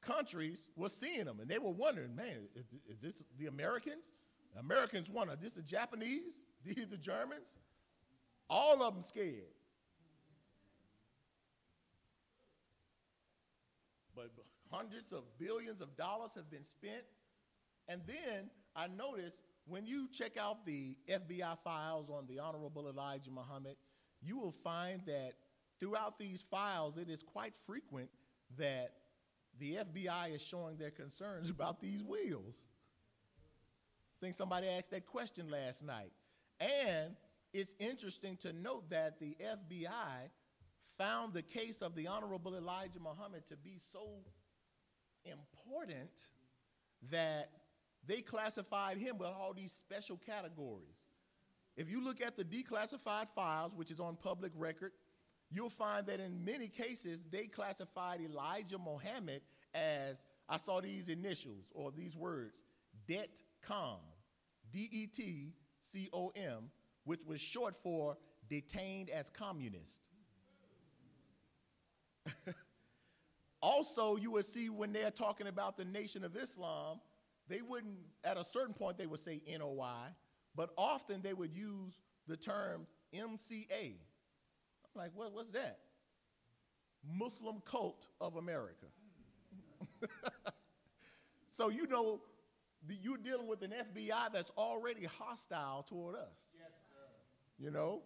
countries 0.02 0.68
were 0.76 0.90
seeing 0.90 1.26
them, 1.26 1.40
and 1.40 1.50
they 1.50 1.60
were 1.60 1.72
wondering, 1.72 2.16
man, 2.16 2.48
is, 2.56 2.66
is 2.90 3.00
this 3.02 3.24
the 3.38 3.48
Americans? 3.48 4.06
The 4.54 4.60
Americans 4.60 5.10
wonder, 5.10 5.36
this 5.40 5.54
the 5.54 5.62
Japanese? 5.62 6.34
These 6.66 6.88
the 6.90 6.98
Germans? 6.98 7.54
All 8.50 8.84
of 8.84 8.94
them 8.94 9.04
scared. 9.04 9.56
But 14.16 14.32
hundreds 14.70 15.14
of 15.14 15.24
billions 15.40 15.82
of 15.82 15.96
dollars 15.96 16.32
have 16.36 16.50
been 16.52 16.66
spent. 16.66 17.04
And 17.88 18.02
then 18.06 18.50
I 18.76 18.88
noticed 18.88 19.38
when 19.66 19.86
you 19.86 20.08
check 20.12 20.38
out 20.38 20.66
the 20.66 20.96
FBI 21.10 21.58
files 21.60 22.10
on 22.10 22.26
the 22.28 22.40
Honorable 22.40 22.88
Elijah 22.88 23.32
Muhammad, 23.32 23.76
you 24.22 24.38
will 24.38 24.52
find 24.52 25.02
that 25.06 25.34
throughout 25.80 26.20
these 26.20 26.42
files, 26.42 26.98
it 26.98 27.10
is 27.10 27.24
quite 27.24 27.56
frequent 27.56 28.10
that 28.58 28.94
the 29.60 29.78
FBI 29.78 30.36
is 30.36 30.42
showing 30.42 30.78
their 30.78 30.92
concerns 30.92 31.50
about 31.58 31.82
these 31.82 32.04
wheels. 32.04 32.64
I 34.22 34.26
think 34.26 34.36
somebody 34.36 34.68
asked 34.68 34.92
that 34.92 35.06
question 35.06 35.50
last 35.50 35.84
night. 35.84 36.12
And 36.60 37.16
it's 37.54 37.76
interesting 37.80 38.38
to 38.38 38.54
note 38.54 38.90
that 38.92 39.20
the 39.20 39.36
FBI 39.42 40.30
found 40.98 41.34
the 41.34 41.42
case 41.42 41.82
of 41.82 41.96
the 41.96 42.08
Honorable 42.08 42.56
Elijah 42.56 43.00
Muhammad 43.00 43.48
to 43.48 43.56
be 43.56 43.80
so 43.92 44.08
important 45.26 46.10
that 47.10 47.50
they 48.08 48.22
classified 48.22 48.98
him 48.98 49.18
with 49.18 49.30
all 49.30 49.54
these 49.56 49.72
special 49.72 50.18
categories. 50.18 50.98
If 51.78 51.90
you 51.90 52.04
look 52.04 52.22
at 52.22 52.36
the 52.36 52.44
declassified 52.44 53.30
files, 53.30 53.74
which 53.76 53.92
is 53.92 54.00
on 54.00 54.16
public 54.16 54.52
record, 54.56 54.92
you'll 55.50 55.70
find 55.70 56.06
that 56.08 56.20
in 56.20 56.44
many 56.44 56.68
cases 56.68 57.20
they 57.32 57.46
classified 57.46 58.20
Elijah 58.22 58.78
Muhammad 58.78 59.42
as 59.74 60.18
I 60.50 60.58
saw 60.58 60.82
these 60.82 61.08
initials 61.08 61.72
or 61.74 61.92
these 61.92 62.16
words, 62.16 62.64
DETCOM, 63.08 64.00
D 64.72 64.90
E 64.92 65.08
T 65.08 65.54
C 65.92 66.10
O 66.12 66.32
M, 66.36 66.70
which 67.06 67.22
was 67.26 67.40
short 67.40 67.76
for 67.76 68.18
detained 68.50 69.10
as 69.10 69.30
communist. 69.30 70.00
also, 73.62 74.18
you 74.18 74.32
will 74.32 74.44
see 74.44 74.70
when 74.70 74.92
they're 74.92 75.12
talking 75.12 75.48
about 75.48 75.78
the 75.78 75.86
Nation 75.86 76.24
of 76.24 76.36
Islam, 76.36 77.00
they 77.52 77.62
wouldn't, 77.62 77.98
at 78.24 78.38
a 78.38 78.44
certain 78.44 78.74
point, 78.74 78.98
they 78.98 79.08
would 79.08 79.20
say 79.20 79.42
NOI, 79.48 80.14
but 80.56 80.72
often 80.78 81.22
they 81.22 81.34
would 81.34 81.54
use 81.54 82.00
the 82.28 82.38
term 82.38 82.88
MCA. 83.14 83.68
I'm 83.72 84.96
like, 84.96 85.12
what, 85.14 85.34
what's 85.34 85.52
that? 85.52 85.80
Muslim 87.04 87.62
Cult 87.66 88.08
of 88.20 88.36
America. 88.36 88.86
so 91.52 91.70
you 91.70 91.88
know, 91.88 92.22
the, 92.88 92.96
you're 92.96 93.18
dealing 93.18 93.48
with 93.48 93.62
an 93.64 93.72
FBI 93.72 94.32
that's 94.34 94.52
already 94.58 95.06
hostile 95.06 95.84
toward 95.84 96.16
us. 96.16 96.50
Yes, 96.54 96.72
sir. 96.90 97.64
You 97.64 97.72
know? 97.72 98.02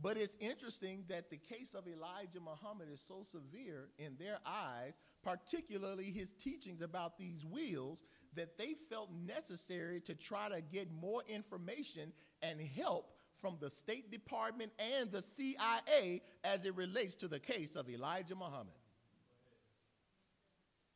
But 0.00 0.16
it's 0.16 0.36
interesting 0.38 1.04
that 1.08 1.28
the 1.28 1.38
case 1.38 1.74
of 1.74 1.88
Elijah 1.88 2.40
Muhammad 2.40 2.88
is 2.92 3.02
so 3.06 3.24
severe 3.24 3.88
in 3.98 4.14
their 4.16 4.38
eyes, 4.46 4.94
particularly 5.24 6.04
his 6.04 6.32
teachings 6.34 6.82
about 6.82 7.18
these 7.18 7.44
wheels, 7.44 8.04
that 8.38 8.56
they 8.56 8.74
felt 8.88 9.10
necessary 9.26 10.00
to 10.00 10.14
try 10.14 10.48
to 10.48 10.60
get 10.60 10.88
more 10.92 11.22
information 11.28 12.12
and 12.42 12.60
help 12.60 13.12
from 13.34 13.56
the 13.60 13.70
State 13.70 14.10
Department 14.10 14.72
and 14.78 15.10
the 15.10 15.22
CIA 15.22 16.22
as 16.44 16.64
it 16.64 16.74
relates 16.76 17.14
to 17.16 17.28
the 17.28 17.38
case 17.38 17.76
of 17.76 17.88
Elijah 17.88 18.34
Muhammad. 18.34 18.74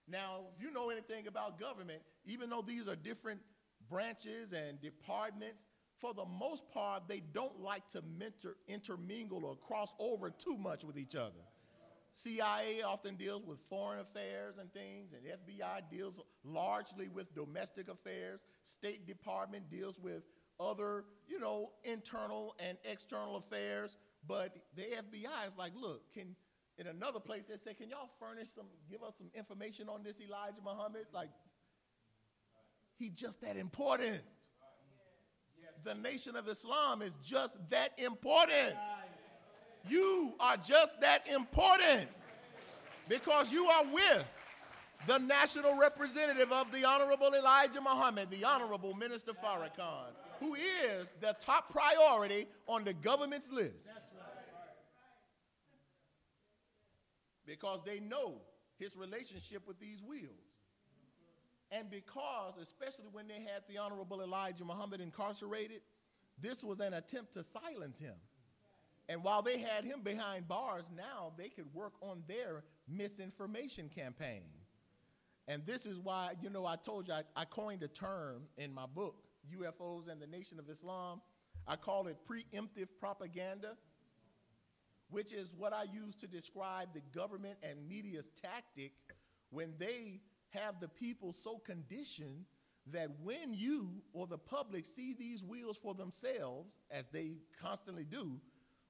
Now, 0.08 0.46
if 0.56 0.62
you 0.62 0.72
know 0.72 0.90
anything 0.90 1.26
about 1.26 1.58
government, 1.58 2.02
even 2.24 2.50
though 2.50 2.64
these 2.66 2.88
are 2.88 2.96
different 2.96 3.40
branches 3.88 4.52
and 4.52 4.80
departments, 4.80 5.62
for 5.98 6.12
the 6.12 6.24
most 6.24 6.68
part, 6.70 7.04
they 7.06 7.22
don't 7.32 7.60
like 7.60 7.88
to 7.90 8.02
mentor, 8.18 8.56
intermingle 8.66 9.44
or 9.44 9.56
cross 9.56 9.94
over 10.00 10.30
too 10.30 10.58
much 10.58 10.84
with 10.84 10.98
each 10.98 11.14
other. 11.14 11.40
CIA 12.12 12.82
often 12.82 13.16
deals 13.16 13.44
with 13.46 13.58
foreign 13.60 14.00
affairs 14.00 14.56
and 14.58 14.72
things, 14.72 15.12
and 15.12 15.22
FBI 15.24 15.90
deals 15.90 16.14
largely 16.44 17.08
with 17.08 17.34
domestic 17.34 17.88
affairs. 17.88 18.40
State 18.64 19.06
Department 19.06 19.70
deals 19.70 19.98
with 19.98 20.22
other, 20.60 21.04
you 21.26 21.40
know, 21.40 21.70
internal 21.84 22.54
and 22.58 22.76
external 22.84 23.36
affairs. 23.36 23.96
But 24.26 24.56
the 24.76 24.82
FBI 24.82 25.48
is 25.48 25.56
like, 25.58 25.72
look, 25.74 26.12
can 26.12 26.36
in 26.78 26.86
another 26.86 27.20
place 27.20 27.42
they 27.48 27.56
say, 27.56 27.74
can 27.74 27.90
y'all 27.90 28.10
furnish 28.18 28.48
some, 28.54 28.66
give 28.90 29.02
us 29.02 29.14
some 29.18 29.28
information 29.34 29.88
on 29.88 30.02
this 30.02 30.16
Elijah 30.20 30.60
Muhammad? 30.64 31.06
Like, 31.12 31.30
he's 32.98 33.12
just 33.12 33.40
that 33.42 33.56
important. 33.56 34.20
The 35.84 35.94
nation 35.94 36.36
of 36.36 36.48
Islam 36.48 37.02
is 37.02 37.12
just 37.24 37.56
that 37.70 37.90
important. 37.98 38.74
You 39.88 40.34
are 40.38 40.56
just 40.56 41.00
that 41.00 41.26
important 41.28 42.08
because 43.08 43.50
you 43.50 43.66
are 43.66 43.84
with 43.86 44.24
the 45.06 45.18
national 45.18 45.76
representative 45.76 46.52
of 46.52 46.70
the 46.70 46.84
Honorable 46.84 47.34
Elijah 47.34 47.80
Muhammad, 47.80 48.30
the 48.30 48.44
Honorable 48.44 48.94
Minister 48.94 49.32
Farrakhan, 49.32 50.12
who 50.38 50.54
is 50.54 51.06
the 51.20 51.34
top 51.44 51.72
priority 51.72 52.46
on 52.68 52.84
the 52.84 52.92
government's 52.92 53.50
list. 53.50 53.88
Because 57.44 57.80
they 57.84 57.98
know 57.98 58.34
his 58.78 58.96
relationship 58.96 59.66
with 59.66 59.80
these 59.80 60.02
wheels. 60.02 60.30
And 61.72 61.90
because, 61.90 62.54
especially 62.62 63.06
when 63.10 63.26
they 63.26 63.40
had 63.40 63.62
the 63.68 63.78
Honorable 63.78 64.22
Elijah 64.22 64.64
Muhammad 64.64 65.00
incarcerated, 65.00 65.80
this 66.40 66.62
was 66.62 66.80
an 66.80 66.94
attempt 66.94 67.34
to 67.34 67.42
silence 67.42 67.98
him. 67.98 68.14
And 69.12 69.22
while 69.22 69.42
they 69.42 69.58
had 69.58 69.84
him 69.84 70.00
behind 70.02 70.48
bars, 70.48 70.84
now 70.96 71.34
they 71.36 71.50
could 71.50 71.66
work 71.74 71.92
on 72.00 72.22
their 72.26 72.64
misinformation 72.88 73.90
campaign. 73.94 74.44
And 75.46 75.66
this 75.66 75.84
is 75.84 75.98
why, 75.98 76.30
you 76.40 76.48
know, 76.48 76.64
I 76.64 76.76
told 76.76 77.08
you 77.08 77.14
I, 77.14 77.22
I, 77.36 77.44
coined 77.44 77.82
a 77.82 77.88
term 77.88 78.44
in 78.56 78.72
my 78.72 78.86
book, 78.86 79.16
UFOs 79.54 80.10
and 80.10 80.18
the 80.18 80.26
Nation 80.26 80.58
of 80.58 80.70
Islam. 80.70 81.20
I 81.68 81.76
call 81.76 82.06
it 82.06 82.16
preemptive 82.26 82.88
propaganda, 82.98 83.76
which 85.10 85.34
is 85.34 85.50
what 85.58 85.74
I 85.74 85.82
use 85.92 86.14
to 86.14 86.26
describe 86.26 86.94
the 86.94 87.02
government 87.14 87.58
and 87.62 87.86
media's 87.86 88.30
tactic 88.40 88.92
when 89.50 89.74
they 89.78 90.20
have 90.50 90.80
the 90.80 90.88
people 90.88 91.34
so 91.38 91.58
conditioned 91.58 92.46
that 92.90 93.10
when 93.22 93.52
you 93.52 93.90
or 94.14 94.26
the 94.26 94.38
public 94.38 94.86
see 94.86 95.12
these 95.12 95.44
wheels 95.44 95.76
for 95.76 95.92
themselves, 95.92 96.70
as 96.90 97.04
they 97.12 97.32
constantly 97.60 98.04
do, 98.04 98.40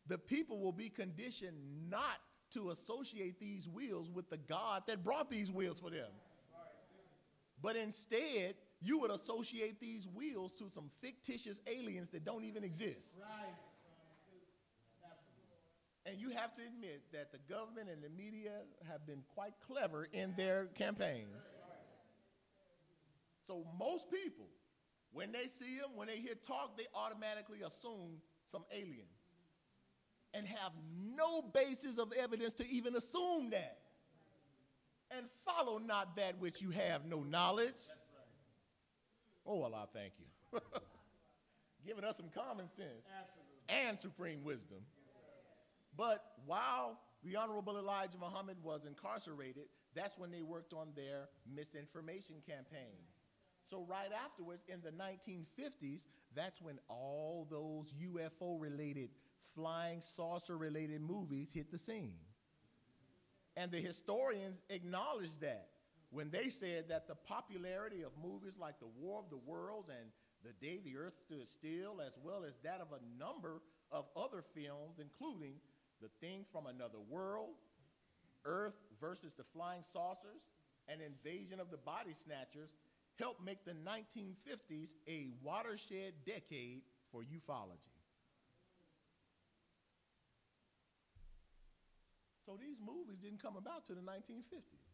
the 0.07 0.19
people 0.19 0.59
will 0.59 0.73
be 0.73 0.89
conditioned 0.89 1.57
not 1.89 2.21
to 2.53 2.71
associate 2.71 3.41
these 3.41 3.69
wheels 3.69 4.11
with 4.11 4.29
the 4.29 4.37
God 4.37 4.83
that 4.87 5.05
brought 5.05 5.31
these 5.31 5.51
wheels 5.51 5.79
for 5.81 5.91
them. 5.91 6.11
But 7.63 7.77
instead, 7.77 8.55
you 8.81 8.99
would 8.99 9.11
associate 9.11 9.81
these 9.81 10.07
wheels 10.09 10.53
to 10.55 10.69
some 10.69 10.91
fictitious 11.01 11.61
aliens 11.67 12.11
that 12.11 12.25
don't 12.25 12.45
even 12.45 12.65
exist. 12.65 13.17
Right. 13.21 13.55
And 16.05 16.21
you 16.21 16.31
have 16.31 16.53
to 16.57 16.63
admit 16.63 17.03
that 17.13 17.31
the 17.31 17.39
government 17.49 17.89
and 17.89 18.03
the 18.03 18.11
media 18.11 18.51
have 18.91 19.07
been 19.07 19.23
quite 19.35 19.55
clever 19.65 20.09
in 20.13 20.35
their 20.37 20.67
campaign. 20.75 21.27
So 23.47 23.65
most 23.79 24.11
people, 24.11 24.49
when 25.13 25.31
they 25.31 25.47
see 25.47 25.77
him, 25.77 25.95
when 25.95 26.09
they 26.09 26.17
hear 26.17 26.35
talk, 26.35 26.77
they 26.77 26.87
automatically 26.93 27.59
assume 27.63 28.21
some 28.51 28.65
alien 28.73 29.07
and 30.35 30.47
have 30.47 30.73
no 31.17 31.43
basis 31.43 31.99
of 31.99 32.13
evidence 32.13 32.55
to 32.55 32.69
even 32.69 32.97
assume 32.97 33.51
that. 33.51 33.79
And 35.17 35.27
follow 35.45 35.79
not 35.79 36.17
that 36.17 36.39
which 36.39 36.63
you 36.63 36.71
have 36.71 37.05
no 37.05 37.23
knowledge. 37.23 37.75
Oh, 39.47 39.59
well, 39.59 39.75
I 39.75 39.85
thank 39.93 40.15
you. 40.19 40.59
Giving 41.87 42.05
us 42.05 42.17
some 42.17 42.29
common 42.35 42.69
sense 42.77 43.05
Absolutely. 43.21 43.89
and 43.89 43.99
supreme 43.99 44.45
wisdom. 44.45 44.79
But 45.97 46.25
while 46.47 46.99
the 47.25 47.37
Honorable 47.37 47.77
Elijah 47.77 48.19
Muhammad 48.19 48.57
was 48.63 48.83
incarcerated, 48.87 49.65
that's 49.95 50.17
when 50.17 50.31
they 50.31 50.43
worked 50.43 50.73
on 50.73 50.89
their 50.97 51.29
misinformation 51.55 52.37
campaign. 52.47 52.97
So, 53.69 53.87
right 53.89 54.11
afterwards, 54.25 54.63
in 54.69 54.81
the 54.83 54.91
1950s, 54.91 56.01
that's 56.35 56.61
when 56.61 56.79
all 56.89 57.47
those 57.51 57.93
UFO 58.07 58.61
related, 58.61 59.11
flying 59.55 60.01
saucer 60.17 60.57
related 60.57 61.01
movies 61.01 61.51
hit 61.53 61.71
the 61.71 61.79
scene. 61.79 62.15
And 63.57 63.71
the 63.71 63.81
historians 63.81 64.61
acknowledged 64.71 65.41
that 65.41 65.69
when 66.11 66.31
they 66.31 66.49
said 66.49 66.89
that 66.89 67.09
the 67.09 67.15
popularity 67.15 68.03
of 68.03 68.13
movies 68.23 68.55
like 68.59 68.79
The 68.79 68.87
War 69.01 69.21
of 69.21 69.31
the 69.31 69.39
Worlds 69.39 69.89
and 69.89 70.11
The 70.45 70.53
Day 70.65 70.81
the 70.85 70.97
Earth 70.97 71.15
Stood 71.25 71.49
Still, 71.49 72.01
as 72.01 72.19
well 72.23 72.45
as 72.47 72.55
that 72.65 72.81
of 72.81 72.89
a 72.93 73.23
number 73.23 73.63
of 73.91 74.07
other 74.17 74.43
films, 74.55 74.99
including 75.01 75.55
The 76.01 76.09
Thing 76.21 76.45
from 76.53 76.67
Another 76.67 77.01
World, 77.09 77.57
Earth 78.45 78.75
versus 79.01 79.33
the 79.37 79.45
Flying 79.55 79.83
Saucers, 79.93 80.43
and 80.89 81.01
Invasion 81.01 81.61
of 81.61 81.71
the 81.71 81.77
Body 81.77 82.13
Snatchers, 82.13 82.71
helped 83.19 83.45
make 83.45 83.65
the 83.65 83.73
1950s 83.73 84.91
a 85.09 85.29
watershed 85.43 86.13
decade 86.27 86.83
for 87.11 87.23
ufology. 87.23 87.92
So 92.53 92.59
these 92.61 92.77
movies 92.85 93.17
didn't 93.17 93.41
come 93.41 93.57
about 93.57 93.87
to 93.87 93.95
the 93.95 94.05
1950s. 94.05 94.85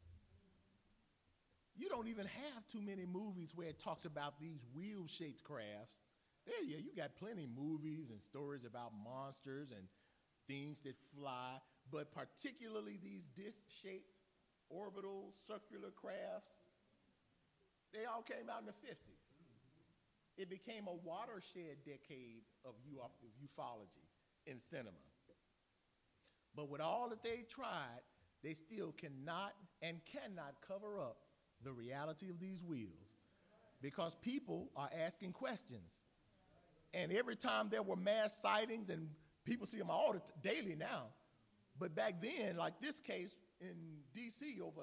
You 1.74 1.88
don't 1.88 2.06
even 2.06 2.26
have 2.26 2.62
too 2.70 2.80
many 2.80 3.04
movies 3.04 3.50
where 3.52 3.66
it 3.66 3.80
talks 3.80 4.04
about 4.04 4.38
these 4.38 4.62
wheel-shaped 4.76 5.42
crafts. 5.42 5.98
There, 6.46 6.62
yeah, 6.62 6.78
you 6.78 6.94
got 6.94 7.16
plenty 7.18 7.42
of 7.42 7.50
movies 7.50 8.10
and 8.10 8.22
stories 8.22 8.62
about 8.62 8.92
monsters 8.94 9.70
and 9.74 9.90
things 10.46 10.78
that 10.86 10.94
fly, 11.18 11.58
but 11.90 12.14
particularly 12.14 13.00
these 13.02 13.26
disc-shaped 13.34 14.06
orbital 14.70 15.34
circular 15.48 15.90
crafts, 15.90 16.54
they 17.92 18.06
all 18.06 18.22
came 18.22 18.46
out 18.46 18.60
in 18.60 18.66
the 18.66 18.78
50s. 18.86 19.18
It 20.36 20.48
became 20.48 20.86
a 20.86 20.94
watershed 20.94 21.82
decade 21.84 22.46
of 22.64 22.74
ufology 22.86 24.06
in 24.46 24.60
cinema. 24.70 25.07
But 26.56 26.68
with 26.68 26.80
all 26.80 27.08
that 27.10 27.22
they 27.22 27.44
tried, 27.48 28.00
they 28.42 28.54
still 28.54 28.92
cannot 28.92 29.54
and 29.82 30.00
cannot 30.04 30.54
cover 30.66 31.00
up 31.00 31.18
the 31.64 31.72
reality 31.72 32.30
of 32.30 32.38
these 32.38 32.62
wheels 32.62 32.92
because 33.80 34.14
people 34.22 34.70
are 34.76 34.90
asking 35.06 35.32
questions. 35.32 35.90
And 36.94 37.12
every 37.12 37.36
time 37.36 37.68
there 37.70 37.82
were 37.82 37.96
mass 37.96 38.34
sightings, 38.40 38.88
and 38.88 39.08
people 39.44 39.66
see 39.66 39.78
them 39.78 39.90
all 39.90 40.12
the 40.12 40.20
t- 40.20 40.32
daily 40.42 40.74
now, 40.74 41.06
but 41.78 41.94
back 41.94 42.20
then, 42.20 42.56
like 42.56 42.80
this 42.80 42.98
case 42.98 43.30
in 43.60 43.74
D.C. 44.14 44.60
over 44.60 44.82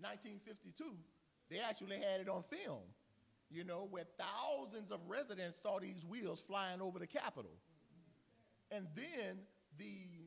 1952, 0.00 0.84
they 1.50 1.58
actually 1.58 1.96
had 1.96 2.20
it 2.20 2.28
on 2.28 2.42
film, 2.42 2.82
you 3.50 3.64
know, 3.64 3.86
where 3.90 4.04
thousands 4.18 4.90
of 4.90 5.00
residents 5.06 5.58
saw 5.62 5.78
these 5.78 6.04
wheels 6.04 6.40
flying 6.40 6.80
over 6.80 6.98
the 6.98 7.06
Capitol. 7.06 7.52
And 8.70 8.86
then 8.94 9.38
the 9.78 10.25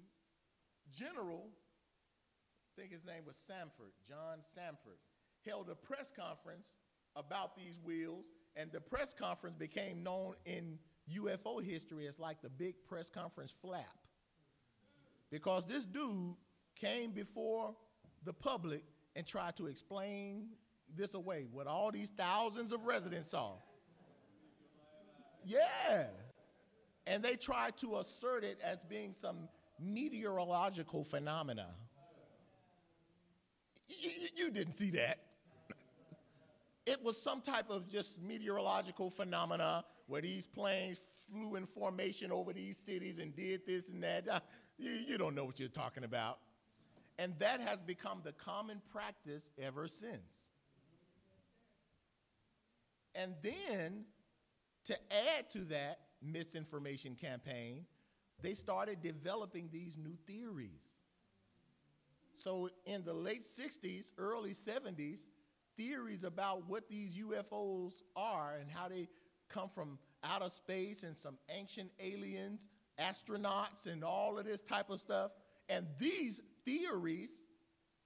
general, 0.95 1.47
I 1.47 2.81
think 2.81 2.91
his 2.91 3.05
name 3.05 3.23
was 3.25 3.35
Samford, 3.49 3.91
John 4.07 4.39
Samford, 4.57 4.99
held 5.45 5.69
a 5.69 5.75
press 5.75 6.11
conference 6.15 6.67
about 7.15 7.55
these 7.55 7.79
wheels, 7.83 8.25
and 8.55 8.71
the 8.71 8.81
press 8.81 9.13
conference 9.13 9.55
became 9.55 10.03
known 10.03 10.35
in 10.45 10.79
UFO 11.17 11.63
history 11.63 12.07
as 12.07 12.19
like 12.19 12.41
the 12.41 12.49
big 12.49 12.75
press 12.87 13.09
conference 13.09 13.51
flap. 13.51 13.85
Because 15.31 15.65
this 15.65 15.85
dude 15.85 16.35
came 16.75 17.11
before 17.11 17.75
the 18.23 18.33
public 18.33 18.83
and 19.15 19.25
tried 19.25 19.55
to 19.57 19.67
explain 19.67 20.49
this 20.95 21.13
away, 21.13 21.45
what 21.51 21.67
all 21.67 21.91
these 21.91 22.09
thousands 22.09 22.71
of 22.71 22.85
residents 22.85 23.31
saw. 23.31 23.53
Yeah. 25.45 26.07
And 27.07 27.23
they 27.23 27.35
tried 27.35 27.77
to 27.77 27.97
assert 27.97 28.43
it 28.43 28.59
as 28.63 28.79
being 28.89 29.13
some 29.13 29.47
meteorological 29.81 31.03
phenomena. 31.03 31.67
Y- 33.89 34.29
you 34.35 34.49
didn't 34.51 34.73
see 34.73 34.91
that. 34.91 35.19
It 36.85 37.03
was 37.03 37.21
some 37.21 37.41
type 37.41 37.69
of 37.69 37.89
just 37.89 38.21
meteorological 38.21 39.09
phenomena 39.09 39.85
where 40.07 40.21
these 40.21 40.47
planes 40.47 40.99
flew 41.29 41.55
in 41.55 41.65
formation 41.65 42.31
over 42.31 42.51
these 42.51 42.77
cities 42.77 43.19
and 43.19 43.35
did 43.35 43.61
this 43.67 43.89
and 43.89 44.01
that. 44.03 44.27
Uh, 44.27 44.39
you, 44.77 44.91
you 44.91 45.17
don't 45.17 45.35
know 45.35 45.45
what 45.45 45.59
you're 45.59 45.69
talking 45.69 46.03
about. 46.03 46.39
And 47.19 47.33
that 47.39 47.59
has 47.59 47.79
become 47.79 48.21
the 48.23 48.31
common 48.31 48.81
practice 48.91 49.43
ever 49.61 49.87
since. 49.87 50.31
And 53.13 53.33
then, 53.43 54.05
to 54.85 54.97
add 55.35 55.49
to 55.51 55.59
that 55.65 55.99
misinformation 56.21 57.15
campaign, 57.15 57.85
they 58.41 58.53
started 58.53 59.01
developing 59.01 59.69
these 59.71 59.97
new 59.97 60.15
theories. 60.25 60.81
So, 62.35 62.69
in 62.85 63.03
the 63.03 63.13
late 63.13 63.43
60s, 63.43 64.11
early 64.17 64.51
70s, 64.51 65.19
theories 65.75 66.23
about 66.23 66.69
what 66.69 66.89
these 66.89 67.15
UFOs 67.15 67.93
are 68.15 68.55
and 68.59 68.69
how 68.69 68.87
they 68.87 69.07
come 69.49 69.69
from 69.69 69.99
outer 70.23 70.49
space 70.49 71.03
and 71.03 71.17
some 71.17 71.37
ancient 71.49 71.91
aliens, 71.99 72.65
astronauts, 72.99 73.85
and 73.85 74.03
all 74.03 74.37
of 74.37 74.45
this 74.45 74.61
type 74.61 74.89
of 74.89 74.99
stuff. 74.99 75.31
And 75.67 75.85
these 75.99 76.41
theories 76.65 77.29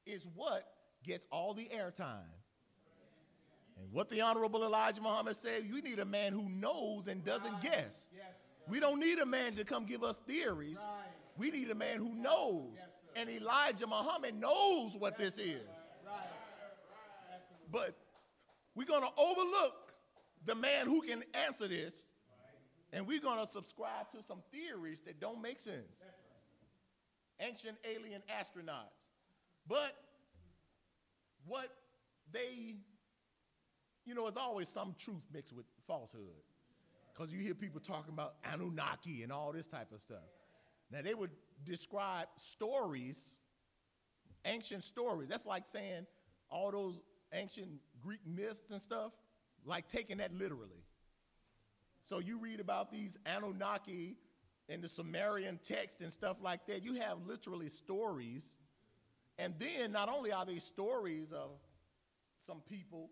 is 0.06 0.28
what 0.36 0.66
gets 1.04 1.26
all 1.32 1.54
the 1.54 1.70
airtime. 1.76 2.32
And 3.78 3.92
what 3.92 4.10
the 4.10 4.22
Honorable 4.22 4.64
Elijah 4.64 5.02
Muhammad 5.02 5.36
said, 5.36 5.66
you 5.66 5.82
need 5.82 6.00
a 6.00 6.06
man 6.06 6.34
who 6.34 6.48
knows 6.50 7.08
and 7.08 7.24
doesn't 7.24 7.62
guess. 7.62 8.08
We 8.68 8.80
don't 8.80 9.00
need 9.00 9.20
a 9.20 9.26
man 9.26 9.56
to 9.56 9.64
come 9.64 9.86
give 9.86 10.04
us 10.04 10.16
theories. 10.28 10.78
We 11.38 11.52
need 11.52 11.70
a 11.70 11.76
man 11.76 11.98
who 11.98 12.14
knows. 12.16 12.78
And 13.16 13.30
Elijah 13.30 13.88
Muhammad 13.88 14.40
knows 14.40 14.96
what 14.98 15.18
this 15.18 15.38
is. 15.38 15.62
But 17.72 17.96
we're 18.76 18.88
going 18.88 19.02
to 19.02 19.10
overlook 19.18 19.94
the 20.46 20.56
man 20.56 20.88
who 20.88 21.02
can 21.02 21.24
answer 21.46 21.68
this, 21.68 21.94
and 22.92 23.08
we're 23.08 23.22
going 23.22 23.44
to 23.44 23.52
subscribe 23.52 24.12
to 24.12 24.24
some 24.28 24.40
theories 24.52 25.00
that 25.06 25.20
don't 25.20 25.42
make 25.42 25.60
sense. 25.60 25.98
Ancient 27.40 27.78
alien 27.84 28.22
astronauts. 28.30 29.08
But 29.68 29.96
what 31.46 31.70
they, 32.32 32.76
you 34.06 34.14
know, 34.14 34.28
it's 34.28 34.38
always 34.38 34.70
some 34.70 34.96
truth 34.98 35.24
mixed 35.34 35.54
with 35.54 35.66
falsehood. 35.88 36.22
Because 37.14 37.32
you 37.32 37.40
hear 37.40 37.54
people 37.54 37.80
talking 37.80 38.14
about 38.14 38.36
Anunnaki 38.52 39.24
and 39.24 39.32
all 39.32 39.52
this 39.52 39.68
type 39.68 39.92
of 39.94 40.02
stuff. 40.02 40.18
Now, 40.92 41.02
they 41.02 41.14
would 41.14 41.32
describe 41.64 42.28
stories, 42.36 43.18
ancient 44.46 44.84
stories. 44.84 45.30
That's 45.30 45.46
like 45.46 45.64
saying 45.72 46.08
all 46.50 46.72
those 46.72 47.02
ancient 47.32 47.70
Greek 48.02 48.20
myths 48.26 48.70
and 48.72 48.82
stuff, 48.82 49.12
like 49.66 49.88
taking 49.88 50.18
that 50.18 50.34
literally. 50.34 50.84
So 52.04 52.20
you 52.20 52.38
read 52.38 52.60
about 52.60 52.92
these 52.92 53.18
Anunnaki 53.26 54.18
in 54.68 54.82
the 54.82 54.88
Sumerian 54.88 55.60
text 55.66 56.02
and 56.02 56.12
stuff 56.12 56.38
like 56.42 56.66
that. 56.68 56.84
You 56.84 56.96
have 56.96 57.18
literally 57.26 57.70
stories. 57.70 58.44
And 59.38 59.54
then 59.58 59.92
not 59.92 60.10
only 60.10 60.32
are 60.32 60.46
they 60.46 60.60
stories 60.60 61.32
of 61.32 61.52
some 62.46 62.62
people, 62.70 63.10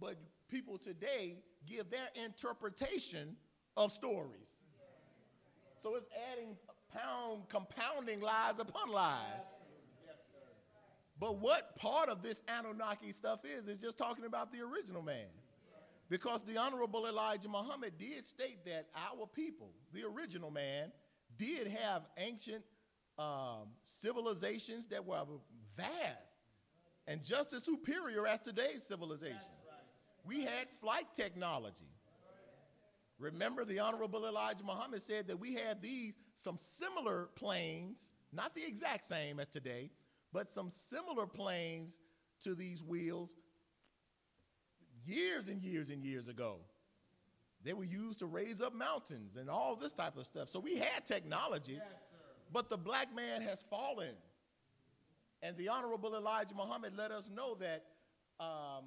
but 0.00 0.16
people 0.48 0.78
today 0.78 1.36
give 1.66 1.90
their 1.90 2.08
interpretation 2.24 3.36
of 3.76 3.92
stories. 3.92 4.48
So 5.82 5.94
it's 5.94 6.06
adding 6.32 6.56
pound, 6.92 7.48
compounding 7.48 8.20
lies 8.20 8.58
upon 8.58 8.90
lies. 8.90 9.46
But 11.20 11.38
what 11.38 11.76
part 11.76 12.08
of 12.08 12.22
this 12.22 12.42
Anunnaki 12.48 13.12
stuff 13.12 13.44
is, 13.44 13.66
is 13.66 13.78
just 13.78 13.98
talking 13.98 14.24
about 14.24 14.52
the 14.52 14.60
original 14.60 15.02
man. 15.02 15.26
Because 16.08 16.40
the 16.42 16.56
Honorable 16.56 17.06
Elijah 17.06 17.48
Muhammad 17.48 17.94
did 17.98 18.24
state 18.24 18.64
that 18.64 18.86
our 18.96 19.26
people, 19.26 19.70
the 19.92 20.04
original 20.04 20.50
man, 20.50 20.90
did 21.36 21.66
have 21.66 22.02
ancient 22.16 22.64
um, 23.18 23.68
civilizations 24.00 24.86
that 24.86 25.04
were 25.04 25.22
vast 25.76 26.38
and 27.06 27.24
just 27.24 27.52
as 27.52 27.64
superior 27.64 28.26
as 28.26 28.40
today's 28.40 28.82
civilization. 28.86 29.36
We 30.28 30.42
had 30.42 30.68
flight 30.78 31.06
technology. 31.14 31.88
Remember, 33.18 33.64
the 33.64 33.78
Honorable 33.78 34.26
Elijah 34.26 34.62
Muhammad 34.62 35.02
said 35.02 35.26
that 35.28 35.40
we 35.40 35.54
had 35.54 35.80
these, 35.80 36.14
some 36.36 36.58
similar 36.58 37.30
planes, 37.34 37.96
not 38.30 38.54
the 38.54 38.62
exact 38.62 39.06
same 39.06 39.40
as 39.40 39.48
today, 39.48 39.90
but 40.32 40.52
some 40.52 40.70
similar 40.90 41.26
planes 41.26 41.98
to 42.44 42.54
these 42.54 42.84
wheels 42.84 43.34
years 45.06 45.48
and 45.48 45.62
years 45.62 45.88
and 45.88 46.04
years 46.04 46.28
ago. 46.28 46.58
They 47.64 47.72
were 47.72 47.84
used 47.84 48.18
to 48.18 48.26
raise 48.26 48.60
up 48.60 48.74
mountains 48.74 49.36
and 49.36 49.48
all 49.48 49.76
this 49.76 49.92
type 49.92 50.18
of 50.18 50.26
stuff. 50.26 50.50
So 50.50 50.60
we 50.60 50.76
had 50.76 51.06
technology, 51.06 51.72
yes, 51.72 51.82
but 52.52 52.68
the 52.68 52.76
black 52.76 53.14
man 53.16 53.40
has 53.40 53.62
fallen. 53.62 54.14
And 55.42 55.56
the 55.56 55.68
Honorable 55.68 56.14
Elijah 56.14 56.54
Muhammad 56.54 56.92
let 56.96 57.12
us 57.12 57.30
know 57.34 57.56
that 57.56 57.84
um, 58.38 58.84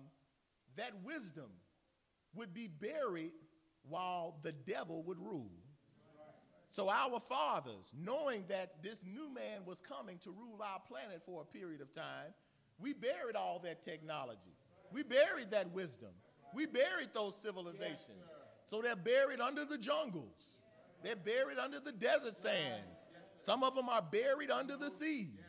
that 0.78 0.92
wisdom 1.04 1.50
would 2.34 2.54
be 2.54 2.68
buried 2.68 3.34
while 3.88 4.36
the 4.44 4.52
devil 4.52 5.04
would 5.04 5.20
rule. 5.20 5.52
So 6.70 6.90
our 6.90 7.20
fathers, 7.20 7.94
knowing 7.98 8.46
that 8.48 8.82
this 8.82 8.98
new 9.04 9.34
man 9.34 9.66
was 9.66 9.78
coming 9.82 10.18
to 10.24 10.32
rule 10.32 10.62
our 10.62 10.80
planet 10.88 11.22
for 11.26 11.42
a 11.42 11.46
period 11.46 11.82
of 11.82 11.94
time, 11.94 12.34
we 12.80 12.94
buried 12.94 13.36
all 13.36 13.60
that 13.64 13.84
technology. 13.84 14.56
We 14.92 15.04
buried 15.04 15.52
that 15.52 15.72
wisdom. 15.72 16.12
We 16.54 16.66
buried 16.66 17.10
those 17.14 17.34
civilizations. 17.44 18.24
So 18.70 18.82
they're 18.82 18.96
buried 18.96 19.42
under 19.42 19.66
the 19.66 19.78
jungles. 19.78 20.46
They're 21.04 21.16
buried 21.18 21.58
under 21.58 21.80
the 21.82 21.92
desert 21.92 22.38
sands. 22.38 23.10
Some 23.40 23.64
of 23.64 23.76
them 23.76 23.90
are 23.90 24.02
buried 24.02 24.52
under 24.52 24.78
the 24.78 24.90
seas. 24.90 25.41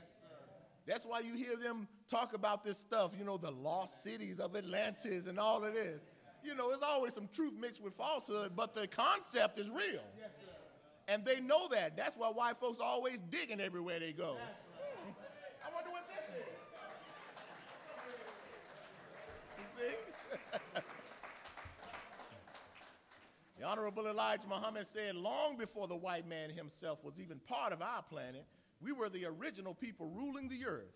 That's 0.87 1.05
why 1.05 1.21
you 1.21 1.35
hear 1.35 1.57
them 1.57 1.87
talk 2.11 2.35
about 2.35 2.65
this 2.65 2.79
stuff, 2.79 3.15
you 3.19 3.25
know, 3.25 3.37
the 3.37 3.51
lost 3.51 4.03
cities 4.03 4.41
of 4.41 4.57
Atlantis 4.57 5.27
and 5.27 5.39
all 5.39 5.65
of 5.65 5.75
this. 5.75 6.01
You 6.45 6.57
know, 6.57 6.71
there's 6.71 6.83
always 6.83 7.15
some 7.15 7.29
truth 7.33 7.55
mixed 7.61 7.81
with 7.81 7.95
falsehood, 7.95 8.53
but 8.57 8.75
the 8.75 8.89
concept 8.89 9.59
is 9.59 9.71
real. 9.71 10.03
Yes, 10.19 10.31
And 11.07 11.25
they 11.25 11.39
know 11.41 11.69
that. 11.69 11.97
That's 11.97 12.17
why 12.17 12.29
white 12.29 12.57
folks 12.57 12.81
are 12.81 12.87
always 12.87 13.19
digging 13.31 13.61
everywhere 13.61 14.01
they 14.01 14.13
go. 14.13 14.37
I 15.65 15.75
wonder 15.75 15.91
what 15.91 16.09
this 16.09 16.37
is. 16.37 16.47
You 19.59 19.89
see? 19.89 20.81
The 23.63 23.69
Honorable 23.69 24.09
Elijah 24.09 24.49
Muhammad 24.49 24.89
said, 24.93 25.15
long 25.15 25.57
before 25.57 25.87
the 25.87 25.95
white 25.95 26.27
man 26.27 26.51
himself 26.51 27.05
was 27.05 27.21
even 27.21 27.39
part 27.39 27.73
of 27.73 27.81
our 27.81 28.03
planet, 28.03 28.45
we 28.83 28.93
were 28.93 29.09
the 29.09 29.25
original 29.27 29.75
people 29.75 30.09
ruling 30.09 30.49
the 30.49 30.67
earth. 30.67 30.95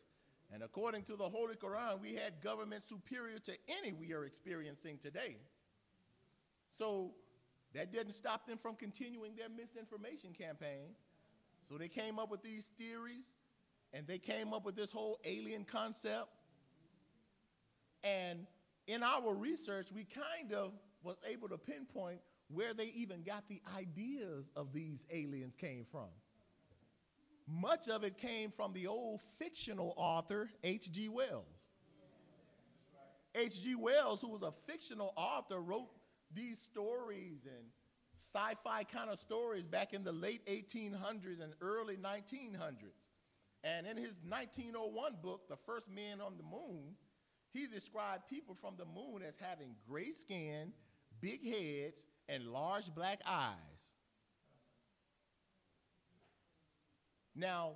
And 0.52 0.62
according 0.62 1.04
to 1.04 1.16
the 1.16 1.28
Holy 1.28 1.54
Quran, 1.54 2.00
we 2.00 2.14
had 2.14 2.40
government 2.42 2.84
superior 2.84 3.38
to 3.40 3.52
any 3.80 3.92
we 3.92 4.12
are 4.12 4.24
experiencing 4.24 4.98
today. 4.98 5.36
So 6.78 7.12
that 7.74 7.92
didn't 7.92 8.12
stop 8.12 8.46
them 8.46 8.58
from 8.58 8.76
continuing 8.76 9.34
their 9.34 9.48
misinformation 9.48 10.32
campaign. 10.32 10.94
So 11.68 11.78
they 11.78 11.88
came 11.88 12.18
up 12.18 12.30
with 12.30 12.42
these 12.42 12.68
theories 12.78 13.24
and 13.92 14.06
they 14.06 14.18
came 14.18 14.52
up 14.52 14.64
with 14.64 14.76
this 14.76 14.92
whole 14.92 15.18
alien 15.24 15.64
concept. 15.64 16.28
And 18.04 18.46
in 18.86 19.02
our 19.02 19.34
research, 19.34 19.88
we 19.92 20.04
kind 20.04 20.52
of 20.52 20.72
was 21.02 21.16
able 21.28 21.48
to 21.48 21.58
pinpoint 21.58 22.20
where 22.48 22.72
they 22.72 22.86
even 22.94 23.22
got 23.22 23.48
the 23.48 23.60
ideas 23.76 24.46
of 24.54 24.72
these 24.72 25.04
aliens 25.10 25.54
came 25.56 25.84
from. 25.84 26.08
Much 27.48 27.88
of 27.88 28.02
it 28.02 28.18
came 28.18 28.50
from 28.50 28.72
the 28.72 28.86
old 28.86 29.20
fictional 29.38 29.94
author 29.96 30.50
H.G. 30.64 31.08
Wells. 31.08 31.44
H.G. 33.34 33.74
Wells, 33.74 34.20
who 34.20 34.28
was 34.28 34.42
a 34.42 34.50
fictional 34.50 35.12
author, 35.16 35.60
wrote 35.60 35.88
these 36.34 36.58
stories 36.58 37.44
and 37.44 37.66
sci-fi 38.18 38.84
kind 38.84 39.10
of 39.10 39.18
stories 39.18 39.66
back 39.66 39.92
in 39.92 40.02
the 40.02 40.12
late 40.12 40.44
1800s 40.46 41.42
and 41.42 41.52
early 41.60 41.96
1900s. 41.96 43.04
And 43.62 43.86
in 43.86 43.96
his 43.96 44.14
1901 44.28 45.16
book, 45.22 45.48
The 45.48 45.56
First 45.56 45.88
Men 45.90 46.20
on 46.20 46.36
the 46.36 46.42
Moon, 46.42 46.94
he 47.52 47.66
described 47.66 48.28
people 48.28 48.54
from 48.54 48.74
the 48.76 48.84
moon 48.84 49.22
as 49.26 49.34
having 49.40 49.74
gray 49.88 50.12
skin, 50.12 50.72
big 51.20 51.44
heads, 51.44 52.02
and 52.28 52.48
large 52.48 52.94
black 52.94 53.20
eyes. 53.26 53.75
Now, 57.36 57.72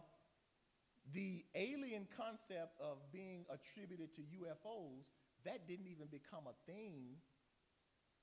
the 1.12 1.44
alien 1.54 2.06
concept 2.16 2.80
of 2.80 2.98
being 3.12 3.44
attributed 3.50 4.14
to 4.14 4.22
UFOs, 4.22 5.04
that 5.44 5.68
didn't 5.68 5.86
even 5.86 6.06
become 6.06 6.44
a 6.48 6.70
thing 6.70 7.16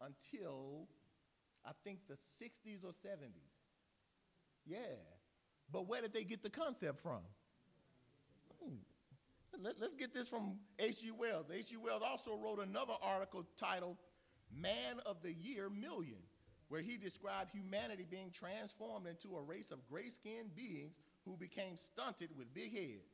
until 0.02 0.88
I 1.66 1.72
think 1.84 2.00
the 2.08 2.18
60s 2.44 2.84
or 2.84 2.92
70s. 2.92 3.54
Yeah. 4.66 4.78
But 5.72 5.88
where 5.88 6.02
did 6.02 6.14
they 6.14 6.24
get 6.24 6.42
the 6.42 6.50
concept 6.50 7.00
from? 7.00 7.20
Hmm. 8.62 8.76
Let, 9.62 9.82
us 9.82 9.96
get 9.98 10.14
this 10.14 10.28
from 10.28 10.58
H.G. 10.80 11.12
Wells. 11.12 11.48
H.G. 11.54 11.78
Wells 11.78 12.04
also 12.06 12.36
wrote 12.36 12.60
another 12.60 12.94
article 13.02 13.46
titled 13.58 13.98
Man 14.56 15.00
of 15.06 15.22
the 15.22 15.34
Year 15.34 15.70
Million, 15.70 16.20
where 16.70 16.82
he 16.82 16.98
described 16.98 17.52
humanity 17.52 18.06
being 18.10 18.32
transformed 18.32 19.08
into 19.08 19.36
a 19.36 19.42
race 19.42 19.72
of 19.72 19.80
gray 19.90 20.10
skinned 20.10 20.56
beings 20.56 20.94
who 21.28 21.36
became 21.38 21.76
stunted 21.78 22.30
with 22.38 22.54
big 22.54 22.74
heads. 22.74 23.12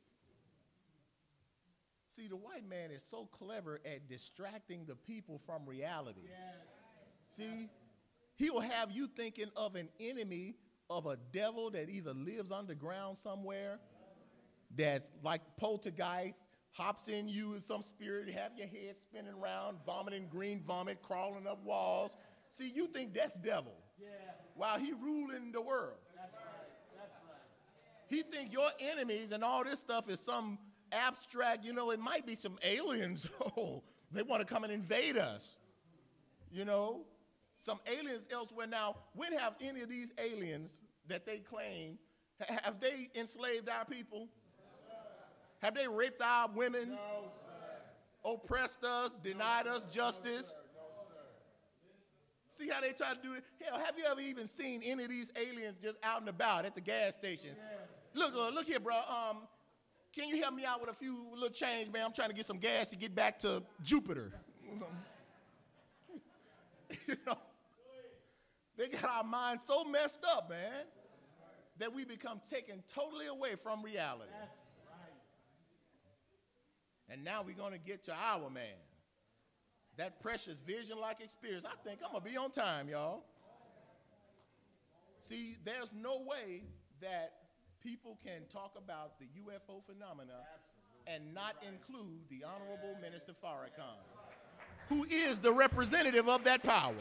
See, 2.16 2.28
the 2.28 2.36
white 2.36 2.68
man 2.68 2.90
is 2.90 3.04
so 3.10 3.26
clever 3.26 3.80
at 3.84 4.08
distracting 4.08 4.84
the 4.86 4.94
people 4.94 5.38
from 5.38 5.66
reality. 5.66 6.20
Yes. 6.28 7.36
See, 7.36 7.68
he 8.36 8.50
will 8.50 8.60
have 8.60 8.92
you 8.92 9.08
thinking 9.08 9.50
of 9.56 9.74
an 9.74 9.88
enemy 9.98 10.54
of 10.88 11.06
a 11.06 11.16
devil 11.32 11.70
that 11.70 11.88
either 11.88 12.14
lives 12.14 12.52
underground 12.52 13.18
somewhere, 13.18 13.80
that's 14.76 15.10
like 15.22 15.40
poltergeist, 15.56 16.38
hops 16.72 17.08
in 17.08 17.28
you 17.28 17.54
in 17.54 17.62
some 17.62 17.82
spirit, 17.82 18.28
have 18.28 18.52
your 18.56 18.66
head 18.66 18.96
spinning 19.00 19.34
around, 19.40 19.78
vomiting 19.86 20.28
green 20.30 20.60
vomit, 20.60 21.02
crawling 21.02 21.46
up 21.46 21.64
walls. 21.64 22.12
See, 22.56 22.70
you 22.74 22.86
think 22.86 23.14
that's 23.14 23.34
devil. 23.34 23.74
Yes. 23.98 24.10
While 24.54 24.78
he 24.78 24.92
ruling 24.92 25.52
the 25.52 25.60
world. 25.60 25.98
That's 26.16 26.32
right. 26.34 26.44
That's 26.96 27.12
right. 27.28 28.03
He 28.14 28.22
think 28.22 28.52
your 28.52 28.68
enemies 28.78 29.32
and 29.32 29.42
all 29.42 29.64
this 29.64 29.80
stuff 29.80 30.08
is 30.08 30.20
some 30.20 30.56
abstract, 30.92 31.64
you 31.64 31.72
know, 31.72 31.90
it 31.90 31.98
might 31.98 32.24
be 32.24 32.36
some 32.36 32.56
aliens. 32.62 33.26
oh, 33.56 33.82
they 34.12 34.22
want 34.22 34.46
to 34.46 34.46
come 34.46 34.62
and 34.62 34.72
invade 34.72 35.16
us. 35.16 35.56
You 36.52 36.64
know, 36.64 37.00
some 37.58 37.80
aliens 37.86 38.22
elsewhere. 38.30 38.68
Now, 38.68 38.96
when 39.14 39.32
have 39.32 39.54
any 39.60 39.80
of 39.80 39.88
these 39.88 40.12
aliens 40.16 40.70
that 41.08 41.26
they 41.26 41.38
claim, 41.38 41.98
have 42.62 42.78
they 42.78 43.10
enslaved 43.16 43.68
our 43.68 43.84
people? 43.84 44.28
Have 45.60 45.74
they 45.74 45.88
raped 45.88 46.22
our 46.22 46.48
women? 46.54 46.90
No, 46.90 48.32
oppressed 48.32 48.84
us, 48.84 49.10
denied 49.24 49.66
us 49.66 49.82
justice? 49.92 50.54
See 52.56 52.68
how 52.68 52.80
they 52.80 52.92
try 52.92 53.14
to 53.14 53.20
do 53.20 53.34
it? 53.34 53.42
Hell, 53.60 53.80
have 53.84 53.98
you 53.98 54.04
ever 54.08 54.20
even 54.20 54.46
seen 54.46 54.82
any 54.84 55.02
of 55.02 55.10
these 55.10 55.32
aliens 55.34 55.76
just 55.82 55.96
out 56.04 56.20
and 56.20 56.28
about 56.28 56.64
at 56.64 56.76
the 56.76 56.80
gas 56.80 57.14
station? 57.14 57.56
Yeah. 57.56 57.83
Look, 58.14 58.34
uh, 58.34 58.50
look 58.50 58.66
here, 58.66 58.78
bro. 58.78 58.94
Um, 58.94 59.38
can 60.14 60.28
you 60.28 60.40
help 60.40 60.54
me 60.54 60.64
out 60.64 60.80
with 60.80 60.88
a 60.88 60.94
few 60.94 61.26
little 61.32 61.48
change, 61.48 61.92
man? 61.92 62.04
I'm 62.04 62.12
trying 62.12 62.28
to 62.28 62.34
get 62.34 62.46
some 62.46 62.58
gas 62.58 62.86
to 62.88 62.96
get 62.96 63.14
back 63.14 63.40
to 63.40 63.62
Jupiter. 63.82 64.32
you 67.08 67.16
know, 67.26 67.36
they 68.78 68.88
got 68.88 69.04
our 69.04 69.24
minds 69.24 69.64
so 69.66 69.84
messed 69.84 70.24
up, 70.24 70.48
man, 70.48 70.84
that 71.78 71.92
we 71.92 72.04
become 72.04 72.40
taken 72.48 72.84
totally 72.86 73.26
away 73.26 73.56
from 73.56 73.82
reality. 73.82 74.30
And 77.08 77.24
now 77.24 77.42
we're 77.42 77.56
going 77.56 77.72
to 77.72 77.78
get 77.78 78.04
to 78.04 78.14
our 78.14 78.48
man. 78.48 78.78
That 79.96 80.20
precious 80.20 80.58
vision 80.58 80.98
like 81.00 81.20
experience. 81.20 81.64
I 81.64 81.76
think 81.86 82.00
I'm 82.04 82.12
going 82.12 82.24
to 82.24 82.30
be 82.30 82.36
on 82.36 82.50
time, 82.50 82.88
y'all. 82.88 83.24
See, 85.28 85.56
there's 85.64 85.90
no 85.92 86.22
way 86.26 86.62
that 87.00 87.32
people 87.84 88.18
can 88.24 88.42
talk 88.50 88.72
about 88.76 89.18
the 89.18 89.26
UFO 89.42 89.84
phenomena 89.84 90.40
and 91.06 91.34
not 91.34 91.56
include 91.62 92.20
the 92.30 92.44
Honorable 92.44 92.96
Minister 93.00 93.32
Farrakhan, 93.32 94.00
who 94.88 95.04
is 95.04 95.38
the 95.38 95.52
representative 95.52 96.28
of 96.28 96.44
that 96.44 96.62
power. 96.62 96.94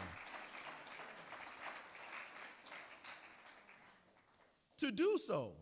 To 4.79 4.91
do 4.91 5.17
so 5.25 5.53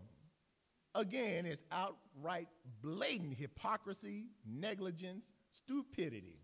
again, 0.96 1.46
is 1.46 1.64
outright 1.72 2.48
blatant 2.82 3.38
hypocrisy, 3.38 4.26
negligence, 4.46 5.26
stupidity. 5.52 6.40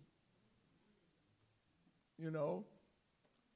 You 2.17 2.31
know? 2.31 2.65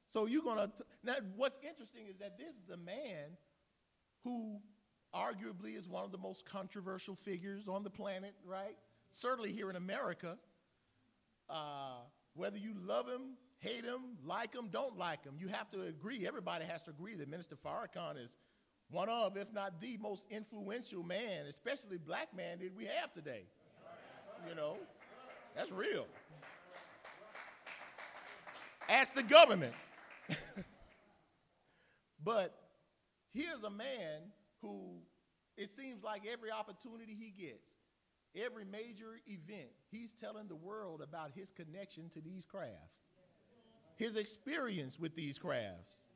So 0.08 0.26
you're 0.26 0.44
going 0.44 0.58
to. 0.58 0.72
Now, 1.04 1.16
what's 1.36 1.58
interesting 1.68 2.08
is 2.10 2.18
that 2.18 2.38
this 2.38 2.50
is 2.50 2.66
the 2.68 2.78
man 2.78 3.38
who 4.24 4.60
arguably 5.14 5.78
is 5.78 5.88
one 5.88 6.04
of 6.04 6.12
the 6.12 6.18
most 6.18 6.46
controversial 6.46 7.16
figures 7.16 7.68
on 7.68 7.84
the 7.84 7.90
planet, 7.90 8.34
right? 8.46 8.76
Certainly 9.12 9.52
here 9.52 9.70
in 9.70 9.76
America. 9.76 10.38
Uh, 11.50 12.00
whether 12.34 12.58
you 12.58 12.74
love 12.86 13.08
him, 13.08 13.36
hate 13.60 13.84
him, 13.84 14.18
like 14.26 14.56
him, 14.56 14.70
don't 14.72 14.98
like 14.98 15.24
him, 15.24 15.34
you 15.38 15.50
have 15.50 15.70
to 15.72 15.82
agree. 15.82 16.26
Everybody 16.26 16.66
has 16.66 16.82
to 16.84 16.92
agree 16.92 17.16
that 17.16 17.30
Minister 17.30 17.56
Farrakhan 17.56 18.24
is 18.24 18.34
one 18.90 19.10
of, 19.10 19.38
if 19.38 19.52
not 19.54 19.82
the 19.82 19.98
most 19.98 20.26
influential 20.30 21.04
man, 21.04 21.46
especially 21.50 21.98
black 21.98 22.36
man, 22.36 22.60
that 22.60 22.76
we 22.76 22.86
have 22.86 23.14
today. 23.14 23.44
You 24.48 24.56
know, 24.56 24.78
that's 25.56 25.72
real. 25.72 26.06
Ask 28.90 29.14
the 29.14 29.24
government. 29.24 29.74
but 32.24 32.56
here's 33.34 33.64
a 33.64 33.70
man 33.70 34.22
who 34.62 35.02
it 35.58 35.70
seems 35.76 36.04
like 36.04 36.24
every 36.32 36.52
opportunity 36.52 37.16
he 37.20 37.32
gets, 37.32 37.68
every 38.36 38.66
major 38.66 39.20
event, 39.28 39.70
he's 39.92 40.14
telling 40.14 40.48
the 40.48 40.56
world 40.56 41.02
about 41.02 41.32
his 41.36 41.52
connection 41.52 42.10
to 42.10 42.22
these 42.22 42.46
crafts, 42.46 42.98
his 43.96 44.16
experience 44.16 45.00
with 45.00 45.16
these 45.16 45.38
crafts. 45.38 46.08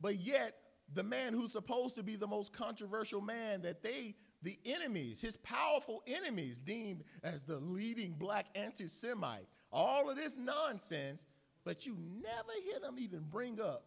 But 0.00 0.16
yet, 0.16 0.54
the 0.92 1.02
man 1.02 1.32
who's 1.32 1.52
supposed 1.52 1.96
to 1.96 2.02
be 2.02 2.16
the 2.16 2.26
most 2.26 2.52
controversial 2.52 3.20
man 3.20 3.62
that 3.62 3.82
they, 3.82 4.16
the 4.42 4.58
enemies, 4.66 5.20
his 5.20 5.36
powerful 5.38 6.02
enemies, 6.06 6.58
deemed 6.58 7.04
as 7.22 7.42
the 7.42 7.56
leading 7.56 8.12
black 8.12 8.46
anti 8.54 8.88
Semite. 8.88 9.46
All 9.72 10.10
of 10.10 10.16
this 10.16 10.36
nonsense, 10.36 11.24
but 11.64 11.86
you 11.86 11.96
never 12.22 12.52
hear 12.64 12.80
them 12.80 12.96
even 12.98 13.24
bring 13.30 13.60
up 13.60 13.84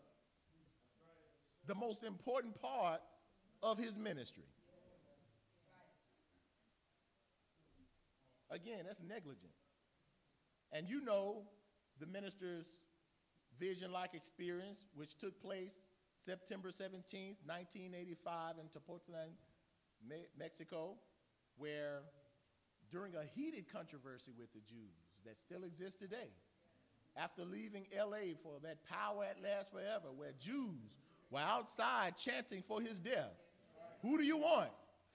the 1.67 1.75
most 1.75 2.03
important 2.03 2.59
part 2.59 3.01
of 3.71 3.77
his 3.77 3.95
ministry. 3.95 4.45
Again, 8.49 8.85
that's 8.85 9.01
negligent. 9.07 9.51
And 10.71 10.87
you 10.87 11.03
know 11.03 11.43
the 11.99 12.05
minister's 12.05 12.65
vision 13.59 13.91
like 13.91 14.13
experience, 14.13 14.79
which 14.95 15.17
took 15.17 15.41
place 15.41 15.71
September 16.25 16.69
17th, 16.69 17.37
1985, 17.45 18.55
in 18.59 18.67
Tepoztlan, 18.67 19.31
Me- 20.07 20.27
Mexico, 20.37 20.95
where 21.57 21.99
during 22.91 23.15
a 23.15 23.23
heated 23.35 23.65
controversy 23.71 24.31
with 24.37 24.51
the 24.53 24.59
Jews 24.59 24.95
that 25.25 25.35
still 25.39 25.63
exists 25.63 25.99
today, 25.99 26.29
after 27.15 27.43
leaving 27.43 27.85
LA 27.97 28.35
for 28.43 28.59
that 28.63 28.85
power 28.85 29.25
at 29.25 29.41
last 29.41 29.71
forever, 29.71 30.13
where 30.15 30.31
Jews 30.39 30.93
were 31.29 31.39
outside 31.39 32.15
chanting 32.17 32.61
for 32.61 32.81
his 32.81 32.99
death. 32.99 33.33
Who 34.07 34.17
do 34.17 34.23
you 34.23 34.37
want? 34.37 34.69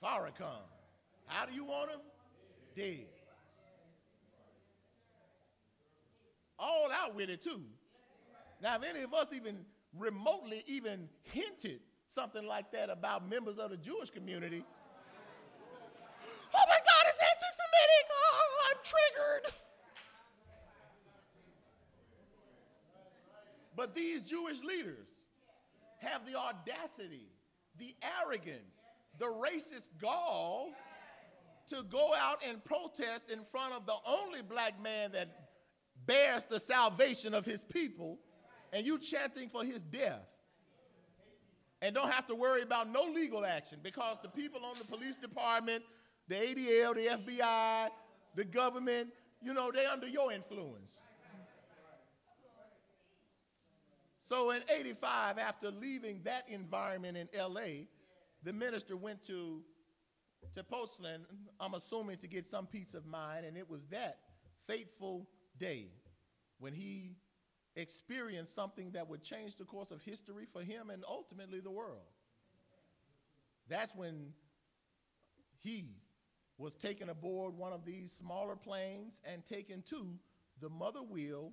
Farrakhan. 0.05 0.61
How 1.25 1.47
do 1.47 1.55
you 1.55 1.65
want 1.65 1.91
him? 1.91 2.01
Dead. 2.77 3.07
All 6.59 6.91
out 6.93 7.15
with 7.15 7.31
it, 7.31 7.43
too. 7.43 7.63
Now, 8.63 8.77
if 8.77 8.83
any 8.85 9.01
of 9.03 9.15
us 9.15 9.29
even 9.35 9.65
remotely 9.99 10.63
even 10.67 11.09
hinted 11.23 11.81
something 12.15 12.47
like 12.47 12.71
that 12.73 12.91
about 12.91 13.27
members 13.31 13.59
of 13.59 13.71
the 13.71 13.79
Jewish 13.79 14.11
community, 14.11 14.63
oh 16.55 16.65
my 16.69 16.77
God, 16.77 17.05
it's 17.07 17.19
anti 17.19 17.47
Semitic! 17.57 18.11
Oh, 18.11 18.69
I'm 18.69 18.77
triggered. 18.85 19.55
But 23.75 23.95
these 23.95 24.23
Jewish 24.23 24.63
leaders 24.63 25.09
have 26.01 26.27
the 26.27 26.35
audacity, 26.35 27.27
the 27.79 27.95
arrogance, 28.21 28.75
the 29.19 29.27
racist 29.27 29.89
gall 30.01 30.71
to 31.69 31.83
go 31.85 32.13
out 32.19 32.43
and 32.47 32.63
protest 32.65 33.31
in 33.33 33.45
front 33.45 33.75
of 33.75 33.87
the 33.87 33.95
only 34.07 34.43
black 34.43 34.81
man 34.83 35.13
that 35.13 35.29
bears 36.07 36.45
the 36.45 36.61
salvation 36.61 37.35
of 37.35 37.45
his 37.45 37.63
people, 37.63 38.19
and 38.73 38.87
you 38.87 38.99
chanting 38.99 39.49
for 39.49 39.65
his 39.65 39.81
death. 39.81 40.27
And 41.81 41.95
don't 41.95 42.11
have 42.11 42.27
to 42.27 42.35
worry 42.35 42.63
about 42.63 42.91
no 42.91 43.03
legal 43.03 43.45
action 43.45 43.79
because 43.83 44.19
the 44.23 44.29
people 44.29 44.65
on 44.65 44.79
the 44.79 44.85
police 44.85 45.17
department, 45.17 45.83
the 46.29 46.37
ADL, 46.37 46.95
the 46.95 47.35
FBI, 47.35 47.89
the 48.37 48.45
government, 48.45 49.09
you 49.43 49.53
know, 49.53 49.73
they're 49.73 49.91
under 49.91 50.07
your 50.07 50.33
influence. 50.33 51.02
So 54.23 54.51
in 54.51 54.63
85, 54.69 55.39
after 55.39 55.71
leaving 55.71 56.21
that 56.25 56.49
environment 56.49 57.17
in 57.17 57.29
LA, 57.37 57.87
the 58.43 58.53
minister 58.53 58.97
went 58.97 59.27
to, 59.27 59.63
to 60.55 60.63
Tepoztlán, 60.63 61.23
I'm 61.59 61.75
assuming 61.75 62.19
to 62.19 62.29
get 62.29 62.49
some 62.51 62.67
peace 62.67 62.95
of 62.95 63.05
mind, 63.05 63.45
and 63.47 63.57
it 63.57 63.69
was 63.69 63.81
that 63.91 64.19
fateful 64.67 65.29
day 65.59 65.89
when 66.59 66.73
he 66.73 67.17
experienced 67.75 68.55
something 68.55 68.93
that 68.93 69.09
would 69.09 69.23
change 69.23 69.57
the 69.57 69.65
course 69.65 69.91
of 69.91 70.01
history 70.03 70.45
for 70.45 70.63
him 70.63 70.91
and 70.91 71.05
ultimately 71.09 71.61
the 71.61 71.71
world. 71.71 72.03
That's 73.69 73.95
when 73.95 74.33
he 75.61 75.97
was 76.59 76.75
taken 76.77 77.09
aboard 77.09 77.57
one 77.57 77.73
of 77.73 77.85
these 77.85 78.13
smaller 78.13 78.57
planes 78.57 79.21
and 79.25 79.45
taken 79.45 79.83
to 79.89 80.15
the 80.61 80.69
mother 80.69 81.03
wheel 81.03 81.53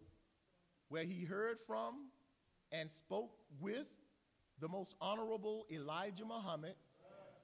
where 0.90 1.04
he 1.04 1.24
heard 1.24 1.60
from 1.60 2.09
and 2.72 2.92
spoke 2.92 3.32
with 3.60 3.88
the 4.60 4.68
most 4.68 4.94
honorable 5.02 5.66
Elijah 5.72 6.26
Muhammad, 6.26 6.76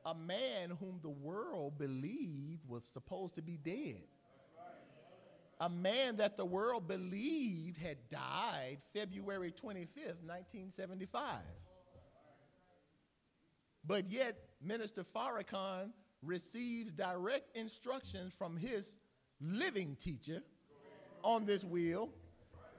a 0.06 0.14
man 0.14 0.70
whom 0.70 1.00
the 1.02 1.10
world 1.10 1.78
believed 1.78 2.68
was 2.68 2.84
supposed 2.94 3.36
to 3.36 3.42
be 3.42 3.58
dead. 3.58 4.04
A 5.62 5.70
man 5.70 6.18
that 6.18 6.36
the 6.36 6.46
world 6.46 6.88
believed 6.88 7.78
had 7.78 7.98
died 8.10 8.78
February 8.82 9.52
25th, 9.52 10.22
1975. 10.26 11.40
But 13.88 14.10
yet, 14.12 14.38
Minister 14.62 15.04
Farrakhan 15.04 15.92
receives 16.22 16.92
direct 16.92 17.56
instructions 17.56 18.36
from 18.36 18.58
his 18.58 18.98
living 19.40 19.96
teacher 19.96 20.42
on 21.24 21.46
this 21.46 21.64
wheel, 21.64 22.10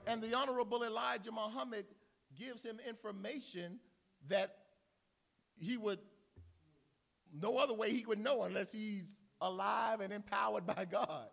and 0.07 0.22
the 0.22 0.34
Honorable 0.34 0.84
Elijah 0.84 1.32
Muhammad 1.32 1.86
gives 2.39 2.62
him 2.62 2.78
information 2.87 3.78
that 4.28 4.57
he 5.57 5.76
would, 5.76 5.99
no 7.32 7.59
other 7.59 7.74
way 7.74 7.93
he 7.93 8.05
would 8.05 8.18
know 8.18 8.43
unless 8.43 8.72
he's 8.72 9.05
alive 9.41 10.01
and 10.01 10.12
empowered 10.12 10.66
by 10.66 10.84
God. 10.84 11.28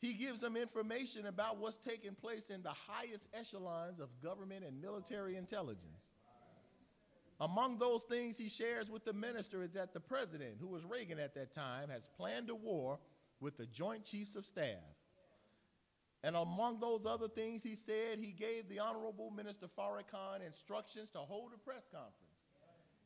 He 0.00 0.14
gives 0.14 0.42
him 0.42 0.56
information 0.56 1.26
about 1.26 1.58
what's 1.58 1.78
taking 1.78 2.14
place 2.14 2.50
in 2.50 2.62
the 2.62 2.72
highest 2.88 3.28
echelons 3.32 4.00
of 4.00 4.08
government 4.20 4.64
and 4.64 4.80
military 4.80 5.36
intelligence. 5.36 6.10
Among 7.40 7.78
those 7.78 8.02
things 8.02 8.36
he 8.36 8.48
shares 8.48 8.90
with 8.90 9.04
the 9.04 9.12
minister 9.12 9.62
is 9.62 9.72
that 9.72 9.92
the 9.92 10.00
president, 10.00 10.56
who 10.60 10.68
was 10.68 10.84
Reagan 10.84 11.18
at 11.18 11.34
that 11.34 11.52
time, 11.52 11.88
has 11.88 12.08
planned 12.16 12.50
a 12.50 12.54
war 12.54 12.98
with 13.40 13.56
the 13.56 13.66
Joint 13.66 14.04
Chiefs 14.04 14.36
of 14.36 14.46
Staff. 14.46 14.91
And 16.24 16.36
among 16.36 16.78
those 16.78 17.04
other 17.04 17.28
things 17.28 17.62
he 17.64 17.74
said, 17.74 18.18
he 18.18 18.32
gave 18.32 18.68
the 18.68 18.78
Honorable 18.78 19.30
Minister 19.30 19.66
Farrakhan 19.66 20.46
instructions 20.46 21.10
to 21.10 21.18
hold 21.18 21.50
a 21.54 21.58
press 21.58 21.82
conference. 21.90 22.16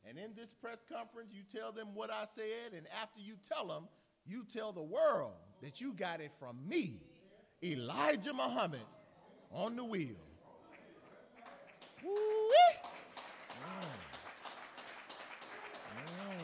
And 0.07 0.17
in 0.17 0.35
this 0.35 0.53
press 0.53 0.77
conference, 0.89 1.31
you 1.33 1.41
tell 1.51 1.71
them 1.71 1.89
what 1.95 2.11
I 2.11 2.25
said, 2.35 2.73
and 2.75 2.85
after 3.01 3.19
you 3.19 3.33
tell 3.47 3.67
them, 3.67 3.87
you 4.25 4.45
tell 4.45 4.71
the 4.71 4.83
world 4.83 5.33
that 5.61 5.81
you 5.81 5.93
got 5.93 6.21
it 6.21 6.31
from 6.31 6.57
me, 6.67 7.01
Elijah 7.63 8.33
Muhammad, 8.33 8.85
on 9.51 9.75
the 9.75 9.83
wheel. 9.83 10.15
Mm. 12.05 12.09
Mm. 15.97 16.37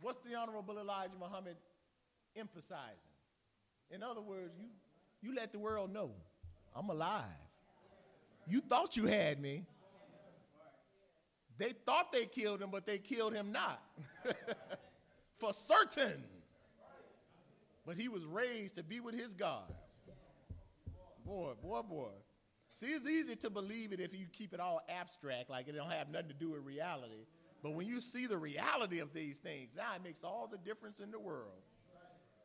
What's 0.00 0.18
the 0.20 0.34
Honorable 0.34 0.78
Elijah 0.78 1.16
Muhammad 1.18 1.56
emphasizing? 2.36 2.98
In 3.90 4.02
other 4.02 4.20
words, 4.20 4.54
you, 4.58 4.66
you 5.22 5.34
let 5.34 5.52
the 5.52 5.58
world 5.58 5.92
know 5.92 6.12
I'm 6.74 6.90
alive. 6.90 7.24
You 8.46 8.60
thought 8.60 8.96
you 8.96 9.06
had 9.06 9.40
me. 9.40 9.66
They 11.58 11.72
thought 11.84 12.12
they 12.12 12.26
killed 12.26 12.62
him, 12.62 12.70
but 12.70 12.86
they 12.86 12.98
killed 12.98 13.34
him 13.34 13.50
not. 13.50 13.82
For 15.36 15.52
certain. 15.66 16.22
But 17.84 17.96
he 17.96 18.08
was 18.08 18.24
raised 18.24 18.76
to 18.76 18.82
be 18.82 19.00
with 19.00 19.14
his 19.14 19.34
God. 19.34 19.72
Boy, 21.24 21.52
boy, 21.60 21.82
boy. 21.82 22.10
See, 22.74 22.86
it's 22.86 23.06
easy 23.06 23.34
to 23.36 23.50
believe 23.50 23.92
it 23.92 23.98
if 23.98 24.14
you 24.14 24.26
keep 24.32 24.54
it 24.54 24.60
all 24.60 24.80
abstract, 24.88 25.50
like 25.50 25.68
it 25.68 25.74
don't 25.74 25.90
have 25.90 26.10
nothing 26.10 26.28
to 26.28 26.34
do 26.34 26.50
with 26.50 26.64
reality. 26.64 27.26
But 27.62 27.72
when 27.72 27.88
you 27.88 28.00
see 28.00 28.26
the 28.26 28.38
reality 28.38 29.00
of 29.00 29.12
these 29.12 29.36
things, 29.38 29.70
now 29.76 29.96
it 29.96 30.04
makes 30.04 30.22
all 30.22 30.48
the 30.50 30.58
difference 30.58 31.00
in 31.00 31.10
the 31.10 31.18
world. 31.18 31.58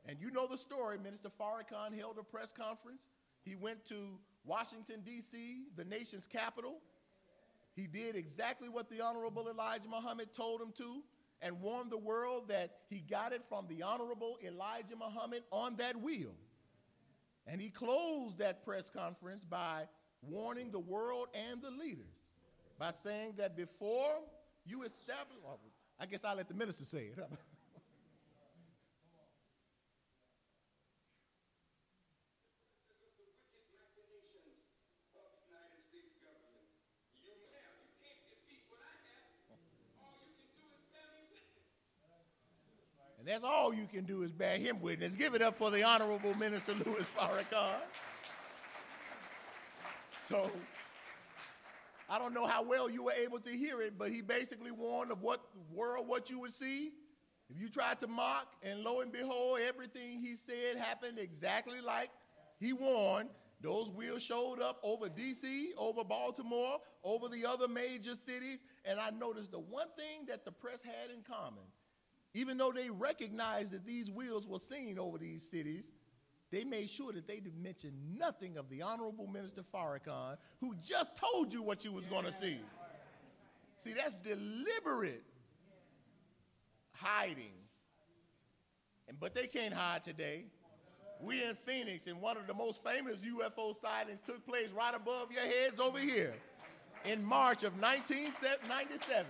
And 0.07 0.19
you 0.19 0.31
know 0.31 0.47
the 0.47 0.57
story. 0.57 0.97
Minister 0.97 1.29
Farrakhan 1.29 1.97
held 1.97 2.17
a 2.19 2.23
press 2.23 2.51
conference. 2.51 3.03
He 3.43 3.55
went 3.55 3.85
to 3.87 4.17
Washington, 4.45 5.01
D.C., 5.05 5.63
the 5.75 5.85
nation's 5.85 6.27
capital. 6.27 6.79
He 7.75 7.87
did 7.87 8.15
exactly 8.15 8.69
what 8.69 8.89
the 8.89 9.01
Honorable 9.01 9.49
Elijah 9.49 9.87
Muhammad 9.89 10.33
told 10.33 10.61
him 10.61 10.73
to 10.77 11.01
and 11.41 11.59
warned 11.61 11.91
the 11.91 11.97
world 11.97 12.47
that 12.49 12.77
he 12.89 12.99
got 12.99 13.33
it 13.33 13.43
from 13.43 13.67
the 13.67 13.83
Honorable 13.83 14.37
Elijah 14.45 14.95
Muhammad 14.97 15.43
on 15.51 15.75
that 15.77 15.99
wheel. 15.99 16.33
And 17.47 17.59
he 17.59 17.69
closed 17.69 18.37
that 18.37 18.63
press 18.63 18.89
conference 18.89 19.43
by 19.43 19.83
warning 20.21 20.71
the 20.71 20.79
world 20.79 21.27
and 21.33 21.61
the 21.61 21.71
leaders 21.71 22.05
by 22.79 22.91
saying 23.03 23.33
that 23.37 23.55
before 23.57 24.19
you 24.65 24.83
establish, 24.83 25.39
I 25.99 26.05
guess 26.05 26.21
I'll 26.23 26.37
let 26.37 26.47
the 26.47 26.53
minister 26.53 26.85
say 26.85 27.11
it. 27.15 27.19
And 43.23 43.31
that's 43.31 43.45
all 43.45 43.73
you 43.73 43.87
can 43.87 44.03
do 44.03 44.23
is 44.23 44.33
bear 44.33 44.57
him 44.57 44.81
witness. 44.81 45.15
Give 45.15 45.33
it 45.33 45.41
up 45.41 45.55
for 45.55 45.71
the 45.71 45.81
Honorable 45.81 46.33
Minister 46.33 46.73
Louis 46.73 47.05
Farrakhan. 47.17 47.79
So, 50.19 50.51
I 52.09 52.19
don't 52.19 52.33
know 52.33 52.45
how 52.45 52.63
well 52.63 52.89
you 52.89 53.03
were 53.03 53.13
able 53.13 53.39
to 53.39 53.49
hear 53.49 53.81
it, 53.81 53.97
but 53.97 54.09
he 54.09 54.19
basically 54.19 54.71
warned 54.71 55.09
of 55.09 55.21
what 55.21 55.39
world, 55.71 56.05
what 56.05 56.29
you 56.29 56.37
would 56.39 56.51
see. 56.51 56.91
If 57.49 57.61
you 57.61 57.69
tried 57.69 58.01
to 58.01 58.07
mock, 58.07 58.47
and 58.61 58.81
lo 58.81 58.99
and 58.99 59.09
behold, 59.09 59.59
everything 59.65 60.19
he 60.19 60.35
said 60.35 60.75
happened 60.77 61.17
exactly 61.17 61.79
like 61.79 62.09
he 62.59 62.73
warned. 62.73 63.29
Those 63.61 63.89
wheels 63.89 64.21
showed 64.21 64.59
up 64.59 64.81
over 64.83 65.07
DC, 65.07 65.67
over 65.77 66.03
Baltimore, 66.03 66.79
over 67.05 67.29
the 67.29 67.45
other 67.45 67.69
major 67.69 68.15
cities, 68.15 68.65
and 68.83 68.99
I 68.99 69.11
noticed 69.11 69.51
the 69.51 69.59
one 69.59 69.87
thing 69.95 70.25
that 70.27 70.43
the 70.43 70.51
press 70.51 70.81
had 70.83 71.09
in 71.09 71.23
common 71.23 71.63
even 72.33 72.57
though 72.57 72.71
they 72.71 72.89
recognized 72.89 73.71
that 73.71 73.85
these 73.85 74.09
wheels 74.09 74.47
were 74.47 74.59
seen 74.59 74.97
over 74.97 75.17
these 75.17 75.47
cities, 75.49 75.85
they 76.51 76.63
made 76.63 76.89
sure 76.89 77.11
that 77.11 77.27
they 77.27 77.39
didn't 77.39 77.61
mention 77.61 77.91
nothing 78.17 78.57
of 78.57 78.69
the 78.69 78.81
Honorable 78.81 79.27
Minister 79.27 79.61
Farrakhan, 79.61 80.37
who 80.59 80.75
just 80.85 81.15
told 81.15 81.51
you 81.51 81.61
what 81.61 81.83
you 81.83 81.91
was 81.91 82.05
going 82.05 82.25
to 82.25 82.31
see. 82.31 82.59
See, 83.83 83.93
that's 83.93 84.15
deliberate 84.15 85.23
hiding. 86.91 87.53
And, 89.07 89.19
but 89.19 89.35
they 89.35 89.47
can't 89.47 89.73
hide 89.73 90.03
today. 90.03 90.45
We 91.19 91.43
in 91.43 91.55
Phoenix, 91.55 92.07
and 92.07 92.21
one 92.21 92.37
of 92.37 92.47
the 92.47 92.53
most 92.53 92.83
famous 92.83 93.21
UFO 93.21 93.79
sightings 93.79 94.19
took 94.25 94.45
place 94.45 94.69
right 94.75 94.93
above 94.95 95.31
your 95.31 95.43
heads 95.43 95.79
over 95.79 95.99
here 95.99 96.33
in 97.05 97.23
March 97.23 97.63
of 97.63 97.79
1997. 97.81 99.25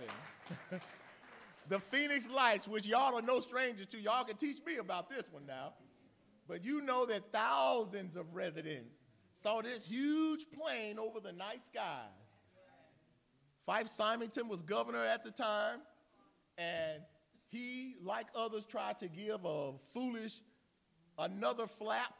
the 1.68 1.78
Phoenix 1.78 2.28
Lights, 2.28 2.68
which 2.68 2.86
y'all 2.86 3.14
are 3.14 3.22
no 3.22 3.40
stranger 3.40 3.84
to, 3.84 4.00
y'all 4.00 4.24
can 4.24 4.36
teach 4.36 4.58
me 4.66 4.76
about 4.76 5.08
this 5.08 5.24
one 5.30 5.46
now. 5.46 5.72
But 6.46 6.64
you 6.64 6.82
know 6.82 7.06
that 7.06 7.32
thousands 7.32 8.16
of 8.16 8.34
residents 8.34 8.94
saw 9.42 9.62
this 9.62 9.86
huge 9.86 10.46
plane 10.52 10.98
over 10.98 11.20
the 11.20 11.32
night 11.32 11.64
skies. 11.66 12.10
Fife 13.62 13.88
Symington 13.88 14.48
was 14.48 14.62
governor 14.62 15.04
at 15.04 15.24
the 15.24 15.30
time, 15.30 15.78
and 16.58 17.02
he, 17.48 17.96
like 18.02 18.26
others, 18.34 18.66
tried 18.66 18.98
to 18.98 19.08
give 19.08 19.44
a 19.44 19.72
foolish, 19.94 20.40
another 21.18 21.66
flap 21.66 22.14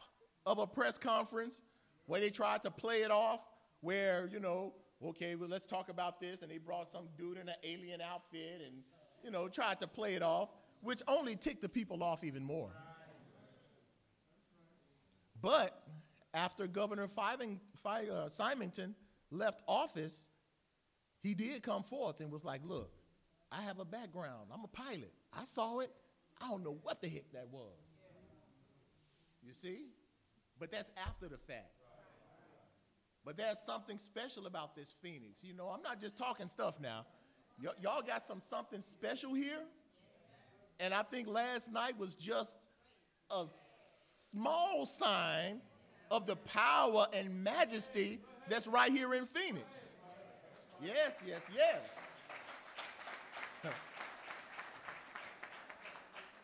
of 0.47 0.59
a 0.59 0.67
press 0.67 0.97
conference 0.97 1.61
where 2.07 2.21
they 2.21 2.31
tried 2.31 2.63
to 2.63 2.71
play 2.71 3.03
it 3.03 3.11
off, 3.11 3.45
where, 3.81 4.29
you 4.33 4.41
know, 4.41 4.73
okay, 5.05 5.35
well, 5.35 5.49
let's 5.49 5.67
talk 5.67 5.91
about 5.91 6.21
this. 6.21 6.41
And 6.41 6.51
they 6.51 6.59
brought 6.59 6.91
some 6.91 7.09
dude 7.19 7.37
in 7.37 7.49
an 7.49 7.57
alien 7.63 8.01
outfit 8.01 8.63
and, 8.65 8.83
you 9.25 9.31
know, 9.31 9.49
tried 9.49 9.81
to 9.81 9.87
play 9.87 10.15
it 10.15 10.23
off, 10.23 10.51
which 10.83 11.01
only 11.09 11.35
ticked 11.35 11.63
the 11.63 11.69
people 11.69 12.03
off 12.03 12.23
even 12.23 12.45
more. 12.45 12.71
But 15.41 15.83
after 16.33 16.67
Governor 16.67 17.07
uh, 17.07 18.29
Symington 18.31 18.95
left 19.31 19.63
office, 19.67 20.15
he 21.23 21.35
did 21.35 21.63
come 21.63 21.83
forth 21.83 22.21
and 22.21 22.31
was 22.31 22.45
like, 22.45 22.61
look, 22.65 22.93
I 23.51 23.63
have 23.63 23.79
a 23.79 23.85
background. 23.85 24.49
I'm 24.53 24.65
a 24.65 24.69
pilot. 24.69 25.13
I 25.33 25.45
saw 25.45 25.81
it. 25.81 25.91
I 26.41 26.49
don't 26.49 26.63
know 26.63 26.77
what 26.83 27.01
the 27.01 27.09
heck 27.09 27.31
that 27.33 27.49
was. 27.51 27.79
You 29.43 29.53
see? 29.55 29.87
But 30.59 30.71
that's 30.71 30.91
after 31.07 31.29
the 31.29 31.39
fact. 31.39 31.73
But 33.25 33.37
there's 33.37 33.57
something 33.65 33.99
special 33.99 34.47
about 34.47 34.77
this 34.77 34.91
Phoenix. 35.03 35.43
You 35.43 35.55
know, 35.55 35.69
I'm 35.69 35.83
not 35.83 36.01
just 36.01 36.17
talking 36.17 36.49
stuff 36.49 36.79
now. 36.81 37.07
Y- 37.63 37.71
y'all 37.83 38.03
got 38.03 38.27
some 38.27 38.43
something 38.49 38.83
special 38.83 39.35
here. 39.35 39.61
And 40.81 40.93
I 40.93 41.03
think 41.03 41.29
last 41.29 41.71
night 41.71 41.99
was 41.99 42.15
just 42.15 42.57
a 43.31 43.45
small 44.33 44.87
sign 44.87 45.61
of 46.11 46.27
the 46.27 46.37
power 46.37 47.07
and 47.13 47.43
majesty 47.45 48.21
that's 48.49 48.67
right 48.67 48.91
here 48.91 49.15
in 49.15 49.27
Phoenix. 49.27 49.89
Yes, 50.83 51.13
yes, 51.27 51.41
yes. 51.55 51.81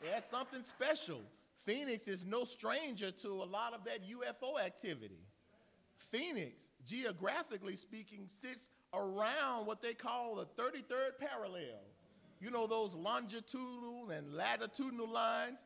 yeah, 0.04 0.20
something 0.30 0.62
special. 0.62 1.20
Phoenix 1.56 2.08
is 2.08 2.24
no 2.24 2.44
stranger 2.44 3.11
to 3.11 3.28
a 3.28 3.44
lot 3.44 3.74
of 3.74 3.84
that 3.84 4.00
UFO 4.08 4.58
activity. 4.58 5.20
Phoenix, 5.96 6.62
geographically 6.86 7.76
speaking, 7.76 8.28
sits 8.40 8.68
around 8.95 9.66
what 9.66 9.82
they 9.82 9.95
call 9.95 10.36
the 10.36 10.47
33rd 10.61 11.18
parallel. 11.18 11.80
You 12.41 12.51
know, 12.51 12.66
those 12.66 12.95
longitudinal 12.95 14.11
and 14.11 14.34
latitudinal 14.34 15.09
lines? 15.09 15.59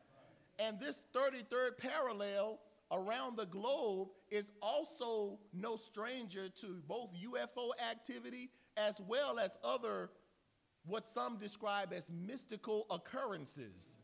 And 0.59 0.79
this 0.79 0.97
33rd 1.13 1.77
parallel 1.77 2.59
around 2.91 3.37
the 3.37 3.45
globe 3.45 4.09
is 4.29 4.51
also 4.61 5.39
no 5.53 5.75
stranger 5.75 6.49
to 6.61 6.81
both 6.87 7.09
UFO 7.13 7.71
activity 7.91 8.49
as 8.77 8.95
well 9.07 9.39
as 9.39 9.57
other, 9.63 10.09
what 10.85 11.07
some 11.07 11.37
describe 11.37 11.93
as 11.93 12.09
mystical 12.11 12.85
occurrences. 12.89 13.95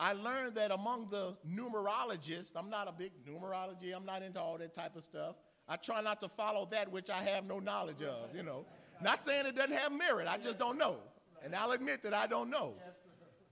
I 0.00 0.14
learned 0.14 0.56
that 0.56 0.70
among 0.72 1.10
the 1.10 1.36
numerologists, 1.48 2.52
I'm 2.56 2.70
not 2.70 2.88
a 2.88 2.92
big 2.92 3.12
numerology, 3.24 3.94
I'm 3.94 4.06
not 4.06 4.22
into 4.22 4.40
all 4.40 4.58
that 4.58 4.74
type 4.74 4.96
of 4.96 5.04
stuff. 5.04 5.36
I 5.68 5.76
try 5.76 6.00
not 6.00 6.20
to 6.20 6.28
follow 6.28 6.66
that 6.72 6.90
which 6.90 7.08
I 7.10 7.22
have 7.22 7.46
no 7.46 7.58
knowledge 7.58 8.02
of, 8.02 8.34
you 8.34 8.42
know. 8.42 8.64
Not 9.00 9.24
saying 9.24 9.46
it 9.46 9.56
doesn't 9.56 9.76
have 9.76 9.92
merit, 9.92 10.28
I 10.28 10.38
just 10.38 10.58
don't 10.58 10.78
know. 10.78 10.96
And 11.44 11.54
I'll 11.54 11.72
admit 11.72 12.02
that 12.04 12.14
I 12.14 12.26
don't 12.26 12.50
know. 12.50 12.74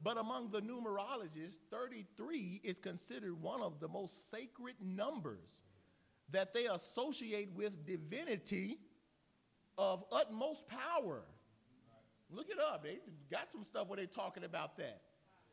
But 0.03 0.17
among 0.17 0.51
the 0.51 0.61
numerologists, 0.61 1.59
33 1.71 2.61
is 2.65 2.79
considered 2.79 3.41
one 3.41 3.61
of 3.61 3.81
the 3.81 3.89
most 3.89 4.31
sacred 4.31 4.75
numbers 4.81 5.49
that 6.31 6.55
they 6.55 6.67
associate 6.67 7.51
with 7.55 7.85
divinity 7.85 8.79
of 9.77 10.05
utmost 10.13 10.67
power. 10.69 11.23
Look 12.31 12.49
it 12.49 12.59
up. 12.59 12.85
They 12.85 12.99
got 13.31 13.51
some 13.51 13.65
stuff 13.65 13.89
where 13.89 13.97
they're 13.97 14.07
talking 14.07 14.45
about 14.45 14.77
that. 14.79 15.03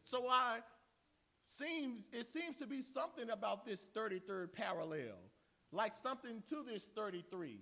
So 0.04 0.28
I 0.30 0.60
seems 1.60 2.04
it 2.12 2.32
seems 2.32 2.56
to 2.58 2.68
be 2.68 2.82
something 2.82 3.30
about 3.30 3.66
this 3.66 3.86
33rd 3.96 4.54
parallel, 4.54 5.16
like 5.72 5.94
something 6.02 6.44
to 6.50 6.64
this 6.64 6.84
33. 6.96 7.60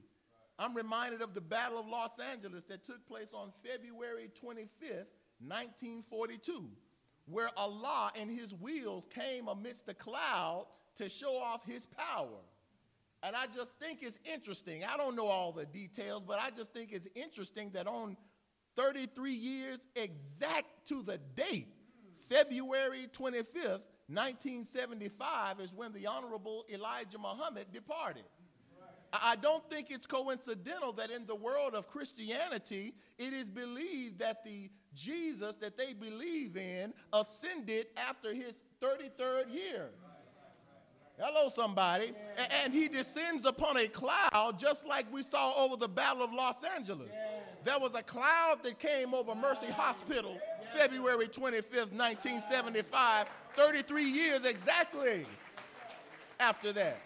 I'm 0.57 0.73
reminded 0.75 1.21
of 1.21 1.33
the 1.33 1.41
Battle 1.41 1.79
of 1.79 1.87
Los 1.87 2.11
Angeles 2.31 2.63
that 2.69 2.85
took 2.85 3.05
place 3.07 3.29
on 3.33 3.51
February 3.63 4.29
25th, 4.41 5.11
1942, 5.39 6.65
where 7.25 7.49
Allah 7.57 8.11
and 8.15 8.29
his 8.29 8.53
wheels 8.53 9.07
came 9.13 9.47
amidst 9.47 9.89
a 9.89 9.93
cloud 9.93 10.67
to 10.95 11.09
show 11.09 11.35
off 11.37 11.65
his 11.65 11.85
power. 11.85 12.39
And 13.21 13.35
I 13.35 13.47
just 13.53 13.71
think 13.81 13.99
it's 14.01 14.19
interesting. 14.23 14.83
I 14.85 14.97
don't 14.97 15.15
know 15.15 15.27
all 15.27 15.51
the 15.51 15.65
details, 15.65 16.23
but 16.25 16.39
I 16.39 16.51
just 16.55 16.73
think 16.73 16.93
it's 16.93 17.07
interesting 17.15 17.71
that 17.71 17.87
on 17.87 18.15
33 18.75 19.31
years 19.33 19.79
exact 19.95 20.67
to 20.87 21.01
the 21.01 21.19
date, 21.35 21.67
February 22.29 23.07
25th, 23.11 23.81
1975, 24.07 25.59
is 25.59 25.73
when 25.73 25.91
the 25.93 26.05
Honorable 26.07 26.65
Elijah 26.71 27.17
Muhammad 27.17 27.67
departed. 27.73 28.23
I 29.13 29.35
don't 29.35 29.67
think 29.69 29.91
it's 29.91 30.05
coincidental 30.05 30.91
that 30.93 31.09
in 31.09 31.25
the 31.25 31.35
world 31.35 31.73
of 31.73 31.87
Christianity, 31.87 32.93
it 33.17 33.33
is 33.33 33.45
believed 33.45 34.19
that 34.19 34.43
the 34.43 34.69
Jesus 34.93 35.55
that 35.55 35.77
they 35.77 35.93
believe 35.93 36.57
in 36.57 36.93
ascended 37.13 37.87
after 37.95 38.33
his 38.33 38.53
33rd 38.81 39.53
year. 39.53 39.89
Hello, 41.17 41.49
somebody. 41.49 42.13
And 42.63 42.73
he 42.73 42.89
descends 42.89 43.45
upon 43.45 43.77
a 43.77 43.87
cloud 43.87 44.59
just 44.59 44.85
like 44.85 45.11
we 45.13 45.23
saw 45.23 45.63
over 45.63 45.77
the 45.77 45.87
Battle 45.87 46.23
of 46.23 46.33
Los 46.33 46.61
Angeles. 46.63 47.11
There 47.63 47.79
was 47.79 47.95
a 47.95 48.03
cloud 48.03 48.59
that 48.63 48.79
came 48.79 49.13
over 49.13 49.33
Mercy 49.33 49.67
Hospital 49.67 50.37
February 50.75 51.27
25th, 51.27 51.93
1975, 51.93 53.27
33 53.55 54.03
years 54.03 54.45
exactly 54.45 55.25
after 56.39 56.73
that. 56.73 56.99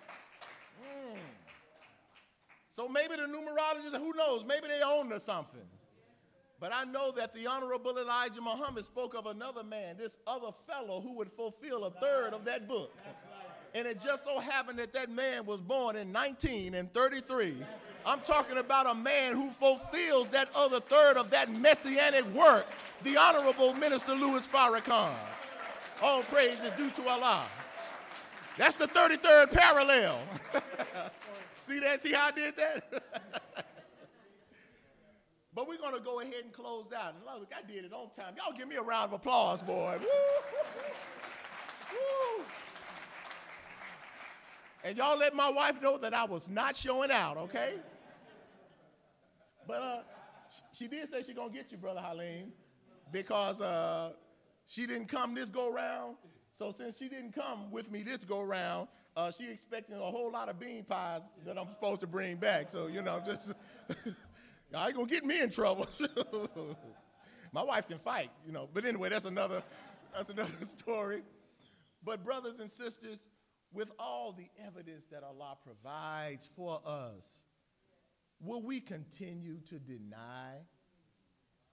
Mm. 0.82 1.18
So 2.76 2.88
maybe 2.88 3.16
the 3.16 3.24
numerologists, 3.24 3.98
who 3.98 4.14
knows, 4.16 4.44
maybe 4.46 4.68
they 4.68 4.82
own 4.82 5.10
to 5.10 5.20
something. 5.20 5.62
But 6.60 6.74
I 6.74 6.84
know 6.84 7.12
that 7.12 7.34
the 7.34 7.48
Honorable 7.48 7.98
Elijah 7.98 8.42
Muhammad 8.42 8.84
spoke 8.84 9.14
of 9.16 9.28
another 9.28 9.64
man, 9.64 9.96
this 9.98 10.18
other 10.28 10.50
fellow 10.68 11.00
who 11.00 11.14
would 11.14 11.32
fulfill 11.32 11.86
a 11.86 11.92
third 11.92 12.34
of 12.34 12.44
that 12.46 12.68
book. 12.68 12.94
And 13.74 13.88
it 13.88 14.02
just 14.02 14.24
so 14.24 14.40
happened 14.40 14.80
that 14.80 14.94
that 14.94 15.10
man 15.10 15.46
was 15.46 15.62
born 15.62 15.96
in 15.96 16.12
1933. 16.12 17.64
I'm 18.06 18.20
talking 18.22 18.58
about 18.58 18.88
a 18.88 18.96
man 18.96 19.34
who 19.34 19.52
fulfills 19.52 20.28
that 20.30 20.50
other 20.56 20.80
third 20.80 21.18
of 21.18 21.30
that 21.30 21.52
messianic 21.52 22.26
work, 22.34 22.66
the 23.04 23.16
Honorable 23.18 23.74
Minister 23.74 24.14
Louis 24.14 24.46
Farrakhan. 24.46 25.14
All 26.02 26.24
praise 26.24 26.58
is 26.64 26.72
due 26.74 26.90
to 26.92 27.10
Allah. 27.10 27.46
That's 28.58 28.76
the 28.76 28.88
33rd 28.88 29.52
parallel. 29.52 30.20
See 31.68 31.80
that? 31.80 32.02
See 32.02 32.14
how 32.14 32.28
I 32.28 32.32
did 32.32 32.56
that? 32.58 32.92
but 35.54 35.68
we're 35.68 35.78
going 35.78 35.94
to 35.94 36.02
go 36.02 36.20
ahead 36.22 36.44
and 36.44 36.54
close 36.54 36.88
out. 36.98 37.16
And 37.16 37.24
look, 37.26 37.52
I 37.56 37.66
did 37.70 37.86
it 37.86 37.94
on 37.94 38.10
time. 38.16 38.34
Y'all 38.38 38.58
give 38.58 38.68
me 38.68 38.76
a 38.76 38.82
round 38.82 39.06
of 39.06 39.14
applause, 39.14 39.62
boy. 39.62 39.98
And 44.84 44.98
y'all 44.98 45.18
let 45.18 45.36
my 45.36 45.50
wife 45.50 45.82
know 45.82 45.98
that 45.98 46.14
I 46.14 46.24
was 46.24 46.48
not 46.48 46.76
showing 46.76 47.12
out, 47.12 47.36
okay? 47.36 47.74
But 49.68 49.82
uh, 49.82 50.00
she 50.74 50.88
did 50.88 51.12
say 51.12 51.22
she 51.24 51.34
gonna 51.34 51.52
get 51.52 51.72
you, 51.72 51.78
brother 51.78 52.00
Halim, 52.00 52.54
because 53.12 53.60
uh, 53.62 54.12
she 54.70 54.86
didn't 54.86 55.08
come 55.08 55.34
this 55.34 55.50
go 55.50 55.72
round. 55.74 56.16
So 56.58 56.72
since 56.72 56.98
she 56.98 57.10
didn't 57.10 57.34
come 57.34 57.72
with 57.72 57.92
me 57.92 58.04
this 58.04 58.24
go 58.24 58.42
round, 58.42 58.88
uh, 59.18 59.32
she 59.32 59.50
expecting 59.50 59.96
a 59.96 60.00
whole 60.00 60.32
lot 60.32 60.48
of 60.48 60.60
bean 60.60 60.84
pies 60.84 61.22
that 61.46 61.58
I'm 61.58 61.68
supposed 61.68 62.02
to 62.02 62.08
bring 62.08 62.38
back. 62.38 62.70
So 62.70 62.88
you 62.88 63.02
know, 63.02 63.16
I'm 63.16 63.26
just 63.26 63.52
y'all 64.72 64.86
ain't 64.86 64.96
gonna 64.96 65.08
get 65.08 65.26
me 65.26 65.42
in 65.42 65.50
trouble. 65.50 65.88
my 67.52 67.64
wife 67.64 67.88
can 67.88 67.98
fight, 67.98 68.30
you 68.46 68.52
know. 68.52 68.70
But 68.72 68.86
anyway, 68.86 69.10
that's 69.10 69.26
another 69.26 69.64
that's 70.16 70.30
another 70.30 70.54
story. 70.78 71.24
But 72.04 72.24
brothers 72.24 72.60
and 72.60 72.72
sisters 72.72 73.28
with 73.74 73.92
all 74.00 74.32
the 74.32 74.48
evidence 74.66 75.06
that 75.12 75.24
Allah 75.24 75.58
provides 75.64 76.46
for 76.56 76.80
us, 76.86 77.24
will 78.40 78.62
we 78.62 78.80
continue 78.80 79.60
to 79.70 79.80
deny? 79.80 80.58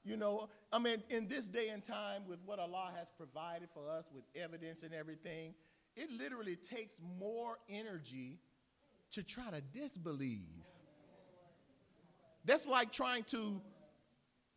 You 0.07 0.17
know, 0.17 0.49
I 0.73 0.79
mean, 0.79 1.03
in 1.11 1.27
this 1.27 1.47
day 1.47 1.69
and 1.71 1.85
time, 1.85 2.23
with 2.29 2.39
what 2.47 2.61
Allah 2.61 2.93
has 2.97 3.09
provided 3.19 3.69
for 3.75 3.91
us 3.91 4.05
with 4.15 4.23
evidence 4.41 4.85
and 4.85 4.95
everything, 4.95 5.53
it 5.97 6.09
literally 6.13 6.55
takes 6.55 6.95
more 7.19 7.59
energy 7.69 8.39
to 9.13 9.25
try 9.25 9.51
to 9.51 9.61
disbelieve. 9.61 10.65
That's 12.45 12.69
like 12.69 12.93
trying 12.93 13.25
to 13.25 13.61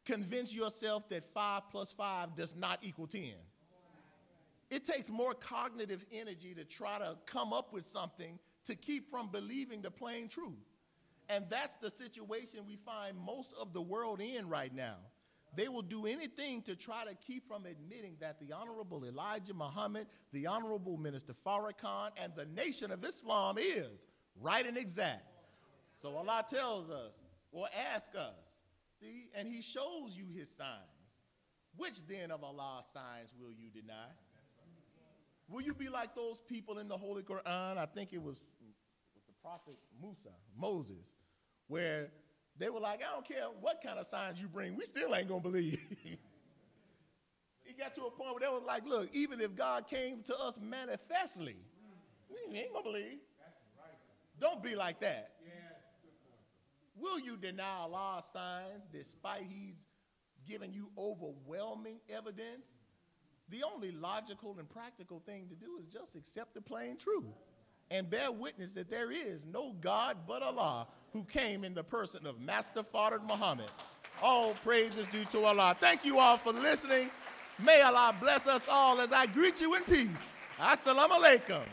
convince 0.06 0.54
yourself 0.54 1.10
that 1.10 1.24
5 1.24 1.64
plus 1.72 1.92
5 1.92 2.36
does 2.36 2.56
not 2.56 2.78
equal 2.84 3.08
10. 3.08 3.24
It 4.70 4.86
takes 4.86 5.10
more 5.10 5.34
cognitive 5.34 6.06
energy 6.12 6.54
to 6.54 6.64
try 6.64 7.00
to 7.00 7.18
come 7.26 7.54
up 7.54 7.74
with 7.74 7.88
something 7.88 8.38
to 8.66 8.76
keep 8.76 9.10
from 9.10 9.30
believing 9.30 9.82
the 9.82 9.90
plain 9.90 10.28
truth. 10.28 10.54
And 11.28 11.46
that's 11.50 11.76
the 11.78 11.90
situation 11.90 12.60
we 12.68 12.76
find 12.76 13.18
most 13.18 13.52
of 13.60 13.74
the 13.74 13.82
world 13.82 14.22
in 14.22 14.48
right 14.48 14.74
now. 14.74 14.98
They 15.56 15.68
will 15.68 15.82
do 15.82 16.06
anything 16.06 16.62
to 16.64 16.76
try 16.76 17.06
to 17.06 17.16
keep 17.16 17.48
from 17.48 17.66
admitting 17.66 18.16
that 18.20 18.40
the 18.40 18.54
Honorable 18.56 19.04
Elijah 19.06 19.54
Muhammad, 19.54 20.08
the 20.32 20.48
Honorable 20.48 20.98
Minister 20.98 21.34
Farrakhan, 21.34 22.12
and 22.22 22.34
the 22.36 22.46
Nation 22.46 22.92
of 22.92 23.04
Islam 23.04 23.58
is 23.58 24.08
right 24.40 24.66
and 24.66 24.78
exact. 24.78 25.26
So 26.02 26.16
Allah 26.16 26.46
tells 26.50 26.90
us, 26.90 27.14
or 27.52 27.68
ask 27.94 28.16
us, 28.16 28.36
see, 29.02 29.30
and 29.34 29.48
He 29.48 29.62
shows 29.62 30.12
you 30.16 30.26
His 30.34 30.50
signs. 30.56 30.70
Which 31.76 32.06
then 32.08 32.32
of 32.32 32.44
Allah's 32.44 32.86
signs 32.94 33.34
will 33.40 33.52
you 33.52 33.70
deny? 33.70 34.10
Will 35.48 35.62
you 35.62 35.74
be 35.74 35.90
like 35.90 36.16
those 36.16 36.42
people 36.48 36.78
in 36.78 36.88
the 36.88 36.98
Holy 36.98 37.24
Quran? 37.24 37.78
I 37.78 37.88
think 37.88 38.14
it 38.14 38.22
was 38.22 38.40
with 39.16 39.26
the 39.26 39.34
prophet 39.42 39.78
Musa, 40.00 40.30
Moses, 40.58 41.08
where 41.68 42.12
they 42.60 42.70
were 42.70 42.82
like, 42.82 43.00
I 43.00 43.14
don't 43.14 43.26
care 43.26 43.46
what 43.62 43.82
kind 43.82 43.98
of 43.98 44.06
signs 44.06 44.40
you 44.40 44.48
bring, 44.48 44.76
we 44.76 44.86
still 44.86 45.16
ain't 45.16 45.30
gonna 45.30 45.40
believe. 45.40 45.80
it 47.66 47.78
got 47.78 47.96
to 47.96 48.02
a 48.02 48.12
point 48.12 48.32
where 48.32 48.42
they 48.42 48.54
was 48.54 48.64
like, 48.68 48.86
look, 48.86 49.10
even 49.14 49.40
if 49.40 49.56
God 49.56 49.88
came 49.88 50.22
to 50.24 50.38
us 50.38 50.60
manifestly, 50.62 51.56
we 52.30 52.58
ain't 52.58 52.74
gonna 52.74 52.84
believe. 52.84 53.20
Don't 54.40 54.62
be 54.62 54.76
like 54.76 55.00
that. 55.02 55.32
Will 56.98 57.20
you 57.20 57.38
deny 57.38 57.78
Allah's 57.82 58.26
signs 58.34 58.84
despite 58.92 59.44
He's 59.44 59.76
giving 60.48 60.74
you 60.74 60.90
overwhelming 60.98 62.00
evidence? 62.10 62.66
The 63.50 63.64
only 63.64 63.92
logical 63.92 64.58
and 64.60 64.70
practical 64.70 65.22
thing 65.26 65.48
to 65.48 65.56
do 65.56 65.80
is 65.80 65.92
just 65.92 66.16
accept 66.16 66.54
the 66.54 66.62
plain 66.62 66.98
truth 66.98 67.26
and 67.92 68.10
bear 68.10 68.32
witness 68.32 68.72
that 68.74 68.90
there 68.90 69.12
is 69.12 69.42
no 69.52 69.74
God 69.82 70.18
but 70.28 70.42
Allah 70.44 70.88
who 71.14 71.24
came 71.24 71.64
in 71.64 71.74
the 71.74 71.84
person 71.84 72.26
of 72.26 72.40
Master 72.40 72.84
Fard 72.84 73.26
Muhammad. 73.28 73.70
All 74.22 74.54
praise 74.66 74.96
is 74.98 75.08
due 75.08 75.26
to 75.26 75.46
Allah. 75.46 75.76
Thank 75.80 76.06
you 76.06 76.20
all 76.20 76.38
for 76.38 76.54
listening. 76.54 77.10
May 77.58 77.82
Allah 77.82 78.16
bless 78.20 78.48
us 78.48 78.66
all 78.70 79.00
as 79.02 79.12
I 79.12 79.26
greet 79.26 79.60
you 79.60 79.76
in 79.76 79.84
peace. 79.84 80.10
Assalamu 80.60 81.10
alaikum. 81.10 81.64